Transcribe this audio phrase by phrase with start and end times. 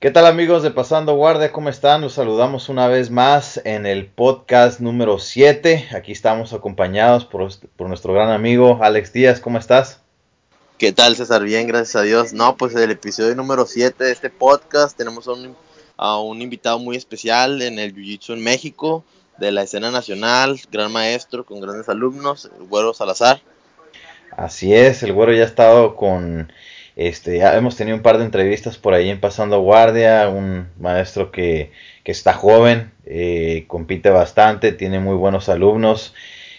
[0.00, 1.52] ¿Qué tal amigos de Pasando Guardia?
[1.52, 2.00] ¿Cómo están?
[2.00, 5.90] Los saludamos una vez más en el podcast número 7.
[5.94, 7.50] Aquí estamos acompañados por,
[7.86, 9.40] nuestro gran amigo Alex Díaz.
[9.40, 10.00] ¿Cómo estás?
[10.78, 11.42] ¿Qué tal César?
[11.44, 12.32] Bien, gracias a Dios.
[12.32, 15.54] No, pues el episodio número 7 de este podcast tenemos a un,
[15.98, 19.04] a un invitado muy especial en el Jiu-Jitsu en México,
[19.36, 23.42] de la escena nacional, gran maestro con grandes alumnos, el Güero Salazar.
[24.34, 26.50] Así es, el Güero ya ha estado con
[27.00, 31.32] este, ya hemos tenido un par de entrevistas por ahí en Pasando Guardia, un maestro
[31.32, 31.72] que,
[32.04, 36.12] está joven, eh, compite bastante, tiene muy buenos alumnos,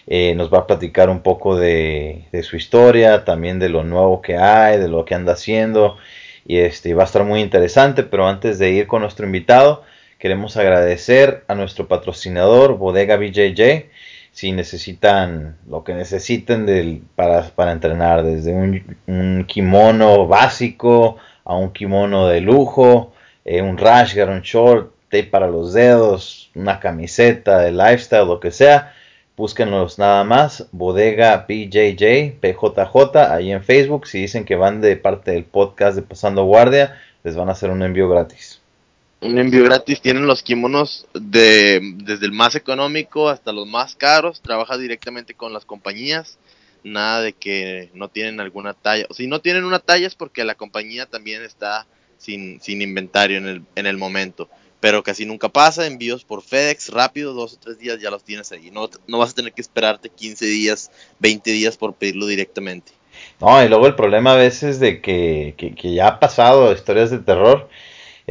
[0.07, 4.37] eh, nos va a platicar un poco de, su historia, también de lo nuevo que
[4.37, 5.97] hay, de lo que anda haciendo,
[6.47, 9.83] y este, va a estar muy interesante, pero antes de ir con nuestro invitado,
[10.17, 13.89] queremos agradecer a nuestro patrocinador, Bodega BJJ,
[14.31, 21.71] si necesitan lo que necesiten del, para, para entrenar, desde un, kimono básico a un
[21.71, 23.13] kimono de lujo,
[23.45, 28.39] eh, un rash guard, un short, tape para los dedos, una camiseta de lifestyle, lo
[28.39, 28.93] que sea.
[29.35, 34.07] Búsquenlos nada más, bodega BJJ, PJJ, ahí en Facebook.
[34.07, 37.71] Si dicen que van de parte del podcast de Pasando Guardia, les van a hacer
[37.71, 38.60] un envío gratis
[39.21, 40.01] un envío gratis.
[40.01, 44.41] Tienen los kimonos de, desde el más económico hasta los más caros.
[44.41, 46.39] Trabaja directamente con las compañías.
[46.83, 49.05] Nada de que no tienen alguna talla.
[49.09, 51.85] O si no tienen una talla es porque la compañía también está
[52.17, 54.49] sin, sin inventario en el, en el momento.
[54.79, 55.85] Pero casi nunca pasa.
[55.85, 58.71] Envíos por FedEx rápido, dos o tres días ya los tienes ahí.
[58.71, 62.91] No, no vas a tener que esperarte 15 días, 20 días por pedirlo directamente.
[63.39, 67.11] No, y luego el problema a veces de que, que, que ya ha pasado historias
[67.11, 67.69] de terror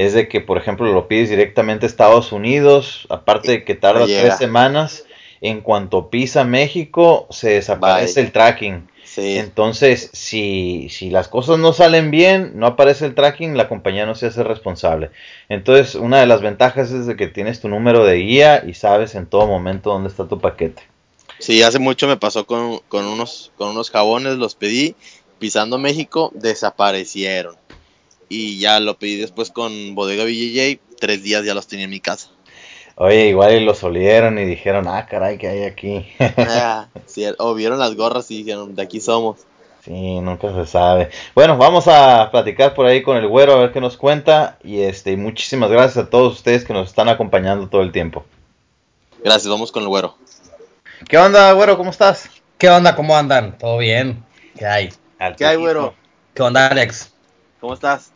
[0.07, 4.07] es de que, por ejemplo, lo pides directamente a Estados Unidos, aparte de que tarda
[4.07, 5.05] tres semanas,
[5.41, 8.89] en cuanto pisa México, se desaparece el tracking.
[9.17, 14.15] Entonces, si, si las cosas no salen bien, no aparece el tracking, la compañía no
[14.15, 15.11] se hace responsable.
[15.49, 19.15] Entonces, una de las ventajas es de que tienes tu número de guía y sabes
[19.15, 20.83] en todo momento dónde está tu paquete.
[21.41, 24.95] Sí, hace mucho me pasó con, con unos, con unos jabones, los pedí,
[25.39, 27.60] pisando México, desaparecieron
[28.31, 32.01] y ya lo pedí después con Bodega BJJ, tres días ya los tenía en mi
[32.01, 32.31] casa.
[32.95, 36.07] Oye, igual los olieron y dijeron, ah, caray, ¿qué hay aquí?
[36.39, 36.89] Ah,
[37.39, 39.41] o vieron las gorras y dijeron, de aquí somos.
[39.85, 41.11] Sí, nunca se sabe.
[41.35, 44.59] Bueno, vamos a platicar por ahí con el güero a ver qué nos cuenta.
[44.63, 48.25] Y este, muchísimas gracias a todos ustedes que nos están acompañando todo el tiempo.
[49.25, 50.17] Gracias, vamos con el güero.
[51.09, 51.79] ¿Qué onda, güero?
[51.79, 52.29] ¿Cómo estás?
[52.59, 52.95] ¿Qué onda?
[52.95, 53.57] ¿Cómo andan?
[53.57, 54.23] ¿Todo bien?
[54.57, 54.91] ¿Qué hay?
[55.39, 55.95] ¿Qué hay, güero?
[56.35, 57.15] ¿Qué onda, Alex?
[57.61, 58.13] ¿Cómo estás?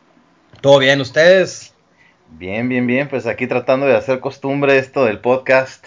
[0.65, 1.75] ¿Todo bien ustedes?
[2.27, 3.07] Bien, bien, bien.
[3.07, 5.85] Pues aquí tratando de hacer costumbre esto del podcast.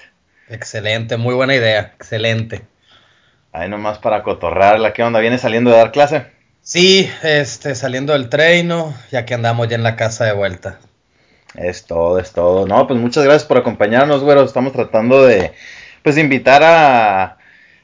[0.49, 1.95] Excelente, muy buena idea.
[1.97, 2.63] Excelente.
[3.51, 4.93] Ahí nomás para cotorrarla.
[4.93, 5.19] ¿Qué onda?
[5.19, 6.27] ¿Viene saliendo de dar clase?
[6.63, 10.79] Sí, este, saliendo del treino, ya que andamos ya en la casa de vuelta.
[11.57, 12.65] Es todo, es todo.
[12.65, 14.45] No, pues muchas gracias por acompañarnos, güero.
[14.45, 15.55] Estamos tratando de,
[16.05, 17.38] pues, invitar a,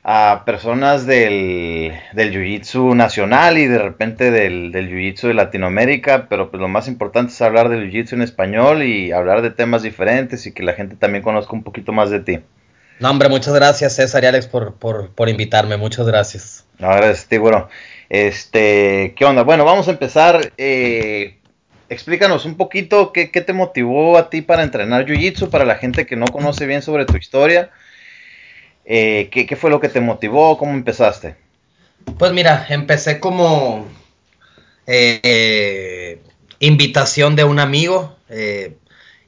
[0.07, 6.51] a personas del, del Jiu-Jitsu nacional y de repente del, del Jiu-Jitsu de Latinoamérica, pero
[6.51, 10.47] pues lo más importante es hablar del Jiu-Jitsu en español y hablar de temas diferentes
[10.47, 12.41] y que la gente también conozca un poquito más de ti.
[13.01, 16.67] No, hombre, muchas gracias César y Alex por, por, por invitarme, muchas gracias.
[16.79, 17.69] No, gracias a bueno.
[18.11, 19.43] Este, ¿qué onda?
[19.43, 20.53] Bueno, vamos a empezar.
[20.59, 21.39] Eh,
[21.89, 26.05] explícanos un poquito qué, qué te motivó a ti para entrenar Jiu-Jitsu, para la gente
[26.05, 27.71] que no conoce bien sobre tu historia
[28.85, 30.59] eh, ¿qué, fue lo que te motivó?
[30.59, 31.37] ¿Cómo empezaste?
[32.19, 33.89] Pues mira, empecé como
[34.87, 36.21] eh,
[36.59, 38.77] invitación de un amigo eh,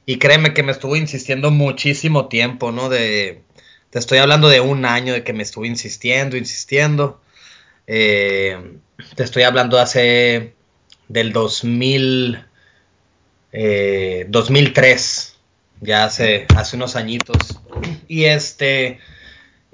[0.05, 2.89] y créeme que me estuvo insistiendo muchísimo tiempo, ¿no?
[2.89, 3.41] De,
[3.89, 7.19] te estoy hablando de un año de que me estuvo insistiendo, insistiendo.
[7.85, 8.53] te
[9.17, 10.53] estoy hablando hace
[11.07, 12.45] del 2000,
[14.27, 15.37] 2003,
[15.81, 17.59] ya hace, hace unos añitos.
[18.07, 18.99] Y este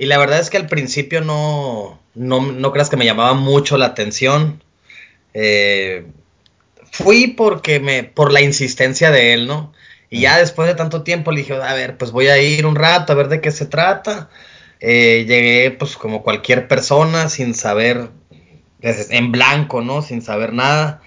[0.03, 3.85] y la verdad es que al principio no, no, creas que me llamaba mucho la
[3.85, 4.61] atención.
[5.33, 6.05] Eh,
[6.91, 9.71] fui porque me, por la insistencia de él, ¿no?
[10.09, 12.75] Y ya después de tanto tiempo le dije, a ver, pues voy a ir un
[12.75, 14.29] rato a ver de qué se trata.
[14.81, 18.09] Eh, llegué pues como cualquier persona sin saber,
[18.81, 20.01] en blanco, ¿no?
[20.01, 21.01] Sin saber nada.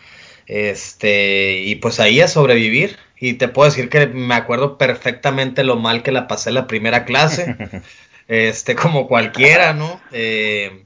[0.47, 2.97] Este, y pues ahí a sobrevivir.
[3.21, 7.05] Y te puedo decir que me acuerdo perfectamente lo mal que la pasé la primera
[7.05, 7.57] clase.
[8.29, 10.01] este, como cualquiera, ¿no?
[10.13, 10.85] Eh,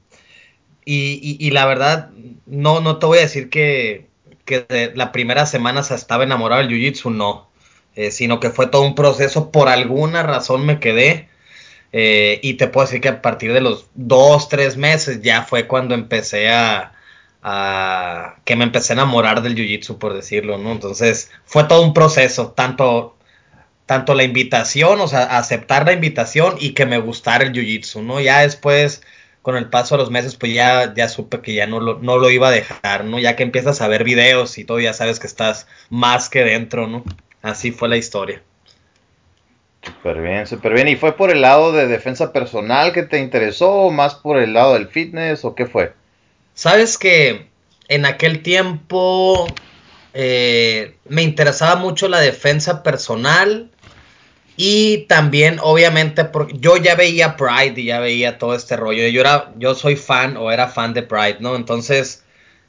[0.83, 2.09] y, la verdad,
[2.45, 4.07] no, no te voy a decir que,
[4.45, 7.49] que la primera semana se estaba enamorado del Jiu-Jitsu, no,
[7.95, 11.29] eh, sino que fue todo un proceso, por alguna razón me quedé,
[11.93, 15.67] eh, y te puedo decir que a partir de los dos, tres meses ya fue
[15.67, 16.93] cuando empecé a,
[17.43, 20.71] a que me empecé a enamorar del jiu-jitsu, por decirlo, ¿no?
[20.71, 23.17] Entonces fue todo un proceso, tanto,
[23.91, 28.21] tanto la invitación, o sea, aceptar la invitación y que me gustara el jiu-jitsu, ¿no?
[28.21, 29.03] Ya después,
[29.41, 32.17] con el paso de los meses, pues ya, ya supe que ya no lo, no
[32.17, 33.19] lo iba a dejar, ¿no?
[33.19, 36.87] Ya que empiezas a ver videos y todo, ya sabes que estás más que dentro,
[36.87, 37.03] ¿no?
[37.41, 38.41] Así fue la historia.
[39.81, 40.87] Súper bien, súper bien.
[40.87, 44.53] ¿Y fue por el lado de defensa personal que te interesó o más por el
[44.53, 45.91] lado del fitness o qué fue?
[46.53, 47.47] Sabes que
[47.89, 49.47] en aquel tiempo
[50.13, 53.69] eh, me interesaba mucho la defensa personal
[54.57, 59.07] y también obviamente porque yo ya veía Pride y ya veía todo este rollo.
[59.07, 61.55] Yo era, yo soy fan o era fan de Pride, ¿no?
[61.55, 62.23] Entonces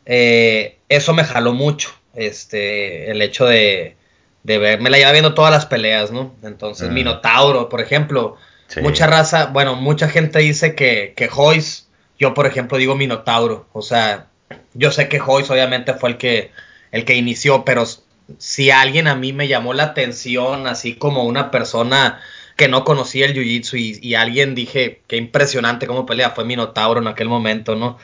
[0.07, 3.97] eh, eso me jaló mucho, este, el hecho de,
[4.43, 6.35] de ver, me la llevaba viendo todas las peleas, ¿no?
[6.43, 6.95] Entonces mm.
[6.95, 8.37] Minotauro, por ejemplo,
[8.81, 11.85] mucha raza, bueno, mucha gente dice que que Joyce
[12.23, 13.67] yo, por ejemplo, digo Minotauro.
[13.73, 14.29] O sea,
[14.75, 16.53] yo sé que Joyce obviamente fue el que,
[16.93, 17.85] el que inició, pero
[18.39, 22.21] si alguien a mí me llamó la atención, así como una persona
[22.57, 27.09] que no conocía el jiu-jitsu y, alguien dije, qué impresionante cómo pelea, fue Minotauro en
[27.09, 27.99] aquel momento, ¿no?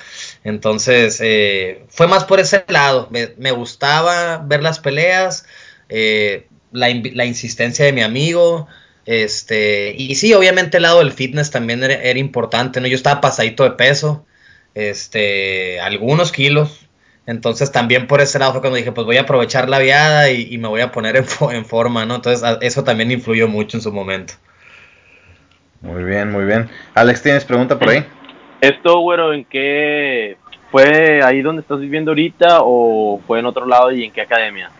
[0.45, 3.09] Entonces, eh, fue más por ese lado.
[3.11, 5.47] Me, gustaba ver las peleas,
[5.89, 8.69] eh, la, la, insistencia de mi amigo.
[9.07, 12.89] Este, y sí, obviamente el lado del fitness también era, importante, ¿no?
[12.89, 14.27] Yo estaba pasadito de peso,
[14.75, 16.88] este, algunos kilos.
[17.29, 20.57] Entonces también por ese lado fue cuando dije, pues voy a aprovechar la viada y,
[20.57, 22.15] me voy a poner en, en, forma, ¿no?
[22.15, 24.33] Entonces eso también influyó mucho en su momento.
[25.83, 26.71] Muy bien, muy bien.
[26.95, 28.03] Alex, ¿tienes pregunta por ahí?
[28.63, 30.39] Esto, güero, ¿en qué
[30.71, 34.71] fue ahí donde estás viviendo ahorita o fue en otro lado y en qué academia?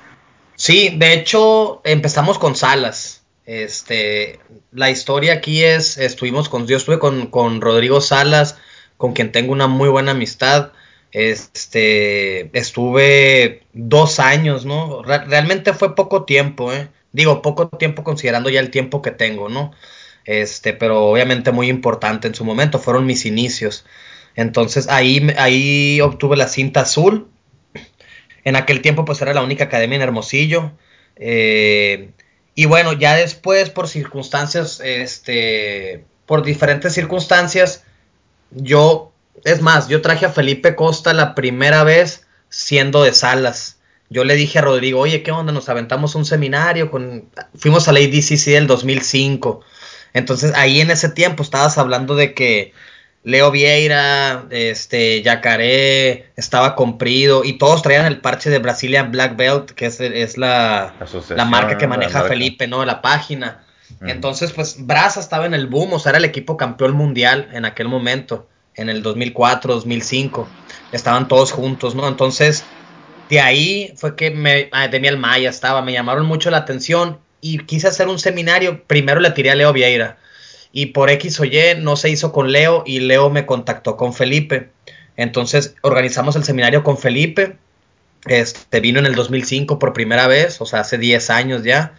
[0.55, 3.27] Sí, de hecho empezamos con salas.
[3.45, 4.41] Este,
[4.73, 8.59] la historia aquí es, estuvimos con, yo estuve con, con Rodrigo Salas,
[8.97, 10.73] con quien tengo una muy buena amistad.
[11.13, 15.03] Este, estuve dos años, ¿no?
[15.03, 16.89] realmente fue poco tiempo, ¿eh?
[17.13, 19.73] Digo, poco tiempo considerando ya el tiempo que tengo, ¿no?
[20.25, 23.87] Este, pero obviamente muy importante en su momento, fueron mis inicios.
[24.35, 27.29] Entonces ahí, ahí obtuve la cinta azul.
[28.45, 30.73] En aquel tiempo pues era la única academia en Hermosillo.
[31.17, 32.11] Eh,
[32.55, 37.85] y bueno, ya después, por circunstancias, este, por diferentes circunstancias,
[38.51, 39.13] yo,
[39.45, 43.79] es más, yo traje a Felipe Costa la primera vez siendo de Salas.
[44.11, 45.53] Yo le dije a Rodrigo, oye, ¿qué onda?
[45.53, 47.29] Nos aventamos un seminario con...
[47.55, 49.61] Fuimos a la ADCC del 2005.
[50.15, 52.73] Entonces ahí en ese tiempo estabas hablando de que
[53.25, 59.73] Leo Vieira, este, Yacaré, estaba comprido y todos traían el parche de Brazilian Black Belt,
[59.73, 60.95] que es, la,
[61.31, 62.85] la, marca que maneja Felipe, ¿no?
[62.87, 63.65] La página.
[64.01, 67.65] Entonces, pues Braza estaba en el boom, o sea, era el equipo campeón mundial en
[67.65, 68.49] aquel momento,
[68.79, 70.49] en el 2004, 2005.
[70.93, 72.09] Estaban todos juntos, ¿no?
[72.09, 72.65] Entonces,
[73.29, 77.59] de ahí fue que me, ah, Demiel Maya estaba, me llamaron mucho la atención y
[77.59, 78.85] quise hacer un seminario.
[78.85, 80.19] Primero le tiré a Leo Vieira
[80.73, 84.15] y por X o Y no se hizo con Leo y Leo me contactó con
[84.15, 84.71] Felipe.
[85.17, 87.57] Entonces organizamos el seminario con Felipe.
[88.27, 91.95] Este vino en el 2005 por primera vez, o sea, hace 10 años ya.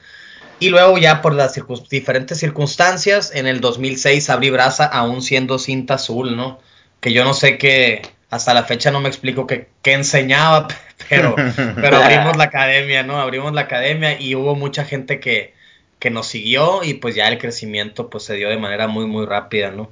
[0.59, 1.59] Y luego ya por las
[1.89, 6.59] diferentes circunstancias, en el 2006 abrí brasa aún siendo cinta azul, ¿no?
[6.99, 10.67] Que yo no sé qué, hasta la fecha no me explico qué, qué enseñaba,
[11.09, 11.35] pero,
[11.75, 13.19] pero abrimos la academia, ¿no?
[13.19, 15.53] Abrimos la academia y hubo mucha gente que,
[15.99, 19.25] que nos siguió y pues ya el crecimiento pues se dio de manera muy muy
[19.25, 19.91] rápida, ¿no?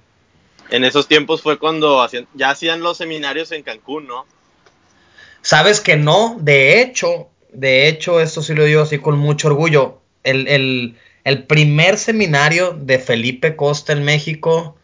[0.69, 4.25] En esos tiempos fue cuando hacían, ya hacían los seminarios en Cancún, ¿no?
[5.41, 10.01] Sabes que no, de hecho, de hecho, esto sí lo digo así con mucho orgullo,
[10.23, 14.76] el, el, el primer seminario de Felipe Costa en México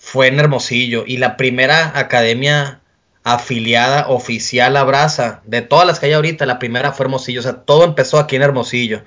[0.00, 2.80] fue en Hermosillo y la primera academia
[3.22, 7.42] afiliada oficial a Brasa, de todas las que hay ahorita, la primera fue Hermosillo, o
[7.42, 9.04] sea, todo empezó aquí en Hermosillo.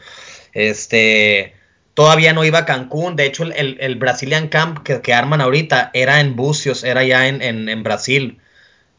[0.53, 1.55] Este,
[1.95, 3.15] todavía no iba a Cancún.
[3.15, 7.41] De hecho, el, el Brazilian Camp que, arman ahorita era en Bucios, era ya en,
[7.41, 8.39] en, Brasil.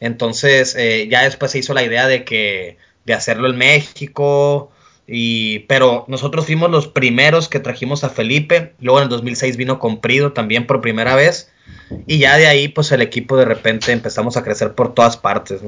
[0.01, 4.73] Entonces, eh, ya después se hizo la idea de que de hacerlo en México.
[5.07, 8.73] Y, pero nosotros fuimos los primeros que trajimos a Felipe.
[8.81, 11.53] Luego en el 2006 vino Comprido también por primera vez.
[12.07, 15.61] Y ya de ahí, pues el equipo de repente empezamos a crecer por todas partes.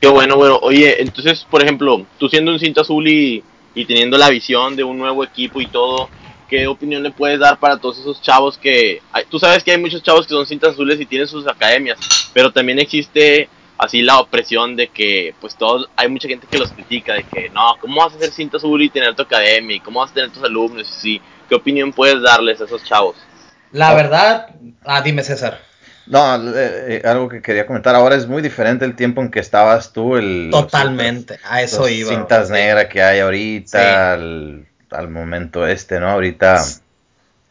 [0.00, 0.58] Qué bueno, bueno.
[0.62, 3.44] Oye, entonces, por ejemplo, tú siendo un cinta azul y,
[3.74, 6.08] y teniendo la visión de un nuevo equipo y todo,
[6.48, 9.00] ¿qué opinión le puedes dar para todos esos chavos que...
[9.28, 12.52] tú sabes que hay muchos chavos que son cintas azules y tienen sus academias, pero
[12.52, 13.48] también existe
[13.80, 17.48] así la opresión de que pues todos, hay mucha gente que los critica, de que
[17.48, 19.76] no, ¿cómo vas a ser cinta azul y tener tu academia?
[19.76, 20.86] ¿Y ¿Cómo vas a tener tus alumnos?
[20.86, 23.16] Sí, ¿qué opinión puedes darles a esos chavos?
[23.72, 25.60] La verdad, ah, dime César.
[26.06, 27.94] No, eh, eh, algo que quería comentar.
[27.94, 30.16] Ahora es muy diferente el tiempo en que estabas tú.
[30.16, 32.10] El, Totalmente, a eso los iba.
[32.10, 36.08] cintas negras que hay ahorita, al, al momento este, ¿no?
[36.08, 36.64] Ahorita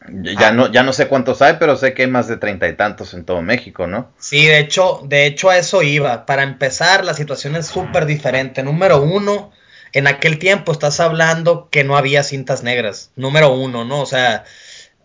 [0.08, 0.52] ya Ah.
[0.52, 3.14] no, ya no sé cuántos hay, pero sé que hay más de treinta y tantos
[3.14, 4.10] en todo México, ¿no?
[4.18, 6.26] Sí, de hecho, de hecho a eso iba.
[6.26, 8.62] Para empezar, la situación es súper diferente.
[8.62, 9.52] Número uno,
[9.92, 13.12] en aquel tiempo estás hablando que no había cintas negras.
[13.16, 14.00] Número uno, ¿no?
[14.02, 14.44] O sea,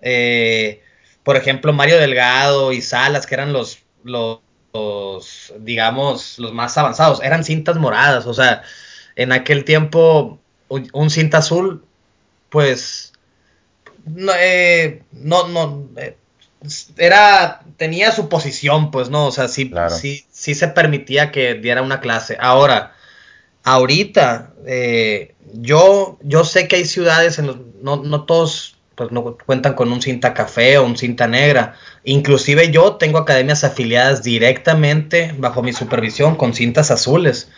[0.02, 0.82] eh,
[1.24, 4.40] por ejemplo, Mario Delgado y Salas, que eran los, los,
[4.74, 8.26] los, digamos, los más avanzados, eran cintas moradas.
[8.28, 8.64] O sea,
[9.16, 11.86] en aquel tiempo, un, un cinta azul,
[12.50, 13.14] pues,
[14.06, 16.18] no, eh, no, no, eh,
[16.98, 19.28] era, tenía su posición, pues, ¿no?
[19.28, 19.96] O sea, sí, Claro.
[19.96, 22.38] sí, sí se permitía que diera una clase.
[22.40, 22.94] Ahora,
[23.64, 29.38] ahorita, eh, yo, yo sé que hay ciudades en los, no, no todos pues no
[29.46, 31.76] cuentan con un cinta café o un cinta negra.
[32.06, 37.50] Inclusive yo tengo academias afiliadas directamente bajo mi supervisión con cintas azules.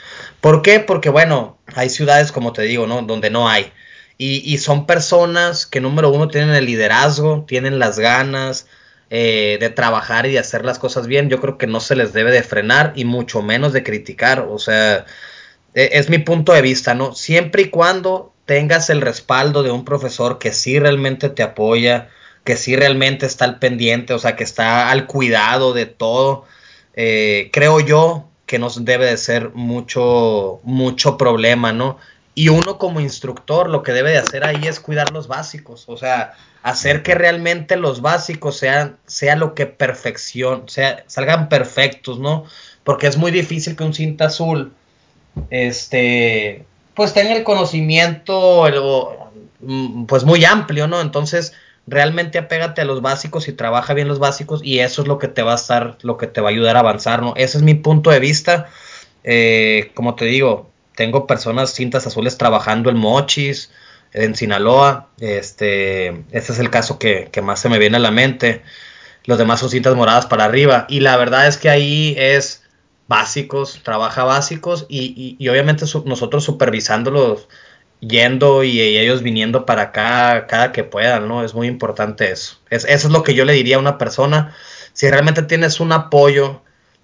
[0.42, 0.80] ¿Por qué?
[0.80, 3.04] Porque bueno, hay ciudades como te digo, ¿no?
[3.04, 3.72] Donde no hay.
[4.20, 8.68] Y, son personas que número uno tienen el liderazgo, tienen las ganas
[9.12, 11.30] eh, de trabajar y de hacer las cosas bien.
[11.30, 14.40] Yo creo que no se les debe de frenar y mucho menos de criticar.
[14.50, 15.06] O sea,
[15.76, 17.14] e- es mi punto de vista, ¿no?
[17.14, 22.10] Siempre y cuando tengas el respaldo de un profesor que sí realmente te apoya,
[22.44, 26.46] que sí realmente está al pendiente, o sea, que está al cuidado de todo,
[26.96, 32.00] eh, creo yo que no debe de ser mucho, mucho problema, ¿no?
[32.38, 35.98] Y uno como instructor lo que debe de hacer ahí es cuidar los básicos, o
[35.98, 42.46] sea, hacer que realmente los básicos sean, sea lo que perfección, sea, salgan perfectos, ¿no?
[42.84, 44.72] Porque es muy difícil que un cinta azul,
[45.50, 46.64] este,
[46.94, 48.66] pues tenga el conocimiento,
[49.62, 51.02] mm, pues muy amplio, ¿no?
[51.02, 51.54] Entonces,
[51.88, 55.28] realmente apégate a los básicos y trabaja bien los básicos y eso es lo que
[55.28, 57.34] te va a estar, lo que te va a ayudar a avanzar, ¿no?
[57.36, 58.70] Ese es mi punto de vista.
[59.24, 63.72] Eh, como te digo, tengo personas cintas azules trabajando en Mochis,
[64.14, 65.10] en Sinaloa.
[65.22, 68.64] Este, es el caso que, que más se me viene a la mente.
[69.26, 70.86] Los demás son cintas moradas para arriba.
[70.90, 72.64] Y la verdad es que ahí es
[73.08, 77.48] básicos, trabaja básicos y, y- y obviamente nosotros supervisándolos,
[78.00, 81.44] yendo y, y ellos viniendo para acá cada que puedan, ¿no?
[81.44, 82.60] Es muy importante eso.
[82.70, 84.56] Es, eso es lo que yo le diría a una persona.
[84.94, 86.62] Si realmente tienes un apoyo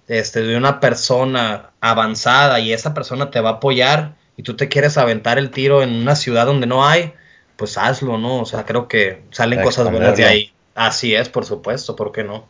[0.08, 4.68] este, de una persona avanzada y esa persona te va a apoyar y tú te
[4.68, 7.12] quieres aventar el tiro en una ciudad donde no hay,
[7.56, 8.40] pues hazlo, ¿no?
[8.40, 10.52] O sea, creo que salen cosas buenas de ahí.
[10.74, 12.46] Así es, por supuesto, ¿por qué no?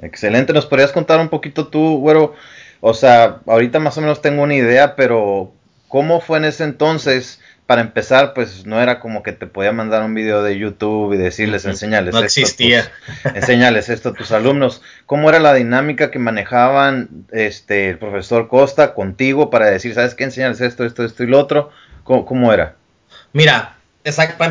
[0.00, 2.34] Excelente, ¿nos podrías contar un poquito tú, güero?
[2.80, 5.52] O sea, ahorita más o menos tengo una idea, pero
[5.88, 7.40] ¿cómo fue en ese entonces?
[7.66, 11.16] Para empezar, pues no era como que te podía mandar un video de YouTube y
[11.16, 12.92] decirles, enseñales No esto a tus- existía.
[13.34, 14.82] enséñales esto a tus alumnos.
[15.04, 20.22] ¿Cómo era la dinámica que manejaban este el profesor Costa contigo para decir, sabes qué,
[20.24, 21.70] enseñales esto, esto, esto y lo otro?
[22.04, 22.76] ¿Cómo, cómo era?
[23.32, 24.44] Mira, exacto,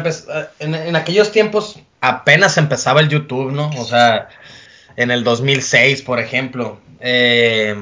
[0.60, 3.70] en, en aquellos tiempos apenas empezaba el YouTube, ¿no?
[3.78, 4.28] O sea,
[4.98, 6.82] en el 2006, por ejemplo.
[7.00, 7.76] Eh,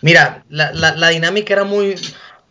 [0.00, 1.96] mira, la, la- la dinámica era muy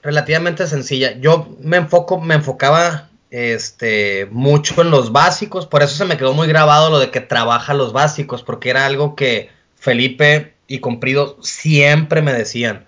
[0.02, 1.18] relativamente sencilla.
[1.20, 6.34] Yo me enfoco, me enfocaba este mucho en los básicos, por eso se me quedó
[6.34, 11.38] muy grabado lo de que trabaja los básicos, porque era algo que Felipe y Comprido
[11.42, 12.86] siempre me decían.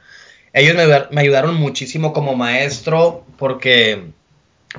[0.51, 4.11] Ellos me, me ayudaron muchísimo como maestro porque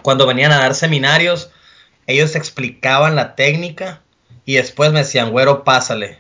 [0.02, 1.50] cuando venían a dar seminarios,
[2.06, 4.02] ellos explicaban la técnica
[4.44, 6.18] y después me decían, güero, pásale,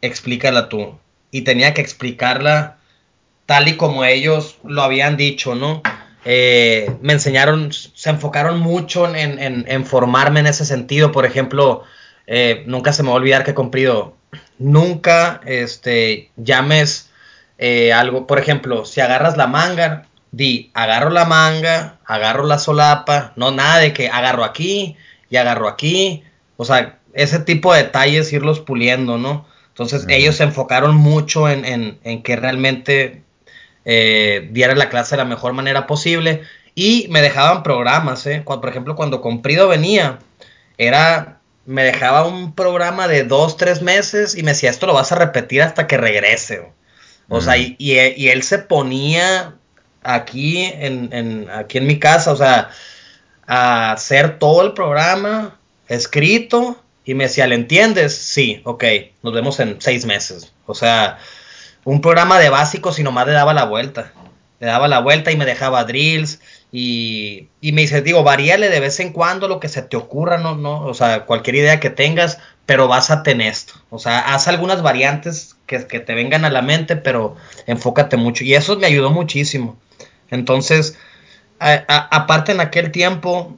[0.00, 0.98] explícala tú.
[1.30, 2.79] Y tenía que explicarla
[3.50, 5.82] tal y como ellos lo habían dicho, ¿no?
[6.24, 11.10] Eh, me enseñaron, se enfocaron mucho en, en- en formarme en ese sentido.
[11.10, 11.82] Por ejemplo,
[12.28, 14.14] eh, nunca se me va a olvidar que he cumplido,
[14.60, 17.10] nunca este, llames
[17.58, 23.32] eh, algo, por ejemplo, si agarras la manga, di, agarro la manga, agarro la solapa,
[23.34, 24.96] no nada de que agarro aquí
[25.28, 26.22] y agarro aquí,
[26.56, 29.44] o sea, ese tipo de detalles irlos puliendo, ¿no?
[29.70, 33.24] Entonces ellos se enfocaron mucho en que realmente
[33.84, 36.42] eh, diera la clase de la mejor manera posible
[36.74, 38.42] y me dejaban programas, ¿eh?
[38.44, 40.18] Cuando- por ejemplo, cuando Comprido venía,
[40.78, 45.12] era, me dejaba un programa de dos, tres meses y me decía, esto lo vas
[45.12, 46.72] a repetir hasta que regrese.
[47.28, 49.54] O sea, y, y, y él se ponía
[50.02, 52.70] aquí en, en, aquí en mi casa, o sea,
[53.46, 55.58] a hacer todo el programa
[55.88, 58.16] escrito y me decía, ¿le entiendes?
[58.16, 58.84] Sí, ok,
[59.22, 60.52] nos vemos en seis meses.
[60.66, 61.18] O sea,
[61.84, 64.12] un programa de básicos y nomás le daba la vuelta.
[64.58, 68.80] Le daba la vuelta y me dejaba drills y, y me dice, digo, varíale de
[68.80, 71.88] vez en cuando lo que se te ocurra, no, no, o sea, cualquier idea que
[71.88, 73.74] tengas, pero básate en esto.
[73.88, 78.44] O sea, haz algunas variantes que, que te vengan a la mente, pero enfócate mucho.
[78.44, 79.78] Y eso me ayudó muchísimo.
[80.30, 80.96] Entonces,
[81.58, 83.56] aparte en aquel tiempo,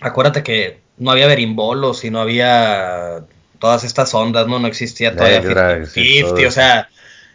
[0.00, 3.24] acuérdate que no había berimbolos y no había
[3.58, 4.58] todas estas ondas, ¿no?
[4.58, 6.88] No existía todavía 50, o sea,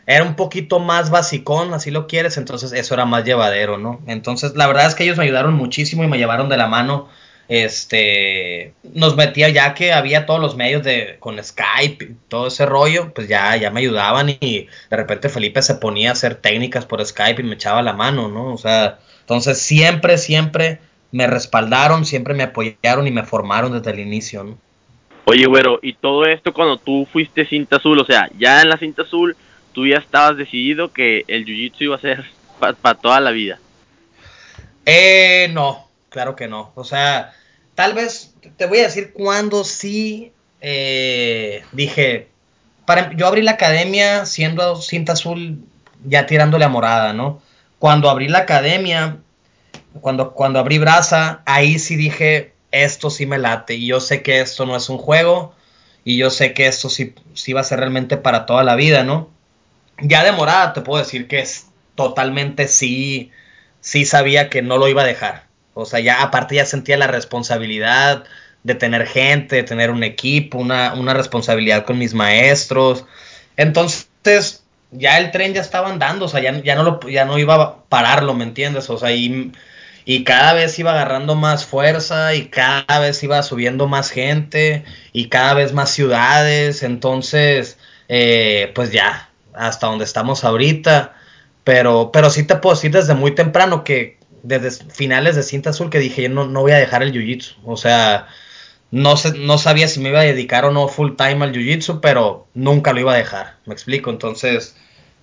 [0.09, 4.01] era un poquito más basicón, así lo quieres, entonces eso era más llevadero, ¿no?
[4.07, 7.07] Entonces, la verdad es que ellos me ayudaron muchísimo y me llevaron de la mano.
[7.47, 13.13] Este, nos metía ya que había todos los medios de con Skype, todo ese rollo,
[13.13, 17.05] pues ya, ya me ayudaban y de repente Felipe se ponía a hacer técnicas por
[17.05, 18.51] Skype y me echaba la mano, ¿no?
[18.51, 20.79] O sea, entonces siempre, siempre
[21.11, 24.57] me respaldaron, siempre me apoyaron y me formaron desde el inicio, ¿no?
[25.25, 28.77] Oye, güero, y todo esto cuando tú fuiste cinta azul, o sea, ya en la
[28.77, 29.35] cinta azul
[29.73, 32.25] tú ya estabas decidido que el jiu-jitsu iba a ser
[32.59, 33.59] para toda la vida.
[34.85, 36.71] Eh, no, claro que no.
[36.75, 37.33] O sea,
[37.75, 42.27] tal vez te voy a decir cuándo sí eh, dije,
[42.85, 45.59] para, yo abrí la academia siendo cinta azul
[46.05, 47.41] ya tirándole a morada, ¿no?
[47.77, 49.17] Cuando abrí la academia,
[50.01, 54.41] cuando, cuando abrí brasa, ahí sí dije, esto sí me late y yo sé que
[54.41, 55.53] esto no es un juego
[56.03, 59.03] y yo sé que esto sí, sí va a ser realmente para toda la vida,
[59.03, 59.29] ¿no?
[60.01, 63.31] Ya de morada te puedo decir que es totalmente sí,
[63.81, 65.47] sí sabía que no lo iba a dejar.
[65.73, 68.25] O sea, ya aparte ya sentía la responsabilidad
[68.63, 73.05] de tener gente, de tener un equipo, una, una responsabilidad con mis maestros.
[73.57, 77.37] Entonces, ya el tren ya estaba andando, o sea, ya, ya, no, lo, ya no
[77.37, 78.89] iba a pararlo, ¿me entiendes?
[78.89, 79.51] O sea, y,
[80.05, 85.29] y cada vez iba agarrando más fuerza y cada vez iba subiendo más gente y
[85.29, 86.83] cada vez más ciudades.
[86.83, 87.77] Entonces,
[88.07, 89.28] eh, pues ya,
[89.59, 91.13] hasta donde estamos ahorita.
[91.63, 95.89] Pero, pero sí te puedo decir desde muy temprano que desde finales de cinta azul
[95.89, 97.57] que dije, yo no, no voy a dejar el jiu-jitsu.
[97.65, 98.27] O sea,
[98.91, 101.99] no, sé, no sabía si me iba a dedicar o no full time al jiu-jitsu,
[102.01, 103.57] pero nunca lo iba a dejar.
[103.65, 104.09] Me explico.
[104.09, 104.75] Entonces,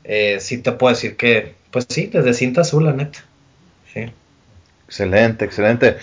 [0.04, 3.24] eh, sí te puedo decir que, pues sí, desde cinta azul, la neta.
[3.92, 4.12] Sí.
[4.86, 5.96] Excelente, excelente.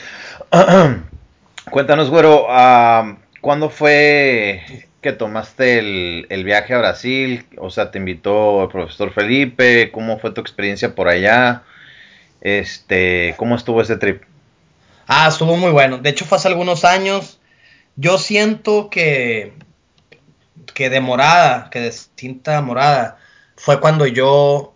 [1.71, 4.61] Cuéntanos, güero, uh, ¿cuándo fue
[5.03, 5.77] que tomaste
[6.27, 7.45] el, viaje a Brasil?
[7.57, 11.61] O sea, te invitó el profesor Felipe, ¿cómo fue tu experiencia por allá?
[12.41, 14.23] Este, ¿cómo estuvo ese trip?
[15.05, 15.99] Ah, estuvo muy bueno.
[15.99, 17.39] De hecho, fue hace algunos años.
[17.95, 19.53] Yo siento que,
[20.73, 23.17] que de morada, que de cinta morada,
[23.55, 24.73] fue cuando yo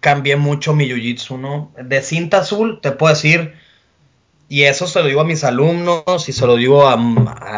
[0.00, 1.72] cambié mucho mi jiu-jitsu, ¿no?
[1.80, 3.54] De cinta azul, te puedo decir,
[4.50, 6.98] y eso se lo digo a mis alumnos y se lo digo a,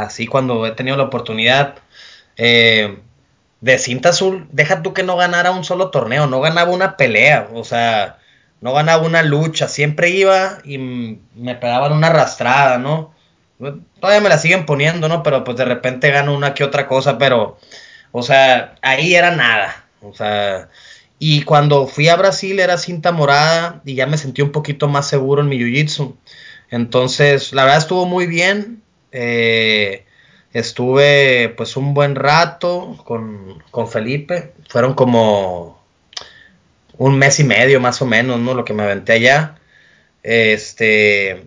[0.02, 1.76] así cuando he tenido la oportunidad.
[2.36, 2.98] Eh,
[3.60, 7.48] de cinta azul, deja tú que no ganara un solo torneo, no ganaba una pelea,
[7.54, 8.18] o sea,
[8.60, 13.14] no ganaba una lucha, siempre iba y me pegaban una arrastrada, ¿no?
[14.00, 15.22] Todavía me la siguen poniendo, ¿no?
[15.22, 17.58] Pero pues de repente gano una que otra cosa, pero,
[18.10, 20.68] o sea, ahí era nada, o sea,
[21.24, 25.06] y cuando fui a Brasil era cinta morada y ya me sentí un poquito más
[25.08, 26.16] seguro en mi jiu-jitsu.
[26.68, 28.82] Entonces, la verdad estuvo muy bien.
[29.12, 30.04] Eh,
[30.52, 34.52] estuve pues un buen rato con, con, Felipe.
[34.68, 35.82] Fueron como
[36.98, 38.54] un mes y medio más o menos, ¿no?
[38.54, 39.56] Lo que me aventé allá.
[40.22, 41.46] Este.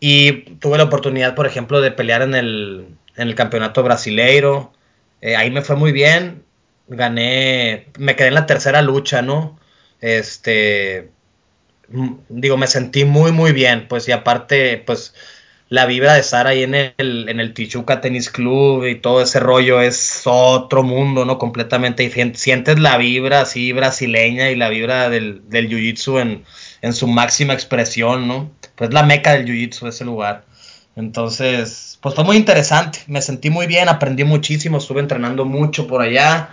[0.00, 4.72] Y tuve la oportunidad, por ejemplo, de pelear en el, en el campeonato brasileiro.
[5.20, 6.44] Eh, ahí me fue muy bien.
[6.88, 7.88] Gané.
[7.98, 9.58] Me quedé en la tercera lucha, ¿no?
[10.00, 11.10] Este
[12.28, 15.14] digo, me sentí muy, muy bien, pues, y aparte, pues,
[15.68, 19.40] la vibra de estar ahí en el, en el Tichuca Tennis Club y todo ese
[19.40, 21.38] rollo es otro mundo, ¿no?
[21.38, 22.38] Completamente diferente.
[22.38, 26.44] Sientes la vibra así brasileña y la vibra del, del Jiu-Jitsu en,
[26.82, 28.50] en, su máxima expresión, ¿no?
[28.76, 30.44] Pues la meca del Jiu-Jitsu, ese lugar.
[30.96, 36.02] Entonces, pues fue muy interesante, me sentí muy bien, aprendí muchísimo, estuve entrenando mucho por
[36.02, 36.50] allá,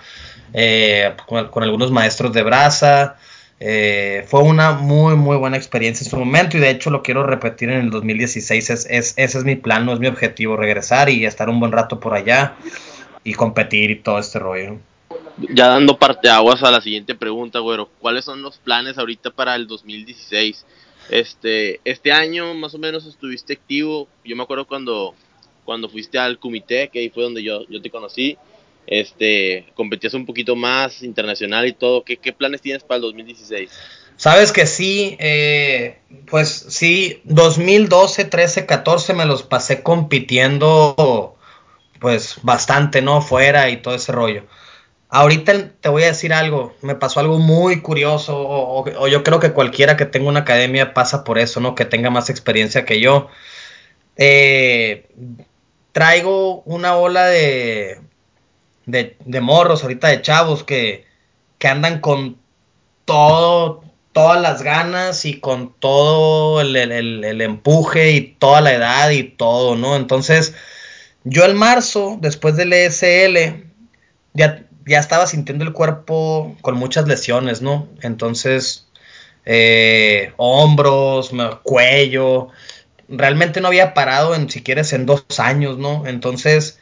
[0.54, 3.18] eh, con, con algunos maestros de brasa,
[3.64, 7.28] eh, fue una muy, muy buena experiencia en su momento y de hecho lo quiero
[7.28, 8.72] repetir en el 2016.
[8.72, 11.72] Es, es, ese es mi plan, no es mi objetivo, regresar y estar un buen
[11.72, 12.56] rato por allá
[13.24, 14.80] y competir y todo este rollo.
[15.38, 19.56] Ya dando parte aguas a la siguiente pregunta, güero, ¿cuáles son los planes ahorita para
[19.56, 20.66] el 2016?
[21.12, 25.14] Este, este año más o menos estuviste activo, yo me acuerdo cuando,
[25.66, 28.40] cuando fuiste al comité, que ahí fue donde yo, yo te conocí,
[28.88, 32.04] este, competías un poquito más internacional y todo.
[32.04, 33.72] ¿Qué, planes tienes para el 2016?
[34.18, 41.36] Sabes que sí, eh, pues sí, 2012, 13, 14 me los pasé compitiendo
[42.00, 43.22] pues bastante, ¿no?
[43.22, 44.44] Fuera y todo ese rollo.
[45.10, 49.52] Ahorita te voy a decir algo, me pasó algo muy curioso, o, yo creo que
[49.52, 51.76] cualquiera que tenga una academia pasa por eso, ¿no?
[51.76, 53.28] Que tenga más experiencia que yo.
[54.16, 55.08] Eh,
[55.92, 58.00] traigo una ola de,
[58.92, 61.06] de, morros ahorita de chavos que,
[61.58, 62.38] que andan con
[63.06, 69.10] todo, todas las ganas y con todo el, el, el, empuje y toda la edad
[69.10, 69.96] y todo, ¿no?
[69.96, 70.54] Entonces,
[71.24, 73.64] yo el marzo, después del ESL,
[74.34, 77.88] ya, ya estaba sintiendo el cuerpo con muchas lesiones, ¿no?
[78.02, 78.88] Entonces,
[79.46, 81.32] eh, hombros,
[81.64, 82.50] cuello,
[83.08, 86.08] realmente no había parado en, si quieres, en dos años, ¿no?
[86.08, 86.80] Entonces,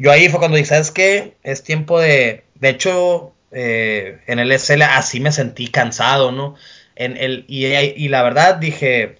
[0.00, 1.36] yo ahí fue cuando dije, ¿sabes qué?
[1.42, 6.54] Es tiempo de, de hecho, eh, en el SL así me sentí cansado, ¿no?
[6.96, 9.18] En el, y, la verdad dije,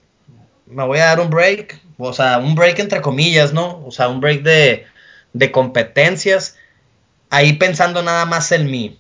[0.65, 3.85] me voy a dar un break, o sea, un break entre comillas, ¿no?
[3.85, 4.87] O sea, un break de,
[5.35, 6.57] de competencias,
[7.29, 8.99] ahí pensando nada más en mí.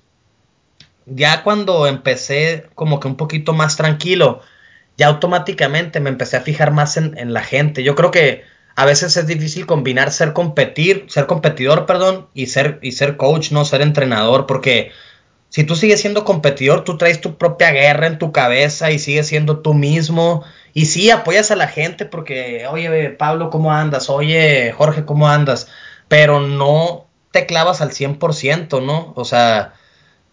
[1.06, 4.42] Ya cuando empecé como que un poquito más tranquilo,
[4.98, 7.82] ya automáticamente me empecé a fijar más en la gente.
[7.82, 8.44] Yo creo que
[8.76, 13.52] a veces es difícil combinar ser competir, ser competidor, perdón, y ser, y ser coach,
[13.52, 14.92] no ser entrenador, porque
[15.50, 19.26] si tú sigues siendo competidor, tú traes tu propia guerra en tu cabeza y sigues
[19.26, 20.44] siendo tú mismo.
[20.72, 24.08] Y sí, apoyas a la gente porque, oye, Pablo, ¿cómo andas?
[24.08, 25.68] Oye, Jorge, ¿cómo andas?
[26.06, 29.12] Pero no te clavas al 100%, ¿no?
[29.16, 29.74] O sea,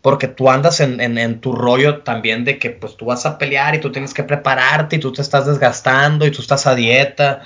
[0.03, 3.75] porque tú andas en, en, tu rollo también de que pues tú vas a pelear
[3.75, 7.41] y tú tienes que prepararte y tú te estás desgastando y tú estás a dieta.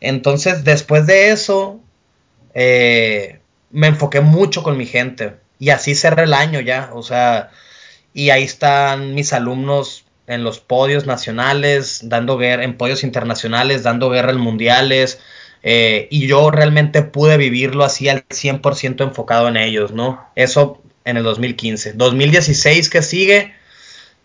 [0.00, 1.80] Entonces, después de eso,
[2.54, 7.50] eh, me enfoqué mucho con mi gente y así cerré el año ya, o sea,
[8.12, 14.10] y ahí están mis alumnos en los podios nacionales, dando guerra, en podios internacionales, dando
[14.10, 15.20] guerra en mundiales,
[15.62, 20.26] eh, y yo realmente pude vivirlo así al 100% enfocado en ellos, ¿no?
[20.34, 21.94] Eso en el 2015.
[21.94, 23.54] 2016 que sigue,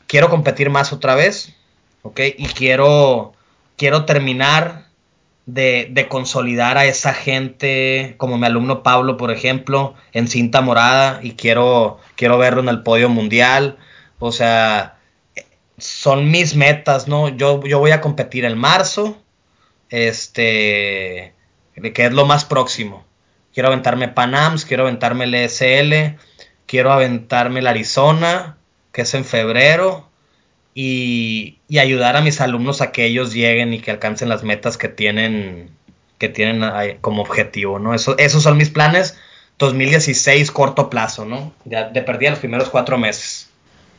[0.08, 1.54] quiero competir más otra vez,
[2.02, 2.20] ¿ok?
[2.38, 3.34] Y quiero,
[3.78, 4.86] quiero terminar
[5.46, 11.34] de, consolidar a esa gente, como mi alumno Pablo, por ejemplo, en cinta morada, y
[11.34, 13.78] quiero, quiero verlo en el podio mundial.
[14.20, 14.98] O sea,
[15.78, 17.30] son mis metas, ¿no?
[17.30, 19.18] Yo, yo voy a competir en marzo,
[19.90, 21.34] este,
[21.76, 23.06] que es lo más próximo.
[23.54, 26.18] Quiero aventarme Panams, quiero aventarme el ESL,
[26.66, 28.58] quiero aventarme el Arizona,
[28.94, 30.11] que es en febrero,
[30.74, 34.88] y, ayudar a mis alumnos a que ellos lleguen y que alcancen las metas que
[34.88, 35.72] tienen,
[36.18, 36.62] que tienen
[37.02, 37.94] como objetivo, ¿no?
[37.94, 39.20] Eso, esos son mis planes
[39.58, 41.54] 2016 corto plazo, ¿no?
[41.66, 43.50] De, de perdida los primeros cuatro meses.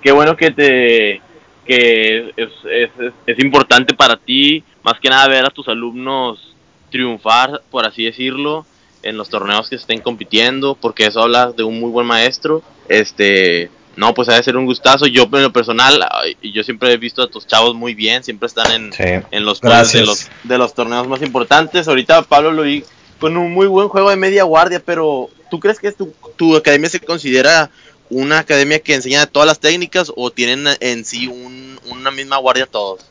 [0.00, 1.20] Qué bueno que te
[1.66, 6.52] que es, es, es, es importante para ti, más que nada ver a tus alumnos
[6.90, 8.66] triunfar, por así decirlo,
[9.02, 12.62] en los torneos que estén compitiendo, porque eso habla de un muy buen maestro.
[12.88, 15.06] Este, no, pues ha de ser un gustazo.
[15.06, 16.06] Yo, en lo personal,
[16.42, 19.02] yo siempre he visto a tus chavos muy bien, siempre están en, sí.
[19.30, 21.88] en los, de los de los torneos más importantes.
[21.88, 22.84] Ahorita Pablo lo vi
[23.18, 26.88] con un muy buen juego de media guardia, pero ¿tú crees que tu, tu academia
[26.88, 27.70] se considera
[28.08, 32.66] una academia que enseña todas las técnicas o tienen en sí un, una misma guardia
[32.66, 33.06] todos?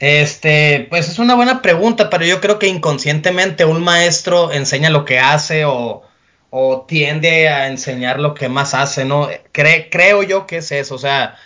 [0.00, 5.04] Este, pues es una buena pregunta, pero yo creo que inconscientemente un maestro enseña lo
[5.04, 6.07] que hace o,
[6.50, 9.28] o tiende a enseñar lo que más hace, ¿no?
[9.52, 11.36] Cre creo yo que es eso, o sea,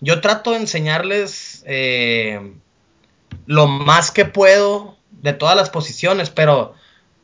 [0.00, 2.52] yo trato de enseñarles eh,
[3.46, 6.74] lo más que puedo de todas las posiciones, pero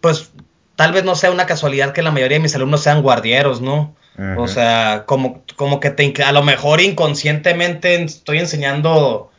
[0.00, 0.30] pues
[0.76, 3.94] tal vez no sea una casualidad que la mayoría de mis alumnos sean guardieros, ¿no?
[4.18, 4.42] Uh -huh.
[4.42, 9.30] O sea, como, como que te, a lo mejor inconscientemente estoy enseñando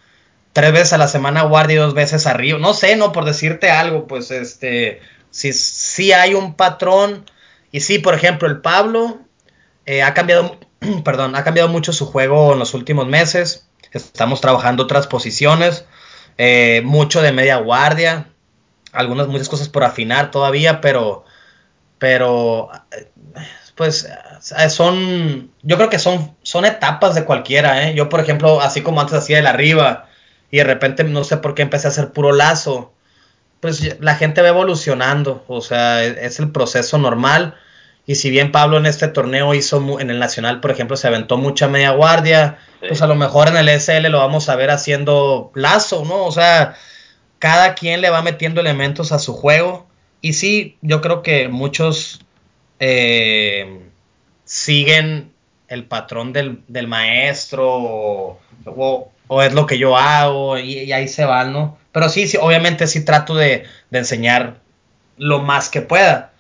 [0.54, 2.58] tres veces a la semana guardia y dos veces arriba.
[2.60, 7.26] No sé, no por decirte algo, pues este, si, si hay un patrón.
[7.72, 9.20] Y sí, por ejemplo, el Pablo
[9.86, 10.58] eh, ha cambiado,
[11.04, 13.68] perdón, ha cambiado mucho su juego en los últimos meses.
[13.92, 15.86] Estamos trabajando otras posiciones,
[16.38, 18.28] eh, mucho de media guardia,
[18.92, 21.24] algunas muchas cosas por afinar todavía, pero,
[21.98, 22.70] pero,
[23.76, 24.08] pues
[24.70, 27.88] son, yo creo que son, son etapas de cualquiera.
[27.88, 27.94] ¿eh?
[27.96, 30.10] Yo, por ejemplo, así como antes hacía el arriba
[30.52, 32.94] y de repente no sé por qué empecé a hacer puro lazo.
[33.60, 37.56] Pues la gente va evolucionando, o sea, es el proceso normal.
[38.06, 41.38] Y si bien Pablo en este torneo hizo, en el Nacional, por ejemplo, se aventó
[41.38, 42.88] mucha media guardia, sí.
[42.88, 46.26] pues a lo mejor en el SL lo vamos a ver haciendo lazo, ¿no?
[46.26, 46.76] O sea,
[47.40, 49.88] cada quien le va metiendo elementos a su juego.
[50.22, 52.22] Y sí, yo creo que muchos
[52.80, 53.82] eh,
[54.46, 55.32] siguen
[55.68, 60.92] el patrón del, del maestro o, o, o es lo que yo hago y, y,
[60.94, 61.78] ahí se van, ¿no?
[61.98, 64.60] Pero sí, sí obviamente sí trato de, enseñar
[65.18, 66.32] lo más que pueda.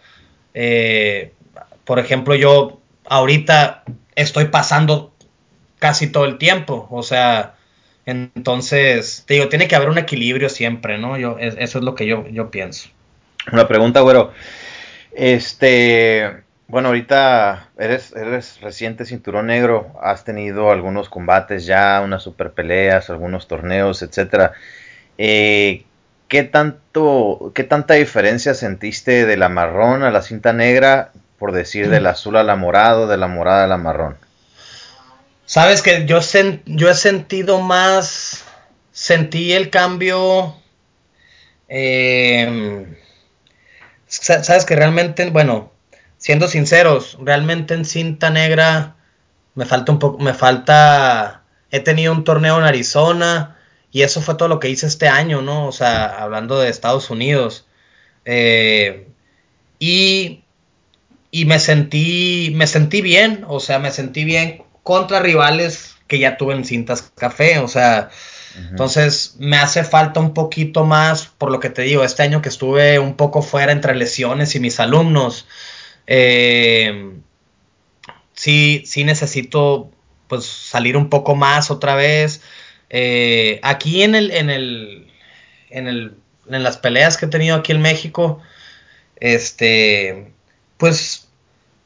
[0.54, 1.34] Eh,
[1.84, 5.15] por ejemplo, yo ahorita estoy pasando
[5.80, 7.56] casi todo el tiempo, o sea,
[8.06, 11.17] entonces, te digo, tiene que haber un equilibrio siempre, ¿no?
[11.17, 12.89] Yo, eso es lo que yo, yo pienso.
[13.52, 14.34] Una pregunta, güero.
[15.12, 22.52] Este, bueno, ahorita eres, eres reciente cinturón negro, has tenido algunos combates ya, unas super
[22.52, 24.54] peleas, algunos torneos, etcétera.
[25.18, 25.86] Eh,
[26.28, 31.90] ¿qué tanto, qué tanta diferencia sentiste de la marrón a la cinta negra, por decir
[31.90, 34.18] del azul a la morado, de la morada a la marrón?
[35.46, 36.20] Sabes que yo,
[36.66, 38.44] yo he sentido más,
[38.92, 40.56] sentí el cambio,
[41.70, 42.86] eh,
[44.08, 45.72] sabes que realmente, bueno,
[46.18, 48.96] siendo sinceros, realmente en cinta negra
[49.56, 53.57] me falta un poco, me falta, he tenido un torneo en Arizona
[53.91, 55.67] y eso fue todo lo que hice este año, ¿no?
[55.67, 57.65] O sea, hablando de Estados Unidos.
[58.26, 59.08] Eh,
[59.80, 60.43] y,
[61.32, 66.38] y me sentí, me sentí bien, o sea, me sentí bien contra rivales que ya
[66.38, 68.10] tuve en cintas café, o sea,
[68.71, 72.50] entonces me hace falta un poquito más, por lo que te digo, este año que
[72.50, 75.45] estuve un poco fuera entre lesiones y mis alumnos,
[76.08, 77.12] eh,
[78.34, 79.91] sí, sí necesito
[80.28, 82.41] pues salir un poco más otra vez.
[82.89, 85.08] Eh, aquí en el, en el,
[85.69, 86.13] en el,
[86.50, 88.41] en las peleas que he tenido aquí en México,
[89.19, 90.32] este,
[90.78, 91.28] pues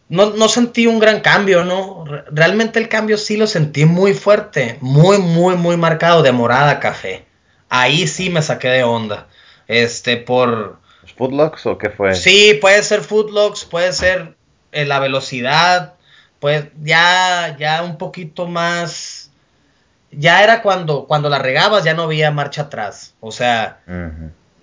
[0.09, 2.05] no, no, sentí un gran cambio, ¿no?
[2.31, 6.79] Realmente el cambio sí lo sentí muy fuerte, muy, muy, muy marcado de morada a
[6.79, 7.25] café.
[7.69, 9.27] Ahí sí me saqué de onda.
[9.67, 10.81] Este, por,
[11.17, 12.15] ¿Footlocks o qué fue?
[12.15, 14.35] Sí, puede ser Footlocks, puede ser
[14.71, 15.95] eh, la velocidad,
[16.39, 19.20] pues ya, ya un poquito más.
[20.11, 23.13] Ya era cuando, cuando la regabas, ya no había marcha atrás.
[23.19, 23.79] O sea,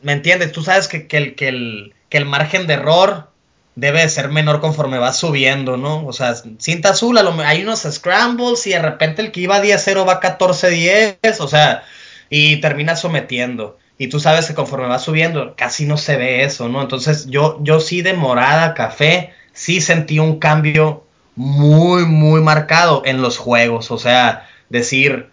[0.02, 0.52] ¿me entiendes?
[0.52, 3.30] Tú sabes que, que, el, que, el, que el margen de error
[3.74, 6.04] debe de ser menor conforme va subiendo, ¿no?
[6.06, 10.20] O sea, cinta azul, hay unos scrambles y de repente el que iba 10-0 va
[10.20, 11.84] 14-10, o sea,
[12.28, 16.68] y termina sometiendo y tú sabes que conforme va subiendo casi no se ve eso,
[16.68, 16.80] ¿no?
[16.80, 23.20] Entonces yo, yo sí de morada café, sí sentí un cambio muy, muy marcado en
[23.20, 25.30] los juegos, o sea, decir,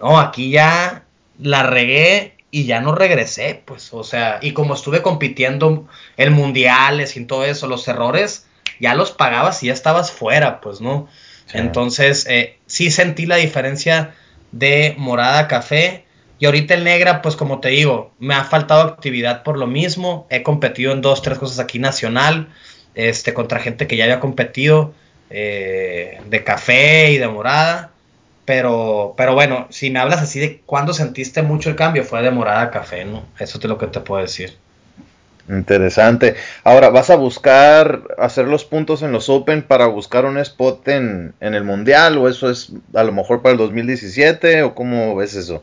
[0.00, 1.04] no, aquí ya
[1.38, 7.16] la regué y ya no regresé, pues, o sea, y como estuve compitiendo en mundiales
[7.16, 8.46] y todo eso, los errores
[8.80, 11.08] ya los pagabas y ya estabas fuera, pues, ¿no?
[11.52, 14.14] Entonces, eh, sí sentí la diferencia
[14.52, 16.04] de morada café
[16.38, 20.26] y ahorita el negra, pues como te digo, me ha faltado actividad por lo mismo.
[20.30, 22.48] He competido en dos, tres cosas aquí nacional,
[22.94, 24.92] este, contra gente que ya había competido
[25.30, 27.92] eh, de café y de morada.
[28.44, 32.30] Pero, pero bueno, si me hablas así de cuándo sentiste mucho el cambio, fue de
[32.30, 33.24] morada a café, ¿no?
[33.38, 34.56] Eso es lo que te puedo decir.
[35.48, 36.36] Interesante.
[36.62, 41.34] Ahora, ¿vas a buscar hacer los puntos en los Open para buscar un spot en,
[41.40, 42.18] en el Mundial?
[42.18, 44.62] ¿O eso es a lo mejor para el 2017?
[44.62, 45.62] ¿O cómo ves eso?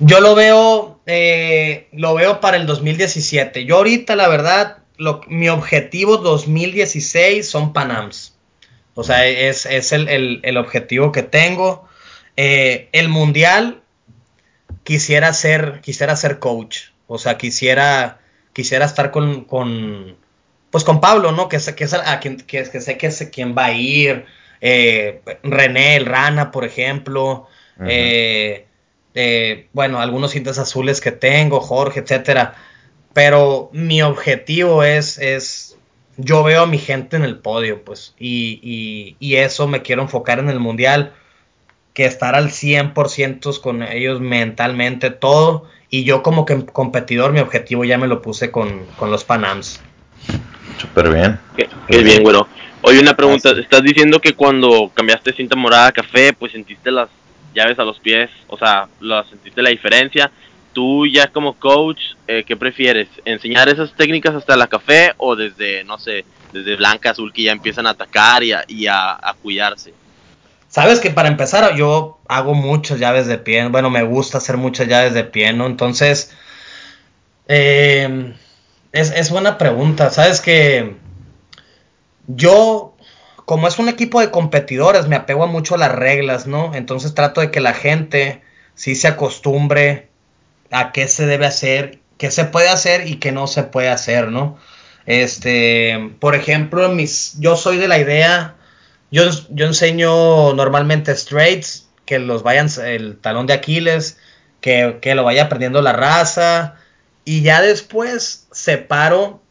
[0.00, 3.66] Yo lo veo, eh, lo veo para el 2017.
[3.66, 8.34] Yo ahorita, la verdad, lo, mi objetivo 2016 son Panams.
[8.94, 11.86] O sea, es, el, objetivo que tengo.
[12.36, 13.82] Eh, el mundial
[14.84, 16.90] quisiera ser, quisiera ser coach.
[17.06, 18.20] O sea, quisiera,
[18.52, 20.16] quisiera estar con, con
[20.70, 21.48] pues con Pablo, ¿no?
[21.48, 24.26] Que que, es a quien, que, sé que es quien va a ir.
[24.60, 27.48] Eh, René, el Rana, por ejemplo.
[29.14, 32.54] eh, bueno, algunos cintas azules que tengo, Jorge, etcétera.
[33.12, 35.76] Pero mi objetivo es, es,
[36.16, 40.38] yo veo a mi gente en el podio, pues, y, y, eso me quiero enfocar
[40.38, 41.12] en el mundial,
[41.94, 45.66] que estar al 100% con ellos mentalmente, todo.
[45.90, 49.80] Y yo como que competidor, mi objetivo ya me lo puse con, con los Panams.
[50.78, 51.38] Súper bien.
[51.56, 52.46] Qué, bien, bueno.
[52.82, 53.50] Oye, una pregunta.
[53.50, 57.08] Estás diciendo que cuando cambiaste cinta morada a café, pues sentiste las
[57.54, 60.30] llaves a los pies, o sea, lo sentiste la diferencia.
[60.72, 63.08] Tú ya como coach, eh, ¿qué prefieres?
[63.24, 67.52] ¿Enseñar esas técnicas hasta la café o desde, no sé, desde blanca, azul que ya
[67.52, 69.92] empiezan a atacar y a, y a, cuidarse?
[70.70, 74.88] Sabes que para empezar yo hago muchas llaves de pie, bueno, me gusta hacer muchas
[74.88, 75.66] llaves de pie, ¿no?
[75.66, 76.32] Entonces,
[77.48, 78.34] eh,
[78.92, 80.96] es, es buena pregunta, sabes que
[82.26, 82.94] yo
[83.50, 86.72] como es un equipo de competidores, me apego mucho a las reglas, ¿no?
[86.72, 88.42] Entonces trato de que la gente
[88.76, 90.08] sí se acostumbre
[90.70, 94.28] a qué se debe hacer, qué se puede hacer y qué no se puede hacer,
[94.28, 94.56] ¿no?
[95.04, 98.54] Este, por ejemplo, mis, yo soy de la idea,
[99.10, 104.18] yo, yo enseño normalmente straights, que los vayan, el talón de Aquiles,
[104.60, 106.76] que, que lo vaya aprendiendo la raza,
[107.24, 109.42] y ya después separo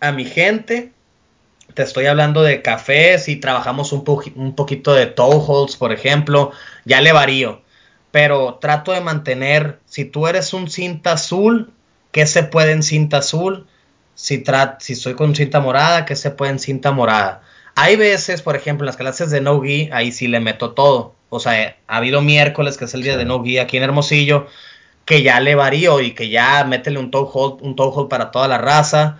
[0.00, 0.92] a mi gente
[1.74, 6.50] te estoy hablando de cafés y trabajamos un, un poquito de toe holds, por ejemplo,
[6.84, 7.62] ya le varío.
[8.10, 11.72] Pero trato de mantener, si tú eres un cinta azul,
[12.10, 13.68] ¿qué se puede en cinta azul?
[14.20, 14.44] si,
[14.80, 17.42] si estoy con cinta morada, que se puede en cinta morada.
[17.82, 21.14] Hay veces, por ejemplo, en las clases de no gi, ahí sí le meto todo.
[21.30, 24.48] O sea, ha habido miércoles, que es el día de no gi aquí en Hermosillo,
[25.06, 28.32] que ya le varío y que ya métele un toe hold, un toe hold para
[28.32, 29.18] toda la raza.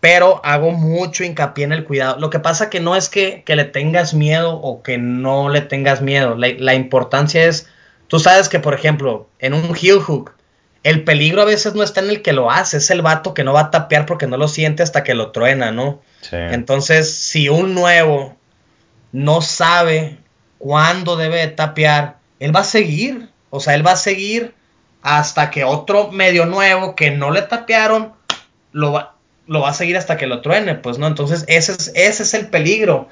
[0.00, 2.18] Pero hago mucho hincapié en el cuidado.
[2.18, 6.00] Lo que pasa que no es que, le tengas miedo o que no le tengas
[6.00, 6.34] miedo.
[6.34, 7.68] La, la importancia es,
[8.08, 10.32] tú sabes que, por ejemplo, en un heel hook,
[10.86, 13.42] el peligro a veces no está en el que lo hace, es el vato que
[13.42, 16.00] no va a tapear porque no lo siente hasta que lo truena, ¿no?
[16.30, 18.36] Entonces, si un nuevo
[19.10, 20.18] no sabe
[20.58, 24.54] cuándo debe tapear, él va a seguir, o sea, él va a seguir
[25.02, 28.12] hasta que otro medio nuevo que no le tapearon
[28.70, 29.16] lo va,
[29.48, 31.08] lo va a seguir hasta que lo truene, pues, ¿no?
[31.08, 33.08] Entonces, ese es, ese es el peligro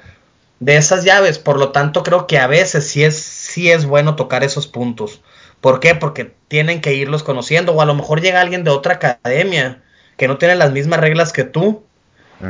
[0.61, 4.15] de esas llaves, por lo tanto, creo que a veces sí es, sí es bueno
[4.15, 5.19] tocar esos puntos.
[5.65, 5.95] ¿Por qué?
[5.95, 7.73] Porque tienen que irlos conociendo.
[7.73, 9.81] O a lo mejor llega alguien de otra academia
[10.15, 11.83] que no tiene las mismas reglas que tú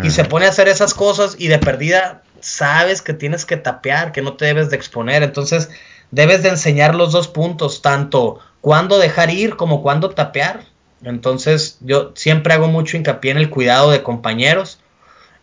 [0.04, 4.12] y se pone a hacer esas cosas y de perdida sabes que tienes que tapear,
[4.12, 5.23] que no te debes de exponer.
[5.23, 5.69] Entonces
[6.12, 10.65] debes de enseñar los dos puntos, tanto cuándo dejar ir como cuándo tapear.
[11.01, 14.82] Entonces yo siempre hago mucho hincapié en el cuidado de compañeros.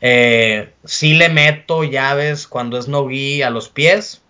[0.03, 4.21] Eh, sí le meto llaves cuando es no a los pies,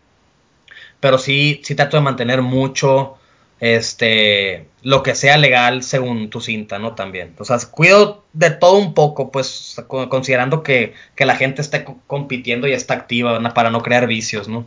[1.00, 3.18] pero sí, sí trato de mantener mucho
[3.62, 6.96] este, lo que sea legal según tu cinta, ¿no?
[6.96, 7.32] También.
[7.38, 12.72] O sea, cuido de todo un poco, pues, considerando que, la gente esté compitiendo y
[12.72, 14.66] está activa para no crear vicios, ¿no?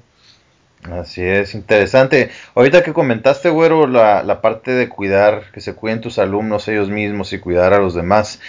[0.90, 2.30] Así es, interesante.
[2.54, 6.88] Ahorita que comentaste, güero, la, la parte de cuidar, que se cuiden tus alumnos ellos
[6.88, 8.40] mismos y cuidar a los demás.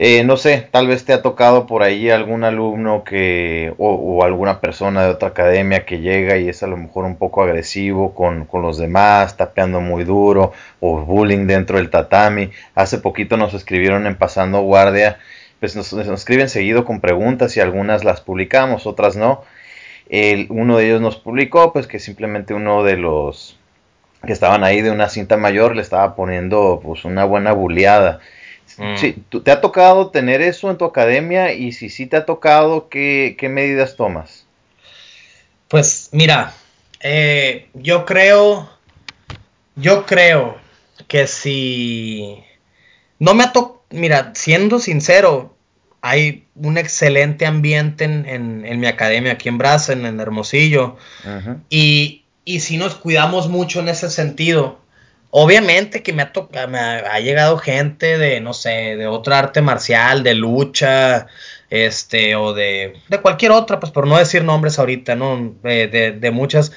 [0.00, 4.60] Eh, no sé, tal vez te ha tocado por ahí algún alumno que o, alguna
[4.60, 8.46] persona de otra academia que llega y es a lo mejor un poco agresivo con,
[8.62, 12.52] los demás, tapeando muy duro o bullying dentro del tatami.
[12.76, 15.18] Hace poquito nos escribieron en Pasando Guardia,
[15.58, 19.42] pues nos, escriben seguido con preguntas y algunas las publicamos, otras no.
[20.50, 23.58] Uno de ellos nos publicó pues que simplemente uno de los
[24.24, 28.20] que estaban ahí de una cinta mayor le estaba poniendo pues una buena buleada
[28.78, 28.96] Mm.
[28.96, 31.52] Sí, ¿te ha tocado tener eso en tu academia?
[31.52, 34.46] Y si sí te ha tocado, ¿qué, medidas tomas?
[35.66, 36.54] Pues mira,
[37.00, 38.70] eh, yo creo,
[39.76, 40.56] yo creo
[41.08, 42.42] que si
[43.18, 45.54] no me ha tocado, mira, siendo sincero,
[46.00, 50.96] hay un excelente ambiente en, mi academia aquí en Brazen, en Hermosillo,
[51.68, 54.78] y, y si nos cuidamos mucho en ese sentido.
[55.30, 60.22] Obviamente que me ha, me ha, llegado gente de, no sé, de otra arte marcial,
[60.22, 61.26] de lucha,
[61.68, 65.54] este, o de, de cualquier otra, pues por no decir nombres ahorita, ¿no?
[65.62, 66.72] De, de, muchas,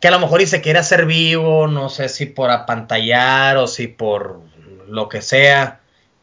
[0.00, 3.68] que a lo mejor y se quiere hacer vivo, no sé si por apantallar o
[3.68, 4.40] si por
[4.88, 5.80] lo que sea,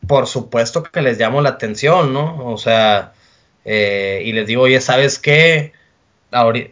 [0.07, 2.45] por supuesto que les llamo la atención, ¿no?
[2.45, 3.13] O sea,
[3.63, 5.73] eh, y les digo, oye, ¿sabes qué?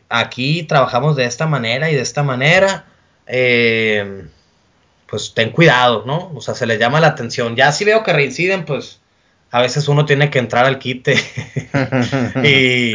[0.08, 2.86] aquí trabajamos de esta manera y de esta manera.
[3.28, 4.26] Eh,
[5.10, 6.32] pues ten cuidado, ¿no?
[6.36, 7.56] O sea, se les llama la atención.
[7.56, 9.00] Ya si veo que reinciden, pues
[9.52, 11.16] a veces uno tiene que entrar al quite.
[12.44, 12.94] y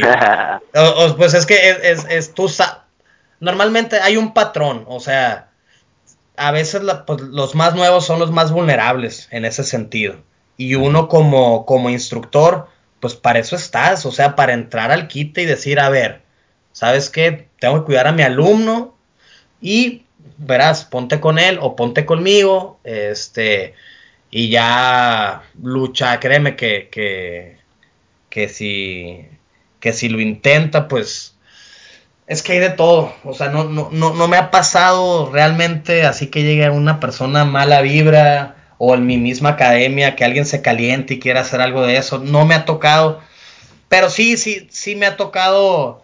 [1.17, 2.49] pues es que es, es, tú
[3.39, 5.49] normalmente hay un patrón, o sea,
[6.37, 10.15] a veces pues, los más nuevos son los más vulnerables en ese sentido.
[10.57, 12.69] Y uno como, como instructor,
[13.01, 16.21] pues para eso estás, o sea, para entrar al quite y decir, a ver,
[16.71, 17.49] ¿sabes qué?
[17.59, 18.95] Tengo que cuidar a mi alumno
[19.59, 20.04] y
[20.37, 23.73] verás, ponte con él o ponte conmigo, este,
[24.31, 27.57] y ya lucha, créeme que, que,
[28.29, 29.27] que si,
[29.79, 31.35] que si lo intenta, pues,
[32.27, 36.05] es que hay de todo, o sea, no, no, no, no me ha pasado realmente
[36.05, 40.61] así que llegue una persona mala vibra o en mi misma academia que alguien se
[40.61, 43.21] caliente y quiera hacer algo de eso, no me ha tocado,
[43.89, 46.03] pero sí, sí, sí me ha tocado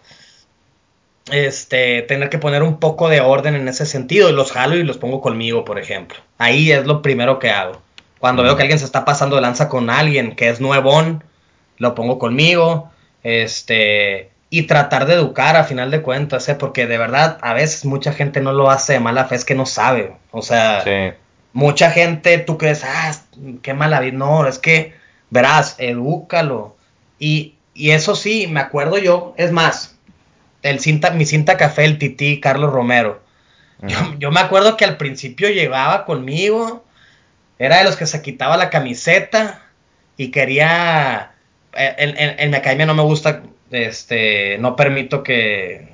[1.30, 4.84] este, tener que poner un poco de orden en ese sentido y los jalo y
[4.84, 6.18] los pongo conmigo, por ejemplo.
[6.38, 7.80] Ahí es lo primero que hago.
[8.18, 11.24] Cuando veo que alguien se está pasando de lanza con alguien que es nuevón,
[11.78, 12.90] lo pongo conmigo,
[13.22, 16.54] este, y tratar de educar a final de cuentas, ¿eh?
[16.54, 19.54] porque de verdad a veces mucha gente no lo hace de mala fe, es que
[19.54, 20.84] no sabe, o sea,
[21.52, 23.12] mucha gente tú crees, ah,
[23.62, 24.94] qué mala vida, no, es que,
[25.30, 26.76] verás, edúcalo,
[27.18, 29.91] y, y eso sí, me acuerdo yo, es más,
[30.62, 33.22] el cinta, mi cinta café, el tití Carlos Romero.
[34.18, 36.84] Yo, me acuerdo que al principio llegaba conmigo,
[37.58, 39.60] era de los que se quitaba la camiseta
[40.16, 41.32] y quería,
[41.74, 43.42] eh, en, mi academia no me gusta,
[43.72, 45.88] este, no permito que,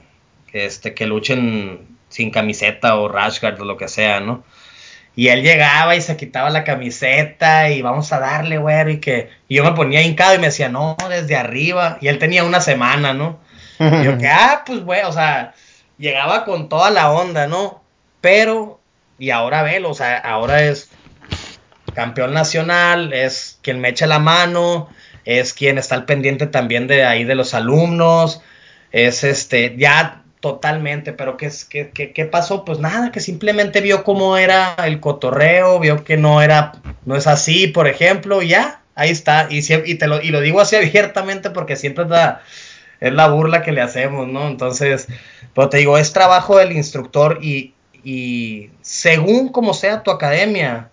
[0.52, 4.44] este, que luchen sin camiseta o rash guard o lo que sea, ¿no?
[5.16, 9.30] Y él llegaba y se quitaba la camiseta y vamos a darle, güey, y que
[9.48, 11.98] y yo me ponía hincado y me decía, no, desde arriba.
[12.00, 13.40] Y él tenía una semana, ¿no?
[13.78, 15.54] Y yo que, ah, pues, güey, o sea,
[15.98, 17.82] llegaba con toda la onda, ¿no?
[18.20, 18.80] Pero,
[19.18, 20.90] y ahora velo, o sea, ahora es
[21.94, 24.88] campeón nacional, es quien me echa la mano,
[25.24, 28.40] es quien está al pendiente también de ahí de los alumnos,
[28.92, 32.64] es este, ya totalmente, pero ¿qué, qué, qué, qué pasó?
[32.64, 36.72] Pues nada, que simplemente vio cómo era el cotorreo, vio que no era,
[37.04, 40.40] no es así, por ejemplo, y ya, ahí está, y, y, te lo, y lo
[40.40, 42.42] digo así abiertamente porque siempre la,
[43.00, 44.46] es la burla que le hacemos, ¿no?
[44.48, 45.08] Entonces,
[45.54, 47.74] pero te digo, es trabajo del instructor y,
[48.04, 50.90] y según como sea tu academia,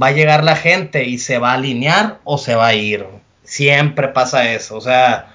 [0.00, 3.06] va a llegar la gente y se va a alinear o se va a ir.
[3.44, 5.32] Siempre pasa eso, o sea,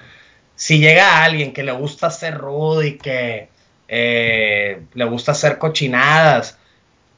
[0.55, 3.49] si llega alguien que le gusta hacer rudo y que
[3.88, 6.57] eh, le gusta hacer cochinadas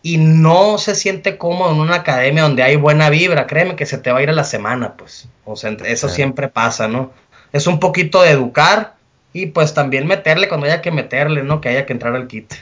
[0.03, 3.97] y no se siente cómodo en una academia donde hay buena vibra, créeme que se
[3.97, 5.27] te va a ir a la semana, pues.
[5.45, 7.11] O sea, eso siempre pasa, ¿no?
[7.53, 8.95] Es un poquito de educar
[9.33, 11.61] y pues también meterle cuando haya que meterle, ¿no?
[11.61, 12.53] Que haya que entrar al kit.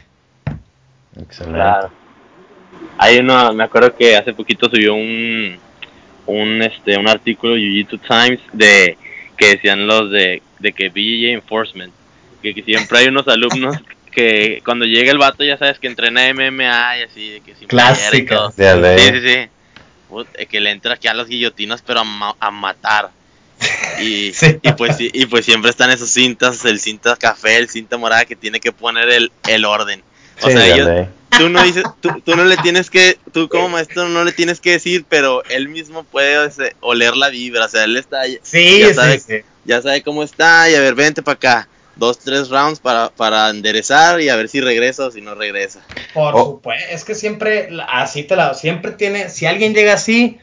[1.20, 1.58] Excelente.
[1.58, 1.92] Claro.
[2.98, 5.58] Hay uno, me acuerdo que hace poquito subió un,
[6.26, 8.98] un, este, un artículo Jiu-Jitsu Times de
[9.38, 11.94] que decían los de de que BJJ Enforcement,
[12.42, 13.78] que, siempre hay unos alumnos
[14.12, 18.52] que cuando llega el vato ya sabes que entrena MMA y así, de que Clásico.
[18.52, 18.64] Sí,
[18.98, 20.46] sí, sí.
[20.46, 22.02] que le entra aquí a los guillotinos pero
[22.40, 23.12] a, matar.
[24.00, 28.26] Y, y, pues y pues siempre están esos cintas, el cinta café, el cinta morada
[28.26, 30.04] que tiene que poner el, el orden.
[30.42, 34.08] O sea, ellos, tú no dices, tú, tú, no le tienes que, tú como maestro
[34.10, 37.98] no le tienes que decir, pero él mismo puede oler la vibra, o sea, él
[37.98, 39.36] está, sí, ya sabe, sí,
[39.66, 43.50] ya sabe cómo está, y a ver, vente para acá, dos, tres rounds para, para
[43.50, 45.82] enderezar y a ver si regresa o si no regresa.
[46.14, 46.46] Por oh.
[46.46, 50.40] supuesto, es que siempre, así te la, siempre tiene, si alguien llega así,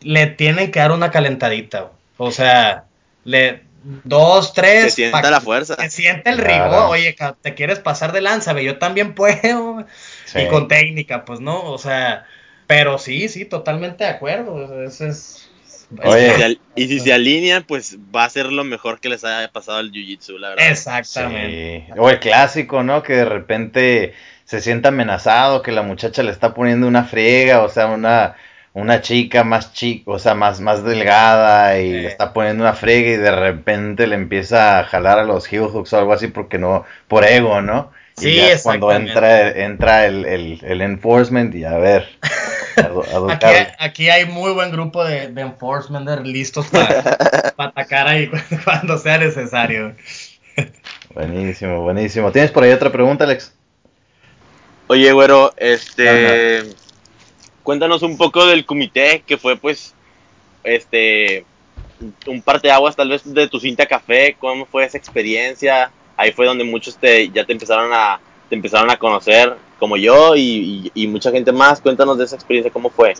[0.00, 2.85] le tienen que dar una calentadita, o sea,
[3.26, 3.62] le,
[4.04, 4.84] dos, tres.
[4.84, 5.76] Se sienta la fuerza.
[5.76, 6.90] Se siente el rigor.
[6.90, 9.86] Oye, te quieres pasar de lanza, yo también puedo.
[10.34, 12.26] Y con técnica, pues no, o sea,
[12.66, 14.82] pero sí, sí, totalmente de acuerdo.
[14.84, 15.50] es.
[16.02, 19.78] Oye, y si se alinean, pues va a ser lo mejor que les haya pasado
[19.78, 20.68] al jiu-jitsu, la verdad.
[20.68, 21.86] Exactamente.
[21.96, 23.04] O el clásico, ¿no?
[23.04, 24.14] Que de repente
[24.44, 28.34] se sienta amenazado, que la muchacha le está poniendo una friega, o sea, una
[28.76, 33.12] una chica más chica, o sea, más, más delgada y le está poniendo una frega
[33.12, 36.58] y de repente le empieza a jalar a los heel hooks o algo así porque
[36.58, 37.90] no, por ego, ¿no?
[38.18, 42.06] Sí, y ya cuando entra, entra el, el, el, enforcement y a ver.
[43.30, 43.46] aquí,
[43.78, 47.16] aquí, hay muy buen grupo de, de enforcement listos para,
[47.56, 48.30] atacar ahí
[48.64, 49.94] cuando, sea necesario.
[51.14, 52.30] Buenísimo, buenísimo.
[52.30, 53.54] ¿Tienes por ahí otra pregunta, Alex?
[54.88, 56.62] Oye, güero, este
[57.66, 59.92] cuéntanos un poco del comité, que fue pues
[60.62, 61.44] este
[62.26, 66.62] un aguas tal vez de tu cinta café, cómo fue esa experiencia, ahí fue donde
[66.62, 71.50] muchos te, ya te empezaron a te empezaron a conocer como yo y, mucha gente
[71.50, 73.14] más, cuéntanos de esa experiencia, cómo fue.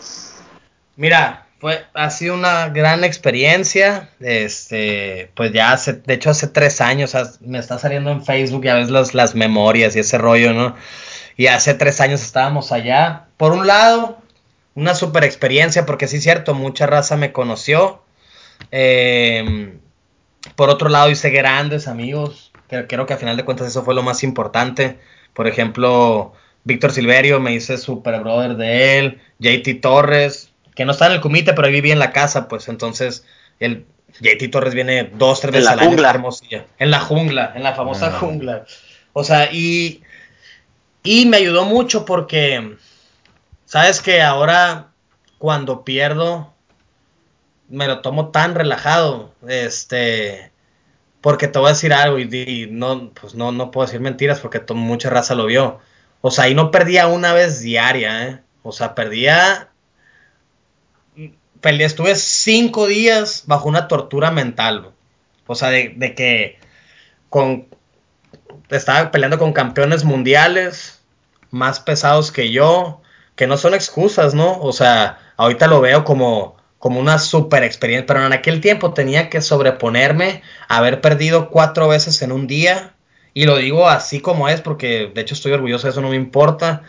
[0.95, 6.79] Mira, fue, ha sido una gran experiencia, este, pues ya hace, de hecho hace tres
[6.79, 10.75] años, me está saliendo en Facebook, ya ves las, las memorias y ese rollo, ¿no?
[11.35, 13.25] Y hace tres años estábamos allá.
[13.37, 14.17] Por un lado,
[14.77, 18.03] una super experiencia, porque sí es cierto, mucha raza me conoció.
[18.69, 19.79] Em,
[20.55, 23.95] por otro lado, hice grandes amigos, que creo que a final de cuentas eso fue
[23.95, 24.99] lo más importante.
[25.33, 31.07] Por ejemplo, Víctor Silverio, me hice super brother de él, JT Torres, que no está
[31.07, 33.25] en el comité, pero ahí viví en la casa, pues entonces
[33.59, 33.87] el
[34.21, 36.67] JT Torres viene dos, tres veces al año Hermosilla.
[36.77, 38.19] En la jungla, en la famosa ah.
[38.19, 38.65] jungla.
[39.13, 40.03] O sea, y,
[41.01, 42.77] y me ayudó mucho porque
[43.67, 44.93] Sabes que ahora
[45.39, 46.53] cuando pierdo
[47.67, 50.53] me lo tomo tan relajado, este,
[51.19, 54.61] porque te voy a decir algo y, no, pues no, no puedo decir mentiras porque
[54.73, 55.81] mucha raza lo vio.
[56.21, 58.41] O sea, ahí no perdía una vez diaria, ¿eh?
[58.63, 59.67] O sea, perdía,
[61.61, 64.93] estuve cinco días bajo una tortura mental,
[65.45, 66.57] o sea, de, de que
[67.29, 67.67] con,
[68.69, 71.01] estaba peleando con campeones mundiales
[71.51, 73.01] más pesados que yo,
[73.37, 74.59] que no son excusas, ¿no?
[74.59, 79.29] O sea, ahorita lo veo como, como una super experiencia, pero en aquel tiempo tenía
[79.29, 82.95] que sobreponerme, haber perdido cuatro veces en un día,
[83.35, 86.15] y lo digo así como es, porque de hecho estoy orgulloso de eso, no me
[86.15, 86.81] importa,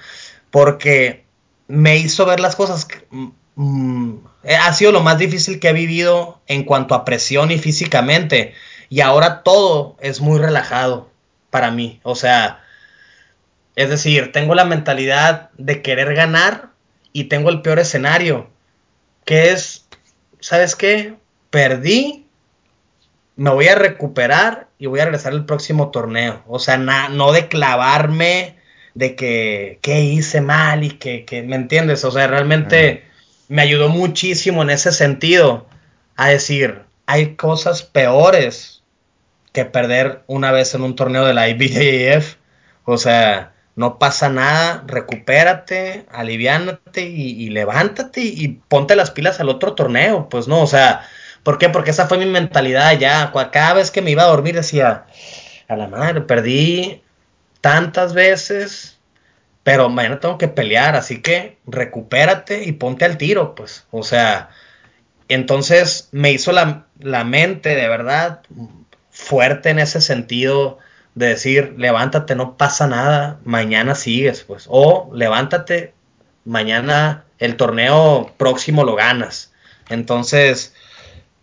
[0.51, 1.27] porque
[1.69, 2.89] me hizo ver las cosas.
[3.11, 4.19] Mm, mm,
[4.59, 8.55] ha sido lo más difícil que he vivido en cuanto a presión y físicamente,
[8.89, 11.11] y ahora todo es muy relajado
[11.51, 12.65] para mí, o sea,
[13.79, 16.71] es decir, tengo la mentalidad de querer ganar
[17.13, 18.51] y tengo el peor escenario,
[19.25, 19.87] que es,
[20.41, 21.15] ¿sabes qué?
[21.51, 22.27] Perdí,
[23.37, 26.43] me voy a recuperar y voy a regresar al próximo torneo.
[26.49, 28.57] O sea, no de clavarme
[28.95, 32.05] de que, hice mal y que, que, ¿me entiendes?
[32.05, 33.05] O sea, realmente
[33.47, 35.69] me ayudó muchísimo en ese sentido
[36.17, 38.83] a decir, hay cosas peores
[39.53, 42.39] que perder una vez en un torneo de la IBJF.
[42.85, 49.75] O sea, no pasa nada, recupérate, aliviánate y, levántate y, ponte las pilas al otro
[49.75, 50.29] torneo.
[50.29, 51.07] Pues no, o sea,
[51.45, 51.69] ¿por qué?
[51.69, 53.31] Porque esa fue mi mentalidad ya.
[53.53, 55.07] Cada vez que me iba a dormir decía,
[55.69, 57.05] a la madre, perdí
[57.61, 58.99] tantas veces,
[59.63, 63.87] pero mañana tengo que pelear, así que recupérate y ponte al tiro, pues.
[63.93, 64.49] O sea,
[65.29, 68.41] entonces me hizo la, la mente de verdad
[69.13, 70.79] fuerte en ese sentido
[71.19, 74.67] de decir, levántate, no pasa nada, mañana sigues, pues.
[74.69, 75.93] O levántate,
[76.45, 79.53] mañana el torneo próximo lo ganas.
[79.89, 80.75] Entonces,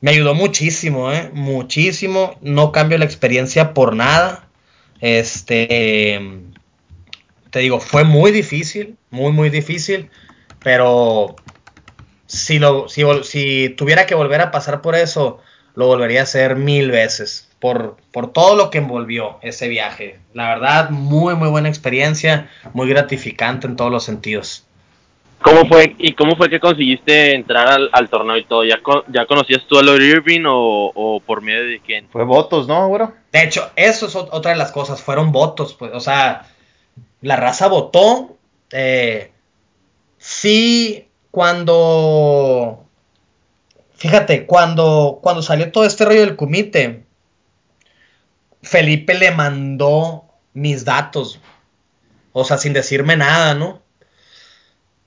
[0.01, 1.29] me ayudó muchísimo, ¿eh?
[1.33, 2.37] Muchísimo.
[2.41, 4.47] No cambio la experiencia por nada.
[5.01, 6.21] Este,
[7.51, 10.09] te digo, fue muy difícil, muy, muy difícil,
[10.63, 11.35] pero
[12.27, 15.41] si, lo, si, si tuviera que volver a pasar por eso,
[15.75, 20.19] lo volvería a hacer mil veces, por, por todo lo que envolvió ese viaje.
[20.33, 24.65] La verdad, muy, muy buena experiencia, muy gratificante en todos los sentidos.
[25.41, 28.63] ¿Cómo fue y cómo fue que conseguiste entrar al, torneo y todo?
[28.63, 28.79] ¿Ya,
[29.09, 32.07] ¿Ya conocías tú a Lord Irving o, por medio de quién?
[32.09, 33.13] Fue votos, ¿no, güero?
[33.31, 36.47] De hecho, eso es otra de las cosas, fueron votos, pues, o sea,
[37.21, 38.37] la raza votó.
[38.71, 39.31] Eh,
[40.17, 42.83] sí, cuando.
[43.93, 47.04] Fíjate, cuando, cuando salió todo este rollo del comité,
[48.65, 51.39] Felipe le mandó mis datos.
[52.33, 53.81] O sea, sin decirme nada, ¿no?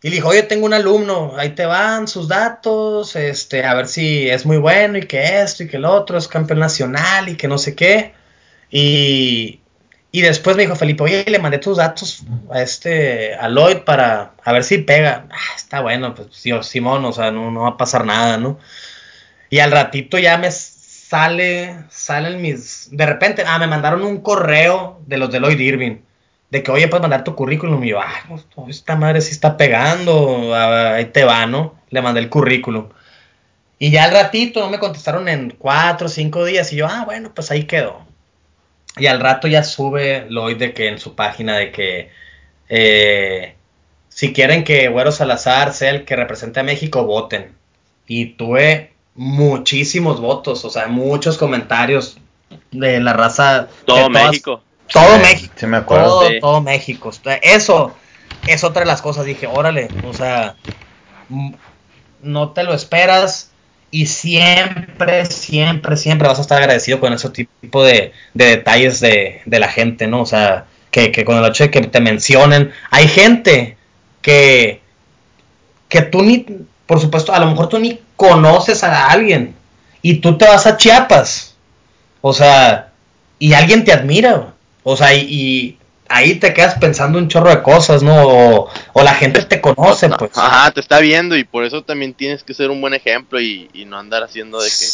[0.00, 3.88] Y le dijo, oye, tengo un alumno, ahí te van sus datos, este, a ver
[3.88, 7.36] si es muy bueno y que esto y que el otro es campeón nacional y
[7.36, 8.14] que no sé qué.
[8.70, 9.60] Y,
[10.12, 14.34] y después me dijo Felipe, oye, le mandé tus datos a este, a Lloyd para
[14.44, 15.26] a ver si pega.
[15.30, 16.28] Ah, está bueno, pues
[16.66, 18.58] Simón, o sea, no, no va a pasar nada, ¿no?
[19.50, 20.48] Y al ratito ya me
[21.08, 25.96] sale, salen mis, de repente, ah, me mandaron un correo de los de Lloyd Irving
[26.50, 27.82] de que, oye, puedes mandar tu currículum.
[27.84, 28.12] Y yo, ah,
[28.68, 31.76] esta madre sí está pegando, ahí te va, ¿no?
[31.90, 32.88] Le mandé el currículum.
[33.78, 36.72] Y ya al ratito no me contestaron en cuatro o cinco días.
[36.72, 38.06] Y yo, ah, bueno, pues ahí quedó.
[38.96, 42.10] Y al rato ya sube Lloyd de que en su página de que
[42.68, 43.54] eh,
[44.08, 47.54] si quieren que Güero Salazar sea el que represente a México, voten.
[48.06, 52.18] Y tuve muchísimos votos, o sea, muchos comentarios
[52.70, 53.66] de la raza.
[53.84, 54.62] Todo México.
[54.90, 55.52] Todo México.
[55.56, 56.22] Sí me acuerdo.
[56.40, 57.10] Todo, México.
[57.42, 57.96] Eso
[58.46, 59.26] es otra de las cosas.
[59.26, 60.54] Dije, órale, o sea,
[62.22, 63.50] no te lo esperas
[63.90, 69.68] y siempre, siempre, siempre vas a estar agradecido con ese tipo de, detalles de, la
[69.68, 70.22] gente, ¿no?
[70.22, 72.70] O sea, que, que, con el hecho de que te mencionen.
[72.92, 73.76] Hay gente
[74.22, 74.80] que,
[75.88, 76.46] que tú ni,
[76.86, 79.54] por supuesto, a lo mejor tú ni conoces a alguien
[80.02, 81.54] y tú te vas a Chiapas.
[82.20, 82.90] O sea,
[83.38, 84.52] y alguien te admira.
[84.82, 88.68] O sea, y, ahí te quedas pensando un chorro de cosas, ¿no?
[88.92, 90.36] O, la gente te conoce, pues.
[90.36, 93.68] Ajá, te está viendo y por eso también tienes que ser un buen ejemplo y,
[93.86, 94.86] no andar haciendo de que...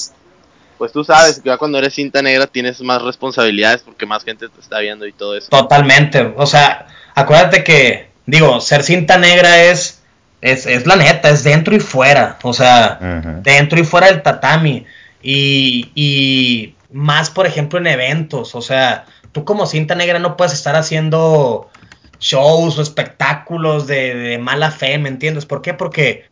[0.77, 4.49] Pues tú sabes que ya cuando eres cinta negra tienes más responsabilidades porque más gente
[4.49, 5.49] te está viendo y todo eso.
[5.49, 10.03] Totalmente, o sea, acuérdate que, digo, ser cinta negra es,
[10.45, 12.99] es, es la neta, es dentro y fuera, o sea,
[13.43, 14.85] dentro y fuera del tatami.
[15.23, 20.53] Y, y más, por ejemplo, en eventos, o sea, tú como cinta negra no puedes
[20.53, 21.71] estar haciendo
[22.21, 25.47] shows o espectáculos de, mala fe, ¿me entiendes?
[25.47, 25.73] ¿Por qué?
[25.73, 26.27] Porque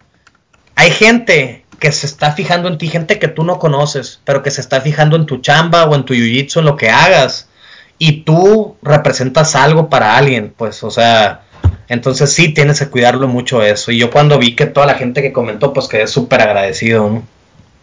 [0.74, 4.50] hay gente que se está fijando en ti, gente que tú no conoces, pero que
[4.50, 7.48] se está fijando en tu chamba o en tu jiu-jitsu, en lo que hagas,
[7.96, 11.44] y tú representas algo para alguien, pues, o sea,
[11.88, 13.92] entonces sí tienes que cuidarlo mucho eso.
[13.92, 17.22] Y yo cuando vi que toda la gente que comentó, pues quedé súper agradecido, ¿no?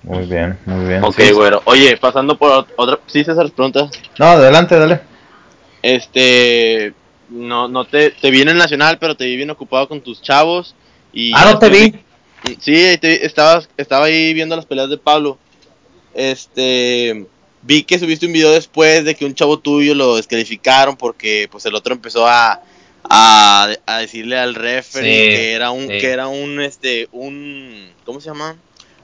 [0.04, 1.04] Muy bien, muy bien.
[1.04, 1.62] Ok, bueno.
[1.66, 3.00] Oye, pasando por otra...
[3.08, 3.90] ¿Sí, César, pregunta?
[4.18, 5.02] No, adelante, dale.
[5.82, 6.94] Este,
[7.30, 10.22] no, no te, te vi en el Nacional, pero te vi bien ocupado con tus
[10.22, 10.76] chavos.
[11.12, 11.94] Y ah, no te vi.
[12.60, 15.38] Sí, te, estaba, estaba ahí viendo las peleas de Pablo.
[16.14, 17.28] Este,
[17.62, 21.66] vi que subiste un video después de que un chavo tuyo lo descalificaron porque pues
[21.66, 22.62] el otro empezó a,
[23.04, 28.56] a, decirle al referee que era un, que era un, este, un, ¿cómo se llama?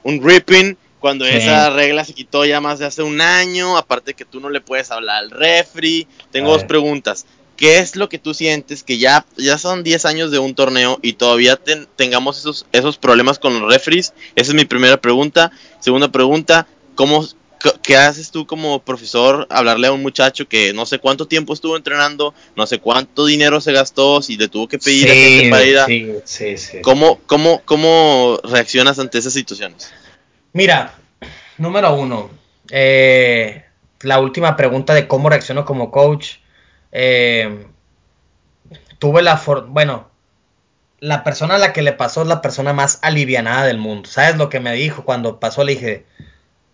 [0.02, 4.24] Un ripping cuando esa regla se quitó ya más de hace un año, aparte que
[4.24, 6.08] tú no le puedes hablar al refri.
[6.32, 7.26] Tengo dos preguntas.
[7.56, 10.98] ¿qué es lo que tú sientes que ya, ya son 10 años de un torneo
[11.02, 11.58] y todavía
[11.96, 14.12] tengamos esos, esos problemas con los referees?
[14.34, 15.50] Esa es mi primera pregunta.
[15.80, 17.26] Segunda pregunta, ¿cómo,
[17.82, 21.76] ¿qué haces tú como profesor hablarle a un muchacho que no sé cuánto tiempo estuvo
[21.76, 25.64] entrenando, no sé cuánto dinero se gastó, si le tuvo que pedir a gente para
[25.64, 25.86] ir a...
[25.86, 26.82] Sí, sí, sí.
[26.82, 29.92] ¿Cómo, cómo, ¿Cómo reaccionas ante esas situaciones?
[30.52, 30.94] Mira,
[31.58, 32.30] número uno,
[32.70, 33.64] eh,
[34.00, 36.36] la última pregunta de cómo reacciono como coach.
[36.92, 37.66] Eh,
[38.98, 40.08] tuve la bueno,
[41.00, 44.08] la persona a la que le pasó es la persona más alivianada del mundo.
[44.08, 45.64] ¿Sabes lo que me dijo cuando pasó?
[45.64, 46.06] Le dije,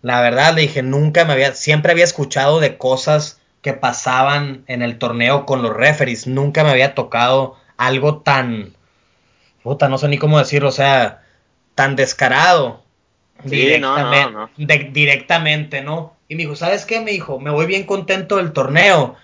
[0.03, 4.81] la verdad, le dije, nunca me había, siempre había escuchado de cosas que pasaban en
[4.81, 6.27] el torneo con los referees.
[6.27, 8.73] Nunca me había tocado algo tan,
[9.63, 11.23] puta, no sé ni cómo decirlo, o sea,
[11.73, 12.83] tan descarado.
[13.45, 16.17] directamente, directamente, ¿no?
[16.27, 16.99] Y me dijo, ¿sabes qué?
[16.99, 19.15] Me dijo, me voy bien contento del torneo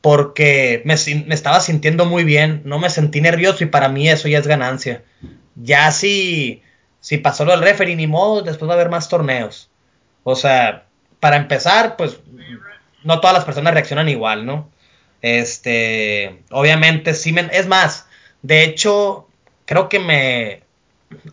[0.00, 4.40] porque me, estaba sintiendo muy bien, no me sentí nervioso y para mí eso ya
[4.40, 5.04] es ganancia.
[5.54, 6.60] Ya si,
[6.98, 9.70] si pasó lo del referee, ni modo, después va a haber más torneos.
[10.24, 10.86] O sea,
[11.20, 12.18] para empezar, pues
[13.04, 14.70] no todas las personas reaccionan igual, ¿no?
[15.22, 18.06] Este, obviamente, sí, me, es más,
[18.42, 19.28] de hecho,
[19.64, 20.62] creo que me,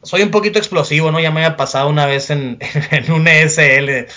[0.03, 1.19] soy un poquito explosivo, ¿no?
[1.19, 2.59] Ya me había pasado una vez en,
[2.91, 4.07] en un ESL,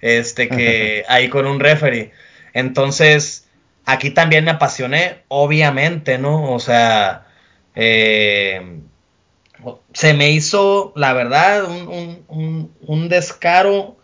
[0.00, 2.10] este, que ahí con un referee.
[2.52, 3.42] Entonces,
[3.84, 6.52] Aquí también me apasioné, obviamente, ¿no?
[6.52, 7.26] O sea,
[7.74, 8.80] eh,
[9.92, 13.96] se me hizo, la verdad, un, descaro.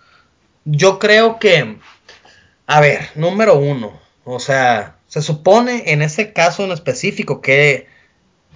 [0.71, 1.79] Yo creo que,
[2.67, 7.87] a ver, número uno, o sea, se supone en ese caso en específico que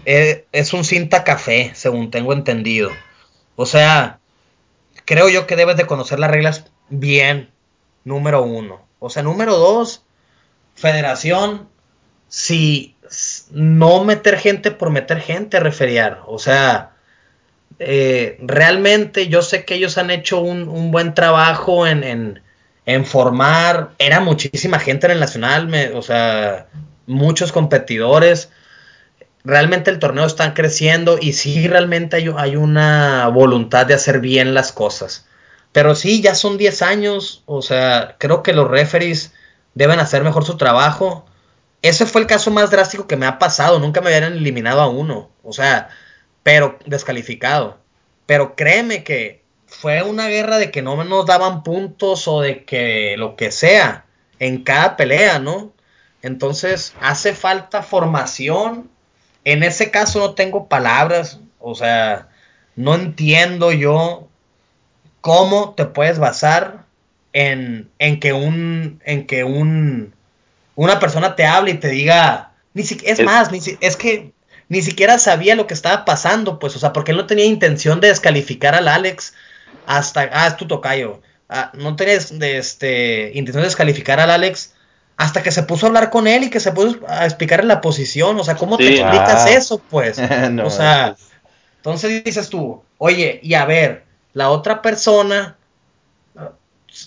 [0.04, 2.90] eh, es un cinta café, según tengo entendido.
[3.56, 4.20] O sea,
[5.06, 7.50] creo yo que debes de conocer las reglas bien,
[8.04, 8.84] número uno.
[8.98, 10.04] O sea, número dos,
[10.74, 11.70] federación,
[12.28, 12.94] si
[13.50, 16.20] no meter gente por meter gente, referiar.
[16.26, 16.91] O sea,
[17.78, 22.42] eh, realmente yo sé que ellos han hecho un, buen trabajo en,
[22.86, 23.90] en, formar.
[23.98, 26.66] Era muchísima gente en el Nacional, o sea,
[27.06, 28.50] muchos competidores.
[29.44, 34.54] Realmente el torneo está creciendo y sí, realmente hay, hay una voluntad de hacer bien
[34.54, 35.26] las cosas.
[35.72, 39.32] Pero sí, ya son 10 años, o sea, creo que los referees
[39.74, 41.24] deben hacer mejor su trabajo.
[41.80, 43.78] Ese fue el caso más drástico que me ha pasado.
[43.78, 45.30] Nunca me habían eliminado a uno.
[45.42, 45.88] O sea,
[46.42, 47.78] pero descalificado.
[48.26, 53.16] Pero créeme que fue una guerra de que no nos daban puntos o de que
[53.16, 54.04] lo que sea
[54.38, 55.72] en cada pelea, ¿no?
[56.22, 58.90] Entonces hace falta formación.
[59.44, 61.40] En ese caso no tengo palabras.
[61.58, 62.28] O sea,
[62.76, 64.28] no entiendo yo
[65.20, 66.84] cómo te puedes basar
[67.32, 70.14] en, en que un, en que un,
[70.74, 74.32] una persona te hable y te diga, ni si, es, más, ni es que
[74.68, 78.00] ni siquiera sabía lo que estaba pasando, pues, o sea, porque él no tenía intención
[78.00, 79.34] de descalificar al Alex
[79.86, 84.74] hasta, ah, es tu tocayo, ah, no tenía de, este, intención de descalificar al Alex
[85.16, 87.80] hasta que se puso a hablar con él y que se puso a explicarle la
[87.80, 89.50] posición, o sea, ¿cómo te explicas ah.
[89.50, 90.18] eso, pues?
[90.64, 91.16] o sea,
[91.76, 95.56] entonces dices tú, oye, y a ver, la otra persona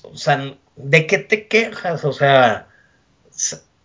[0.03, 2.03] o sea, ¿de qué te quejas?
[2.05, 2.67] O sea,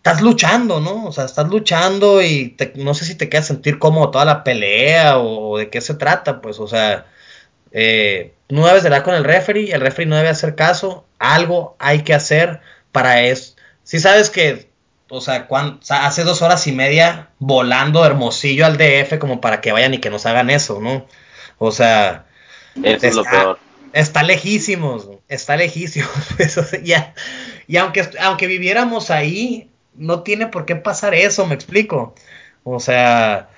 [0.01, 1.05] estás luchando, ¿no?
[1.05, 5.19] O sea, estás luchando y no sé si te quedas sentir cómodo toda la pelea
[5.19, 7.05] o, de qué se trata, pues, o sea,
[7.71, 11.75] eh, no debes de dar con el referee, el referee no debe hacer caso, algo
[11.77, 13.53] hay que hacer para eso.
[13.83, 14.71] Si sabes que,
[15.07, 15.47] o sea,
[15.89, 20.09] hace dos horas y media volando Hermosillo al DF como para que vayan y que
[20.09, 21.05] nos hagan eso, ¿no?
[21.59, 22.25] O sea,
[22.83, 23.59] eso es lo peor
[23.93, 26.09] Está lejísimos, está lejísimos.
[26.83, 27.13] ya.
[27.67, 32.15] Y aunque, aunque viviéramos ahí, no tiene por qué pasar eso, me explico.
[32.63, 33.49] O sea,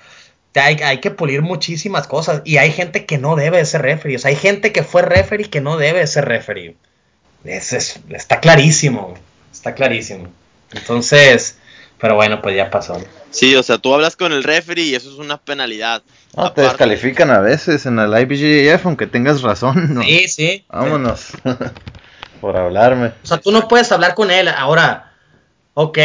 [0.54, 2.42] hay, hay, que pulir muchísimas cosas.
[2.44, 4.16] Y hay gente que no debe ser referee.
[4.16, 6.76] O sea, hay gente que fue referee que no debe ser referee.
[7.44, 7.72] Es,
[8.10, 9.14] está clarísimo.
[9.52, 10.28] Está clarísimo.
[10.72, 11.58] Entonces,
[11.98, 13.00] pero bueno, pues ya pasó.
[13.30, 16.02] Sí, o sea, tú hablas con el referee y eso es una penalidad.
[16.36, 19.94] No, te descalifican a veces en el IBJJF, aunque tengas razón.
[19.94, 20.02] ¿no?
[20.02, 20.64] Sí, sí.
[20.68, 21.28] Vámonos.
[22.40, 23.12] Por hablarme.
[23.22, 24.48] O sea, tú no puedes hablar con él.
[24.48, 25.13] Ahora,
[25.74, 25.98] ok.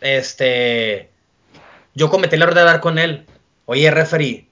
[0.00, 1.10] Este.
[1.94, 3.26] Yo cometí el error de hablar con él.
[3.64, 4.48] Oye, referee,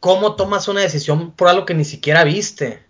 [0.00, 2.82] ¿cómo tomas una decisión por algo que ni siquiera viste?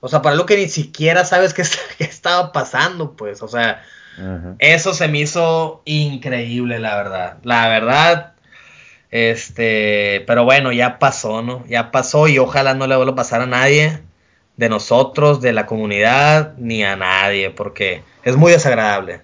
[0.00, 1.62] O sea, por algo que ni siquiera sabes qué,
[2.04, 3.42] estaba pasando, pues.
[3.42, 3.82] O sea,
[4.58, 7.38] eso se me hizo increíble, la verdad.
[7.44, 8.32] La verdad,
[9.12, 11.64] este, pero bueno, ya pasó, ¿no?
[11.66, 14.00] Ya pasó y ojalá no le vuelva a pasar a nadie
[14.56, 19.22] de nosotros, de la comunidad, ni a nadie, porque es muy desagradable.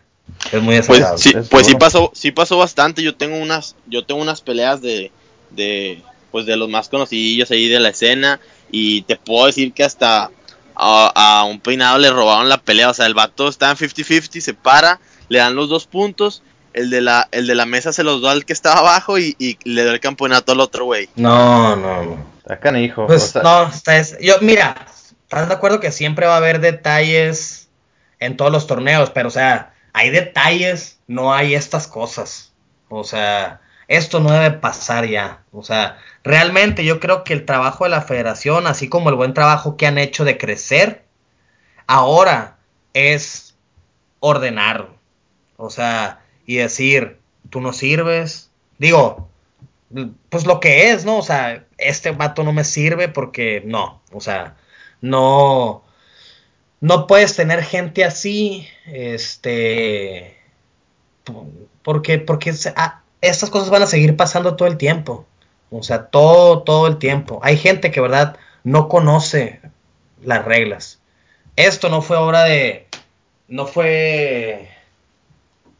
[0.52, 3.02] Es muy Pues sí, es pues sí pasó, sí pasó bastante.
[3.02, 5.12] Yo tengo unas, yo tengo unas peleas de,
[5.50, 9.84] de, pues de los más conocidos ahí de la escena y te puedo decir que
[9.84, 10.30] hasta
[10.74, 12.90] a, a un peinado le robaron la pelea.
[12.90, 16.42] O sea, el vato está en 50-50, se para, le dan los dos puntos.
[16.74, 19.34] El de la, el de la mesa se los da al que estaba abajo y,
[19.38, 21.08] y le da el campeonato al otro güey.
[21.16, 22.26] No, no, no.
[22.38, 23.06] Está canijo.
[23.06, 24.86] Pues o sea, no, está es- yo, mira,
[25.22, 27.68] estás de acuerdo que siempre va a haber detalles
[28.20, 32.52] en todos los torneos, pero o sea, hay detalles, no hay estas cosas.
[32.88, 35.42] O sea, esto no debe pasar ya.
[35.52, 39.34] O sea, realmente yo creo que el trabajo de la federación, así como el buen
[39.34, 41.04] trabajo que han hecho de crecer,
[41.88, 42.58] ahora
[42.94, 43.56] es
[44.20, 44.88] ordenar.
[45.56, 47.18] O sea, y decir,
[47.50, 48.52] tú no sirves.
[48.78, 49.28] Digo,
[50.28, 51.18] pues lo que es, ¿no?
[51.18, 54.56] O sea, este vato no me sirve porque no, o sea,
[55.00, 55.82] no,
[56.80, 60.36] no puedes tener gente así, este,
[61.82, 65.26] porque, porque ah, estas cosas van a seguir pasando todo el tiempo,
[65.70, 67.40] o sea, todo, todo el tiempo.
[67.42, 69.60] Hay gente que, verdad, no conoce
[70.22, 71.00] las reglas.
[71.56, 72.86] Esto no fue obra de,
[73.48, 74.68] no fue,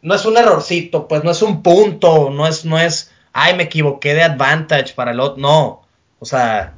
[0.03, 3.65] no es un errorcito, pues no es un punto, no es, no es, ay, me
[3.65, 5.83] equivoqué de advantage para el otro, no,
[6.19, 6.75] o sea,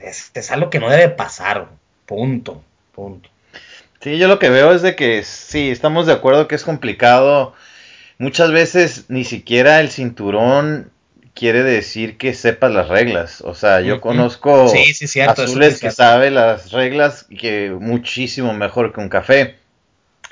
[0.00, 1.68] es algo que no debe pasar,
[2.06, 2.60] punto,
[2.92, 3.31] punto.
[4.02, 7.54] Sí, yo lo que veo es de que sí, estamos de acuerdo que es complicado.
[8.18, 10.90] Muchas veces ni siquiera el cinturón
[11.34, 13.42] quiere decir que sepas las reglas.
[13.42, 17.70] O sea, yo conozco Sí, sí, cierto, sí azules es que sabe las reglas que
[17.78, 19.58] muchísimo mejor que un café.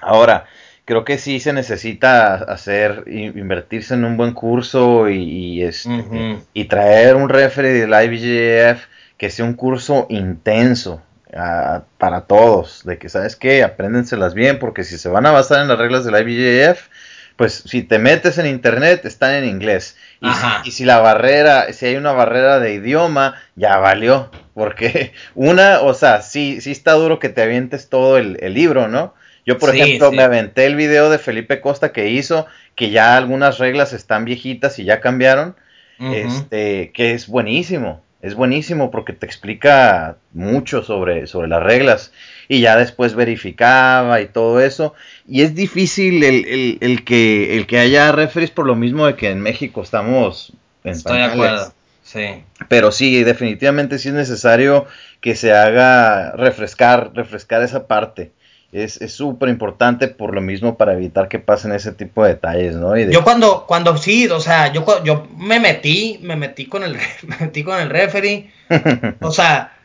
[0.00, 0.46] Ahora,
[0.84, 6.64] creo que sí se necesita hacer, invertirse en un buen curso y, y, este, y
[6.64, 11.02] traer un referee del IBJJF que sea un curso intenso
[11.36, 15.62] ah, para todos, de que sabes que apréndenselas bien, porque si se van a basar
[15.62, 16.88] en las reglas del IBJJF,
[17.36, 19.96] pues si te metes en internet están en inglés.
[20.20, 25.12] Y si, y si la barrera, si hay una barrera de idioma, ya valió, porque
[25.34, 29.14] una, o sea, sí, sí está duro que te avientes todo el, el libro, ¿no?
[29.46, 30.16] Yo, por Sí, ejemplo, sí.
[30.16, 34.78] me aventé el video de Felipe Costa que hizo, que ya algunas reglas están viejitas
[34.78, 35.56] y ya cambiaron
[35.98, 42.12] este, que es buenísimo, es buenísimo porque te explica mucho sobre, sobre las reglas
[42.48, 44.94] y ya después verificaba y todo eso.
[45.26, 49.16] Y es difícil el, el- el que, el que haya referees por lo mismo de
[49.16, 50.52] que en México estamos
[50.84, 52.44] en Estoy de acuerdo, sí.
[52.68, 54.86] Pero sí, definitivamente sí es necesario
[55.20, 58.32] que se haga refrescar, refrescar esa parte.
[58.72, 62.76] Es es súper importante por lo mismo para evitar que pasen ese tipo de detalles,
[62.76, 62.96] ¿no?
[62.96, 66.84] Y de- Yo cuando, cuando sí, o sea, yo, yo me metí, me metí con
[66.84, 66.96] el,
[67.26, 68.52] me metí con el referee,
[69.20, 69.76] o sea,